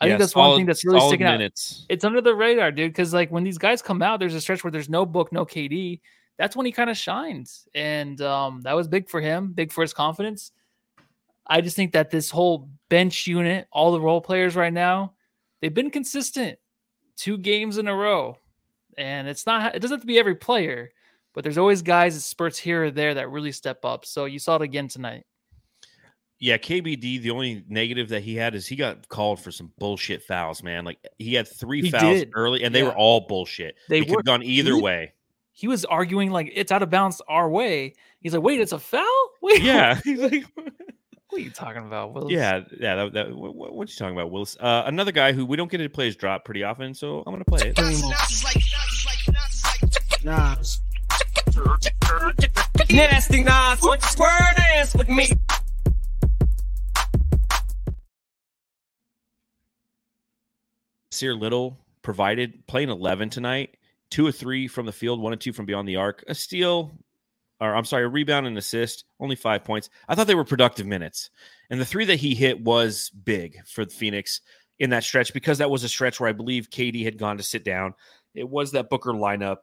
I 0.00 0.06
Yeah, 0.06 0.12
think 0.12 0.20
that's 0.20 0.34
one 0.34 0.56
thing 0.56 0.66
that's 0.66 0.84
really 0.84 0.98
solid 0.98 1.10
sticking 1.10 1.26
out. 1.26 1.40
It's 1.90 2.04
under 2.04 2.20
the 2.22 2.34
radar, 2.34 2.72
dude. 2.72 2.90
Because 2.90 3.12
like 3.14 3.30
when 3.30 3.44
these 3.44 3.58
guys 3.58 3.82
come 3.82 4.02
out, 4.02 4.18
there's 4.18 4.34
a 4.34 4.40
stretch 4.40 4.64
where 4.64 4.70
there's 4.70 4.88
no 4.88 5.04
book, 5.06 5.30
no 5.32 5.44
KD. 5.44 6.00
That's 6.38 6.56
when 6.56 6.64
he 6.64 6.72
kind 6.72 6.88
of 6.88 6.96
shines, 6.96 7.68
and 7.74 8.18
um, 8.22 8.62
that 8.62 8.72
was 8.74 8.88
big 8.88 9.10
for 9.10 9.20
him, 9.20 9.52
big 9.52 9.70
for 9.70 9.82
his 9.82 9.92
confidence. 9.92 10.52
I 11.46 11.60
just 11.60 11.76
think 11.76 11.92
that 11.92 12.10
this 12.10 12.30
whole 12.30 12.70
bench 12.88 13.26
unit, 13.26 13.68
all 13.70 13.92
the 13.92 14.00
role 14.00 14.22
players 14.22 14.56
right 14.56 14.72
now, 14.72 15.12
they've 15.60 15.74
been 15.74 15.90
consistent 15.90 16.58
two 17.16 17.36
games 17.36 17.76
in 17.76 17.88
a 17.88 17.94
row, 17.94 18.38
and 18.96 19.28
it's 19.28 19.44
not. 19.44 19.74
It 19.74 19.80
doesn't 19.80 19.96
have 19.96 20.00
to 20.00 20.06
be 20.06 20.18
every 20.18 20.36
player, 20.36 20.90
but 21.34 21.44
there's 21.44 21.58
always 21.58 21.82
guys 21.82 22.14
that 22.14 22.20
spurts 22.20 22.58
here 22.58 22.84
or 22.84 22.90
there 22.90 23.14
that 23.14 23.28
really 23.30 23.52
step 23.52 23.84
up. 23.84 24.04
So 24.04 24.24
you 24.24 24.38
saw 24.38 24.56
it 24.56 24.62
again 24.62 24.88
tonight. 24.88 25.24
Yeah, 26.42 26.56
KBD. 26.56 27.20
The 27.20 27.30
only 27.30 27.64
negative 27.68 28.08
that 28.08 28.22
he 28.22 28.34
had 28.34 28.54
is 28.54 28.66
he 28.66 28.74
got 28.74 29.06
called 29.08 29.40
for 29.40 29.50
some 29.50 29.72
bullshit 29.78 30.22
fouls, 30.22 30.62
man. 30.62 30.84
Like 30.86 30.98
he 31.18 31.34
had 31.34 31.46
three 31.46 31.82
He 31.82 31.90
fouls 31.90 32.20
did. 32.20 32.30
early, 32.34 32.62
and 32.64 32.74
they 32.74 32.78
Yeah. 32.80 32.86
were 32.86 32.96
all 32.96 33.20
bullshit. 33.28 33.76
They, 33.90 34.00
they 34.00 34.06
could 34.06 34.16
have 34.20 34.24
gone 34.24 34.42
either 34.42 34.74
He- 34.74 34.80
way. 34.80 35.12
He 35.52 35.68
was 35.68 35.84
arguing 35.84 36.30
like 36.30 36.50
it's 36.54 36.72
out 36.72 36.82
of 36.82 36.88
bounds 36.88 37.20
our 37.28 37.50
way. 37.50 37.92
He's 38.22 38.32
like, 38.32 38.42
wait, 38.42 38.60
it's 38.60 38.72
a 38.72 38.78
foul. 38.78 39.04
Wait, 39.42 39.62
Yeah, 39.62 40.00
he's 40.02 40.18
like, 40.18 40.44
what 40.54 40.72
are 41.38 41.38
you 41.38 41.50
talking 41.50 41.84
about, 41.86 42.14
Willis? 42.14 42.32
yeah, 42.32 42.60
yeah. 42.78 42.94
That, 42.96 43.12
that, 43.12 43.36
what, 43.36 43.54
what 43.54 43.74
what 43.74 43.88
you 43.90 43.96
talking 43.96 44.16
about, 44.16 44.30
Willis? 44.30 44.56
Uh, 44.58 44.84
another 44.86 45.12
guy 45.12 45.32
who 45.32 45.44
we 45.44 45.56
don't 45.58 45.70
get 45.70 45.78
to 45.78 45.88
play 45.90 46.06
his 46.06 46.16
drop 46.16 46.44
pretty 46.46 46.62
often, 46.64 46.94
so 46.94 47.22
I'm 47.26 47.32
gonna 47.34 47.44
play 47.44 47.72
it. 47.76 47.78
Nah. 50.24 50.56
Nasty 52.90 53.42
Nas, 53.42 53.80
what 53.82 54.02
you 54.02 54.08
square 54.08 54.52
dance 54.56 54.94
with 54.94 55.08
me? 55.08 55.28
Nassir 61.20 61.38
Little 61.38 61.78
provided 62.02 62.66
playing 62.66 62.88
11 62.88 63.30
tonight, 63.30 63.76
two 64.10 64.26
or 64.26 64.32
three 64.32 64.68
from 64.68 64.86
the 64.86 64.92
field, 64.92 65.20
one 65.20 65.32
or 65.32 65.36
two 65.36 65.52
from 65.52 65.66
beyond 65.66 65.86
the 65.86 65.96
arc, 65.96 66.24
a 66.28 66.34
steal, 66.34 66.92
or 67.60 67.74
I'm 67.74 67.84
sorry, 67.84 68.04
a 68.04 68.08
rebound 68.08 68.46
and 68.46 68.56
assist, 68.56 69.04
only 69.18 69.36
five 69.36 69.64
points. 69.64 69.90
I 70.08 70.14
thought 70.14 70.26
they 70.26 70.34
were 70.34 70.44
productive 70.44 70.86
minutes. 70.86 71.30
And 71.68 71.80
the 71.80 71.84
three 71.84 72.06
that 72.06 72.20
he 72.20 72.34
hit 72.34 72.62
was 72.62 73.10
big 73.10 73.58
for 73.66 73.84
the 73.84 73.90
Phoenix 73.90 74.40
in 74.78 74.90
that 74.90 75.04
stretch 75.04 75.34
because 75.34 75.58
that 75.58 75.70
was 75.70 75.84
a 75.84 75.88
stretch 75.88 76.18
where 76.18 76.28
I 76.28 76.32
believe 76.32 76.70
KD 76.70 77.04
had 77.04 77.18
gone 77.18 77.36
to 77.36 77.42
sit 77.42 77.64
down. 77.64 77.94
It 78.34 78.48
was 78.48 78.72
that 78.72 78.88
Booker 78.88 79.12
lineup. 79.12 79.58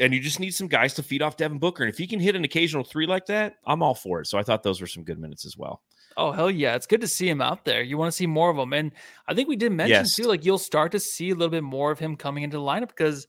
And 0.00 0.12
you 0.12 0.20
just 0.20 0.40
need 0.40 0.54
some 0.54 0.66
guys 0.66 0.94
to 0.94 1.02
feed 1.02 1.22
off 1.22 1.36
Devin 1.36 1.58
Booker. 1.58 1.84
And 1.84 1.92
if 1.92 1.98
he 1.98 2.06
can 2.06 2.18
hit 2.18 2.34
an 2.34 2.44
occasional 2.44 2.82
three 2.82 3.06
like 3.06 3.26
that, 3.26 3.56
I'm 3.66 3.82
all 3.82 3.94
for 3.94 4.20
it. 4.20 4.26
So 4.26 4.38
I 4.38 4.42
thought 4.42 4.62
those 4.62 4.80
were 4.80 4.86
some 4.86 5.04
good 5.04 5.18
minutes 5.18 5.44
as 5.44 5.56
well. 5.56 5.82
Oh 6.16 6.32
hell 6.32 6.50
yeah! 6.50 6.74
It's 6.74 6.86
good 6.86 7.00
to 7.02 7.06
see 7.06 7.28
him 7.28 7.40
out 7.40 7.64
there. 7.64 7.82
You 7.82 7.96
want 7.96 8.10
to 8.10 8.16
see 8.16 8.26
more 8.26 8.50
of 8.50 8.56
him, 8.56 8.72
and 8.72 8.90
I 9.28 9.34
think 9.34 9.48
we 9.48 9.56
did 9.56 9.70
mention 9.70 10.04
Yes. 10.04 10.16
too, 10.16 10.24
like 10.24 10.44
you'll 10.44 10.58
start 10.58 10.92
to 10.92 10.98
see 10.98 11.30
a 11.30 11.34
little 11.34 11.50
bit 11.50 11.62
more 11.62 11.92
of 11.92 12.00
him 12.00 12.16
coming 12.16 12.42
into 12.42 12.56
the 12.56 12.62
lineup 12.62 12.88
because 12.88 13.28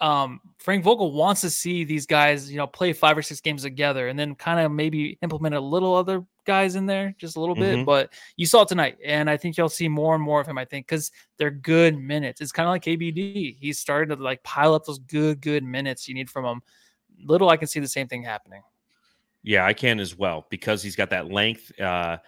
um, 0.00 0.40
Frank 0.58 0.84
Vogel 0.84 1.12
wants 1.12 1.40
to 1.40 1.50
see 1.50 1.84
these 1.84 2.06
guys, 2.06 2.50
you 2.50 2.58
know, 2.58 2.66
play 2.66 2.92
five 2.92 3.16
or 3.16 3.22
six 3.22 3.40
games 3.40 3.62
together, 3.62 4.08
and 4.08 4.18
then 4.18 4.34
kind 4.34 4.60
of 4.60 4.70
maybe 4.70 5.18
implement 5.22 5.54
a 5.54 5.60
little 5.60 5.94
other 5.94 6.22
guys 6.46 6.76
in 6.76 6.86
there, 6.86 7.14
just 7.18 7.36
a 7.36 7.40
little 7.40 7.54
bit. 7.54 7.78
Mhm. 7.78 7.84
But 7.84 8.12
you 8.36 8.46
saw 8.46 8.62
it 8.62 8.68
tonight, 8.68 8.96
and 9.04 9.28
I 9.28 9.36
think 9.36 9.56
you'll 9.56 9.68
see 9.68 9.88
more 9.88 10.14
and 10.14 10.22
more 10.22 10.40
of 10.40 10.46
him. 10.46 10.56
I 10.56 10.64
think 10.64 10.86
because 10.86 11.12
they're 11.36 11.50
good 11.50 11.98
minutes. 11.98 12.40
It's 12.40 12.52
kind 12.52 12.66
of 12.66 12.70
like 12.70 12.82
KBD. 12.82 13.56
He's 13.60 13.78
starting 13.78 14.16
to 14.16 14.22
like 14.22 14.42
pile 14.42 14.74
up 14.74 14.84
those 14.84 14.98
good, 15.00 15.40
good 15.40 15.64
minutes 15.64 16.08
you 16.08 16.14
need 16.14 16.30
from 16.30 16.44
him. 16.44 16.62
Little, 17.24 17.50
I 17.50 17.56
can 17.56 17.68
see 17.68 17.80
the 17.80 17.88
same 17.88 18.08
thing 18.08 18.22
happening. 18.22 18.62
Yeah, 19.42 19.64
I 19.64 19.74
can 19.74 20.00
as 20.00 20.16
well 20.16 20.46
because 20.50 20.82
he's 20.82 20.96
got 20.96 21.10
that 21.10 21.30
length. 21.30 21.78
Uh, 21.78 22.18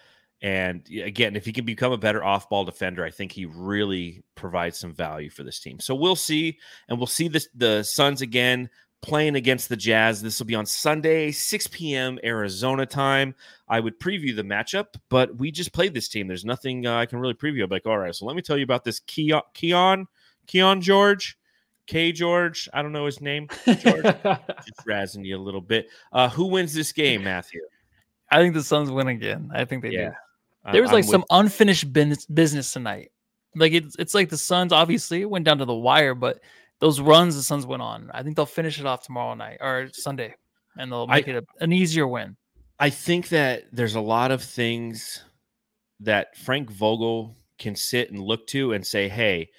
and 0.41 0.87
again, 0.89 1.35
if 1.35 1.45
he 1.45 1.51
can 1.51 1.65
become 1.65 1.91
a 1.91 1.97
better 1.97 2.23
off 2.23 2.49
ball 2.49 2.63
defender, 2.63 3.03
I 3.03 3.11
think 3.11 3.31
he 3.31 3.45
really 3.45 4.23
provides 4.35 4.79
some 4.79 4.93
value 4.93 5.29
for 5.29 5.43
this 5.43 5.59
team. 5.59 5.79
So 5.79 5.95
we'll 5.95 6.15
see. 6.15 6.57
And 6.87 6.97
we'll 6.97 7.07
see 7.07 7.27
this, 7.27 7.49
the 7.53 7.83
Suns 7.83 8.21
again 8.21 8.69
playing 9.01 9.35
against 9.35 9.69
the 9.69 9.77
Jazz. 9.77 10.21
This 10.21 10.39
will 10.39 10.45
be 10.45 10.55
on 10.55 10.65
Sunday, 10.65 11.31
6 11.31 11.67
p.m. 11.67 12.19
Arizona 12.23 12.85
time. 12.85 13.33
I 13.67 13.79
would 13.79 13.99
preview 13.99 14.35
the 14.35 14.43
matchup, 14.43 14.87
but 15.09 15.37
we 15.37 15.51
just 15.51 15.71
played 15.73 15.93
this 15.93 16.09
team. 16.09 16.27
There's 16.27 16.45
nothing 16.45 16.85
uh, 16.85 16.97
I 16.97 17.05
can 17.05 17.19
really 17.19 17.33
preview. 17.33 17.63
I'm 17.63 17.69
like, 17.69 17.85
all 17.85 17.97
right, 17.97 18.13
so 18.13 18.25
let 18.25 18.35
me 18.35 18.41
tell 18.41 18.57
you 18.57 18.63
about 18.63 18.83
this 18.83 18.99
Keon, 19.01 19.41
Keon, 19.53 20.07
Keon 20.47 20.81
George, 20.81 21.37
K 21.87 22.11
George. 22.11 22.67
I 22.73 22.81
don't 22.81 22.91
know 22.91 23.05
his 23.05 23.21
name. 23.21 23.47
George. 23.65 24.03
just 24.23 24.85
razzing 24.87 25.25
you 25.25 25.37
a 25.37 25.39
little 25.41 25.61
bit. 25.61 25.87
Uh, 26.11 26.29
who 26.29 26.45
wins 26.47 26.73
this 26.73 26.91
game, 26.91 27.23
Matthew? 27.23 27.61
I 28.31 28.39
think 28.41 28.53
the 28.53 28.63
Suns 28.63 28.91
win 28.91 29.07
again. 29.07 29.49
I 29.53 29.65
think 29.65 29.81
they 29.83 29.91
Yeah. 29.91 30.09
do. 30.09 30.15
I- 30.65 30.71
There 30.73 30.81
was 30.81 30.91
I'm 30.91 30.95
like 30.95 31.03
with- 31.05 31.11
some 31.11 31.25
unfinished 31.29 31.91
business 31.93 32.25
business 32.25 32.71
tonight. 32.73 33.11
Like 33.55 33.71
it's 33.73 33.95
it's 33.97 34.13
like 34.13 34.29
the 34.29 34.37
Suns 34.37 34.71
obviously 34.71 35.21
it 35.21 35.29
went 35.29 35.45
down 35.45 35.57
to 35.57 35.65
the 35.65 35.73
wire, 35.73 36.13
but 36.13 36.39
those 36.79 36.99
runs 36.99 37.35
the 37.35 37.43
Suns 37.43 37.65
went 37.65 37.81
on. 37.81 38.09
I 38.13 38.23
think 38.23 38.35
they'll 38.35 38.45
finish 38.45 38.79
it 38.79 38.85
off 38.85 39.03
tomorrow 39.03 39.33
night 39.33 39.57
or 39.61 39.89
Sunday, 39.91 40.35
and 40.77 40.91
they'll 40.91 41.05
I- 41.09 41.17
make 41.17 41.27
it 41.27 41.35
a, 41.35 41.43
an 41.63 41.73
easier 41.73 42.07
win. 42.07 42.35
I 42.79 42.89
think 42.89 43.27
that 43.29 43.65
there's 43.73 43.95
a 43.95 44.01
lot 44.01 44.31
of 44.31 44.41
things 44.41 45.21
that 45.99 46.37
Frank 46.37 46.71
Vogel 46.71 47.35
can 47.57 47.75
sit 47.75 48.09
and 48.09 48.21
look 48.21 48.47
to 48.47 48.71
and 48.71 48.87
say, 48.87 49.09
hey, 49.09 49.49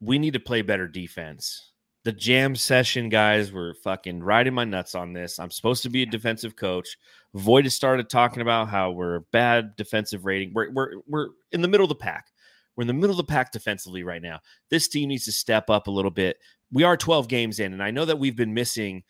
we 0.00 0.18
need 0.18 0.34
to 0.34 0.40
play 0.40 0.62
better 0.62 0.86
defense. 0.86 1.72
The 2.04 2.12
jam 2.12 2.54
session 2.56 3.08
guys 3.08 3.52
were 3.52 3.74
fucking 3.82 4.22
riding 4.22 4.54
my 4.54 4.64
nuts 4.64 4.94
on 4.94 5.12
this. 5.12 5.38
I'm 5.38 5.50
supposed 5.50 5.82
to 5.84 5.90
be 5.90 6.02
a 6.02 6.06
defensive 6.06 6.56
coach. 6.56 6.96
Void 7.34 7.64
has 7.64 7.74
started 7.74 8.08
talking 8.08 8.42
about 8.42 8.68
how 8.68 8.90
we're 8.90 9.20
bad 9.32 9.76
defensive 9.76 10.24
rating. 10.24 10.52
We're, 10.52 10.70
we're, 10.70 10.90
we're 11.08 11.28
in 11.50 11.62
the 11.62 11.68
middle 11.68 11.84
of 11.84 11.88
the 11.88 11.94
pack. 11.94 12.31
We're 12.76 12.82
in 12.82 12.88
the 12.88 12.94
middle 12.94 13.10
of 13.10 13.16
the 13.18 13.24
pack 13.24 13.52
defensively 13.52 14.02
right 14.02 14.22
now. 14.22 14.40
This 14.70 14.88
team 14.88 15.08
needs 15.08 15.24
to 15.26 15.32
step 15.32 15.70
up 15.70 15.86
a 15.86 15.90
little 15.90 16.10
bit. 16.10 16.38
We 16.70 16.84
are 16.84 16.96
12 16.96 17.28
games 17.28 17.60
in, 17.60 17.72
and 17.72 17.82
I 17.82 17.90
know 17.90 18.04
that 18.04 18.18
we've 18.18 18.36
been 18.36 18.54
missing 18.54 19.04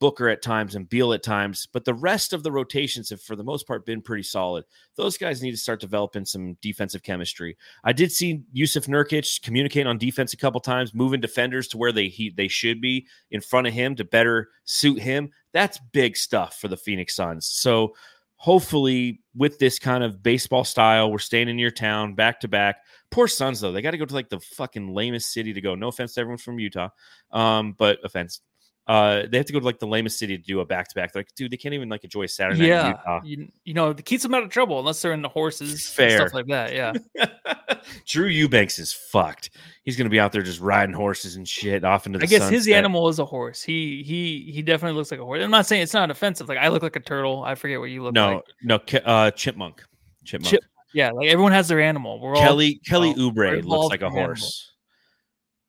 Booker 0.00 0.28
at 0.28 0.42
times 0.42 0.74
and 0.74 0.88
Beal 0.88 1.12
at 1.12 1.22
times, 1.22 1.66
but 1.72 1.84
the 1.84 1.94
rest 1.94 2.32
of 2.32 2.42
the 2.42 2.52
rotations 2.52 3.10
have, 3.10 3.20
for 3.20 3.34
the 3.34 3.42
most 3.42 3.66
part, 3.66 3.84
been 3.84 4.00
pretty 4.00 4.22
solid. 4.22 4.64
Those 4.96 5.18
guys 5.18 5.42
need 5.42 5.50
to 5.50 5.56
start 5.56 5.80
developing 5.80 6.24
some 6.24 6.56
defensive 6.62 7.02
chemistry. 7.02 7.56
I 7.82 7.92
did 7.92 8.12
see 8.12 8.42
Yusuf 8.52 8.86
Nurkic 8.86 9.42
communicate 9.42 9.86
on 9.86 9.98
defense 9.98 10.32
a 10.32 10.36
couple 10.36 10.60
times, 10.60 10.94
moving 10.94 11.20
defenders 11.20 11.66
to 11.68 11.78
where 11.78 11.92
they 11.92 12.08
he, 12.08 12.30
they 12.30 12.48
should 12.48 12.80
be 12.80 13.06
in 13.30 13.40
front 13.40 13.66
of 13.66 13.72
him 13.72 13.96
to 13.96 14.04
better 14.04 14.50
suit 14.64 15.00
him. 15.00 15.30
That's 15.52 15.80
big 15.92 16.16
stuff 16.16 16.58
for 16.60 16.68
the 16.68 16.76
Phoenix 16.76 17.16
Suns. 17.16 17.46
So 17.46 17.94
hopefully, 18.36 19.20
with 19.34 19.58
this 19.58 19.78
kind 19.80 20.04
of 20.04 20.22
baseball 20.22 20.64
style, 20.64 21.10
we're 21.10 21.18
staying 21.18 21.48
in 21.48 21.58
your 21.58 21.72
town 21.72 22.14
back 22.14 22.40
to 22.40 22.48
back. 22.48 22.84
Poor 23.10 23.26
Suns 23.28 23.60
though, 23.60 23.72
they 23.72 23.82
got 23.82 23.92
to 23.92 23.98
go 23.98 24.04
to 24.04 24.14
like 24.14 24.28
the 24.28 24.40
fucking 24.40 24.92
lamest 24.94 25.32
city 25.32 25.52
to 25.54 25.60
go. 25.60 25.74
No 25.74 25.88
offense 25.88 26.14
to 26.14 26.20
everyone 26.20 26.38
from 26.38 26.58
Utah, 26.58 26.90
um, 27.32 27.72
but 27.76 27.98
offense 28.04 28.40
uh, 28.86 29.24
they 29.30 29.36
have 29.36 29.44
to 29.46 29.52
go 29.52 29.58
to 29.60 29.66
like 29.66 29.78
the 29.78 29.86
lamest 29.86 30.18
city 30.18 30.38
to 30.38 30.42
do 30.42 30.60
a 30.60 30.64
back 30.64 30.88
to 30.88 30.94
back. 30.94 31.14
Like, 31.14 31.28
dude, 31.36 31.50
they 31.50 31.58
can't 31.58 31.74
even 31.74 31.90
like 31.90 32.04
enjoy 32.04 32.24
Saturday 32.24 32.68
Yeah, 32.68 32.88
Utah. 32.88 33.20
you, 33.22 33.48
you 33.64 33.74
know, 33.74 33.90
it 33.90 34.02
keeps 34.06 34.22
them 34.22 34.32
out 34.34 34.42
of 34.42 34.48
trouble 34.48 34.78
unless 34.78 35.02
they're 35.02 35.12
in 35.12 35.20
the 35.20 35.28
horses, 35.28 35.70
and 35.72 35.80
Fair. 35.80 36.18
stuff 36.20 36.32
like 36.32 36.46
that. 36.46 36.74
Yeah, 36.74 36.94
Drew 38.06 38.26
Eubanks 38.26 38.78
is 38.78 38.92
fucked. 38.92 39.50
He's 39.84 39.96
gonna 39.96 40.08
be 40.10 40.18
out 40.20 40.32
there 40.32 40.42
just 40.42 40.60
riding 40.60 40.94
horses 40.94 41.36
and 41.36 41.46
shit 41.46 41.84
off 41.84 42.06
into 42.06 42.18
the. 42.18 42.24
I 42.24 42.26
guess 42.28 42.48
his 42.48 42.66
animal 42.68 43.08
is 43.08 43.18
a 43.18 43.24
horse. 43.24 43.62
He 43.62 44.02
he 44.02 44.50
he 44.52 44.62
definitely 44.62 44.96
looks 44.96 45.10
like 45.10 45.20
a 45.20 45.24
horse. 45.24 45.42
I'm 45.42 45.50
not 45.50 45.66
saying 45.66 45.82
it's 45.82 45.94
not 45.94 46.10
offensive. 46.10 46.48
Like 46.48 46.58
I 46.58 46.68
look 46.68 46.82
like 46.82 46.96
a 46.96 47.00
turtle. 47.00 47.42
I 47.44 47.54
forget 47.56 47.80
what 47.80 47.90
you 47.90 48.02
look 48.02 48.14
No, 48.14 48.36
like. 48.36 48.44
no, 48.62 48.80
no, 48.94 49.00
uh, 49.04 49.30
chipmunk. 49.32 49.82
Chipmunk. 50.24 50.50
Chip- 50.50 50.64
Yeah, 50.92 51.10
like 51.10 51.28
everyone 51.28 51.52
has 51.52 51.68
their 51.68 51.80
animal. 51.80 52.20
We're 52.20 52.34
all 52.34 52.42
Kelly 52.42 52.80
Kelly 52.86 53.14
well, 53.16 53.30
Oubre 53.30 53.64
looks 53.64 53.90
like 53.90 54.00
a 54.00 54.06
from 54.06 54.16
animal. 54.16 54.26
horse. 54.26 54.72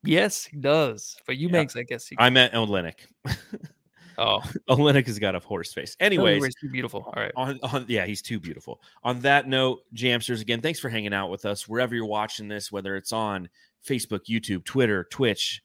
Yes, 0.03 0.45
he 0.45 0.57
does. 0.57 1.17
But 1.27 1.37
you 1.37 1.49
makes, 1.49 1.75
I 1.75 1.83
guess. 1.83 2.07
He, 2.07 2.15
I 2.17 2.29
meant 2.29 2.53
Olynyk. 2.53 2.95
oh, 4.17 4.41
Olynyk 4.69 5.07
has 5.07 5.19
got 5.19 5.35
a 5.35 5.39
horse 5.39 5.73
face. 5.73 5.95
Kelly 5.95 6.17
Anyways, 6.17 6.41
Oubre's 6.41 6.55
too 6.55 6.69
beautiful. 6.69 7.03
All 7.05 7.21
right. 7.21 7.31
on, 7.35 7.59
on 7.63 7.85
yeah, 7.87 8.05
he's 8.05 8.21
too 8.21 8.39
beautiful. 8.39 8.81
On 9.03 9.19
that 9.21 9.47
note, 9.47 9.79
Jamsters, 9.93 10.41
again, 10.41 10.61
thanks 10.61 10.79
for 10.79 10.89
hanging 10.89 11.13
out 11.13 11.29
with 11.29 11.45
us 11.45 11.67
wherever 11.67 11.95
you're 11.95 12.05
watching 12.05 12.47
this, 12.47 12.71
whether 12.71 12.95
it's 12.95 13.11
on 13.11 13.49
Facebook, 13.85 14.21
YouTube, 14.29 14.63
Twitter, 14.63 15.05
Twitch, 15.11 15.61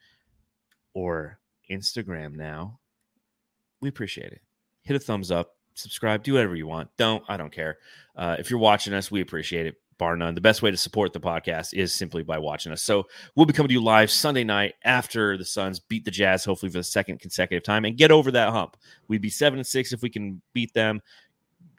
or 0.94 1.38
Instagram 1.70 2.34
now. 2.34 2.80
We 3.80 3.88
appreciate 3.88 4.32
it. 4.32 4.40
Hit 4.82 4.96
a 4.96 5.00
thumbs 5.00 5.30
up, 5.30 5.56
subscribe, 5.74 6.22
do 6.22 6.34
whatever 6.34 6.56
you 6.56 6.66
want. 6.66 6.90
Don't, 6.96 7.22
I 7.28 7.36
don't 7.36 7.52
care. 7.52 7.78
Uh, 8.16 8.36
if 8.38 8.50
you're 8.50 8.60
watching 8.60 8.94
us, 8.94 9.10
we 9.10 9.20
appreciate 9.20 9.66
it. 9.66 9.76
Bar 9.96 10.16
none. 10.16 10.34
The 10.34 10.40
best 10.40 10.60
way 10.60 10.72
to 10.72 10.76
support 10.76 11.12
the 11.12 11.20
podcast 11.20 11.72
is 11.72 11.94
simply 11.94 12.24
by 12.24 12.38
watching 12.38 12.72
us. 12.72 12.82
So 12.82 13.04
we'll 13.36 13.46
be 13.46 13.52
coming 13.52 13.68
to 13.68 13.74
you 13.74 13.82
live 13.82 14.10
Sunday 14.10 14.42
night 14.42 14.74
after 14.84 15.38
the 15.38 15.44
Suns 15.44 15.78
beat 15.78 16.04
the 16.04 16.10
Jazz, 16.10 16.44
hopefully 16.44 16.70
for 16.70 16.78
the 16.78 16.84
second 16.84 17.20
consecutive 17.20 17.62
time, 17.62 17.84
and 17.84 17.96
get 17.96 18.10
over 18.10 18.32
that 18.32 18.50
hump. 18.50 18.76
We'd 19.06 19.22
be 19.22 19.30
seven 19.30 19.60
and 19.60 19.66
six 19.66 19.92
if 19.92 20.02
we 20.02 20.10
can 20.10 20.42
beat 20.52 20.74
them 20.74 21.00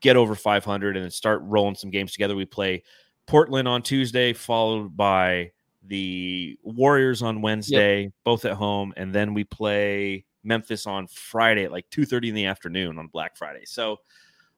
get 0.06 0.16
over 0.16 0.36
500 0.36 0.96
and 0.96 1.04
then 1.04 1.12
start 1.12 1.42
rolling 1.44 1.74
some 1.74 1.90
games 1.90 2.12
together. 2.12 2.36
We 2.36 2.46
play 2.46 2.84
Portland 3.26 3.68
on 3.68 3.82
Tuesday, 3.82 4.34
followed 4.34 4.96
by 4.96 5.52
the 5.84 6.60
Warriors 6.62 7.24
on 7.24 7.42
Wednesday, 7.42 8.12
both 8.24 8.46
at 8.46 8.54
home, 8.54 8.94
and 8.98 9.14
then 9.14 9.34
we 9.34 9.44
play 9.44 10.26
Memphis 10.46 10.86
on 10.86 11.08
Friday 11.08 11.66
at 11.66 11.72
like 11.72 11.90
2:30 11.90 12.30
in 12.30 12.36
the 12.36 12.46
afternoon 12.46 12.98
on 12.98 13.08
Black 13.08 13.36
Friday. 13.36 13.66
So 13.66 14.00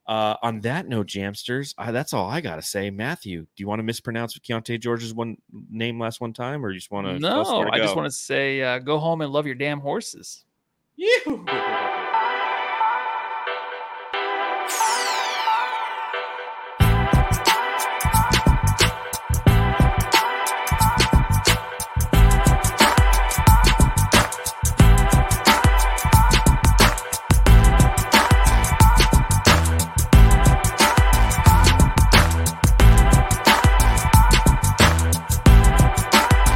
uh, 0.07 0.37
on 0.41 0.61
that 0.61 0.87
note, 0.87 1.07
Jamsters, 1.07 1.73
uh, 1.77 1.91
that's 1.91 2.13
all 2.13 2.29
I 2.29 2.39
gotta 2.39 2.61
say. 2.61 2.89
Matthew, 2.89 3.41
do 3.41 3.47
you 3.57 3.67
want 3.67 3.79
to 3.79 3.83
mispronounce 3.83 4.37
Keyonte 4.39 4.79
George's 4.79 5.13
one 5.13 5.37
name 5.69 5.99
last 5.99 6.21
one 6.21 6.31
time, 6.31 6.65
or 6.65 6.71
you 6.71 6.79
just 6.79 6.91
want 6.91 7.07
to? 7.07 7.19
No, 7.19 7.67
I 7.71 7.77
just 7.77 7.95
want 7.95 8.05
to 8.05 8.17
say, 8.17 8.61
uh, 8.61 8.79
go 8.79 8.99
home 8.99 9.21
and 9.21 9.31
love 9.31 9.45
your 9.45 9.55
damn 9.55 9.79
horses. 9.79 10.45
You. 10.95 11.45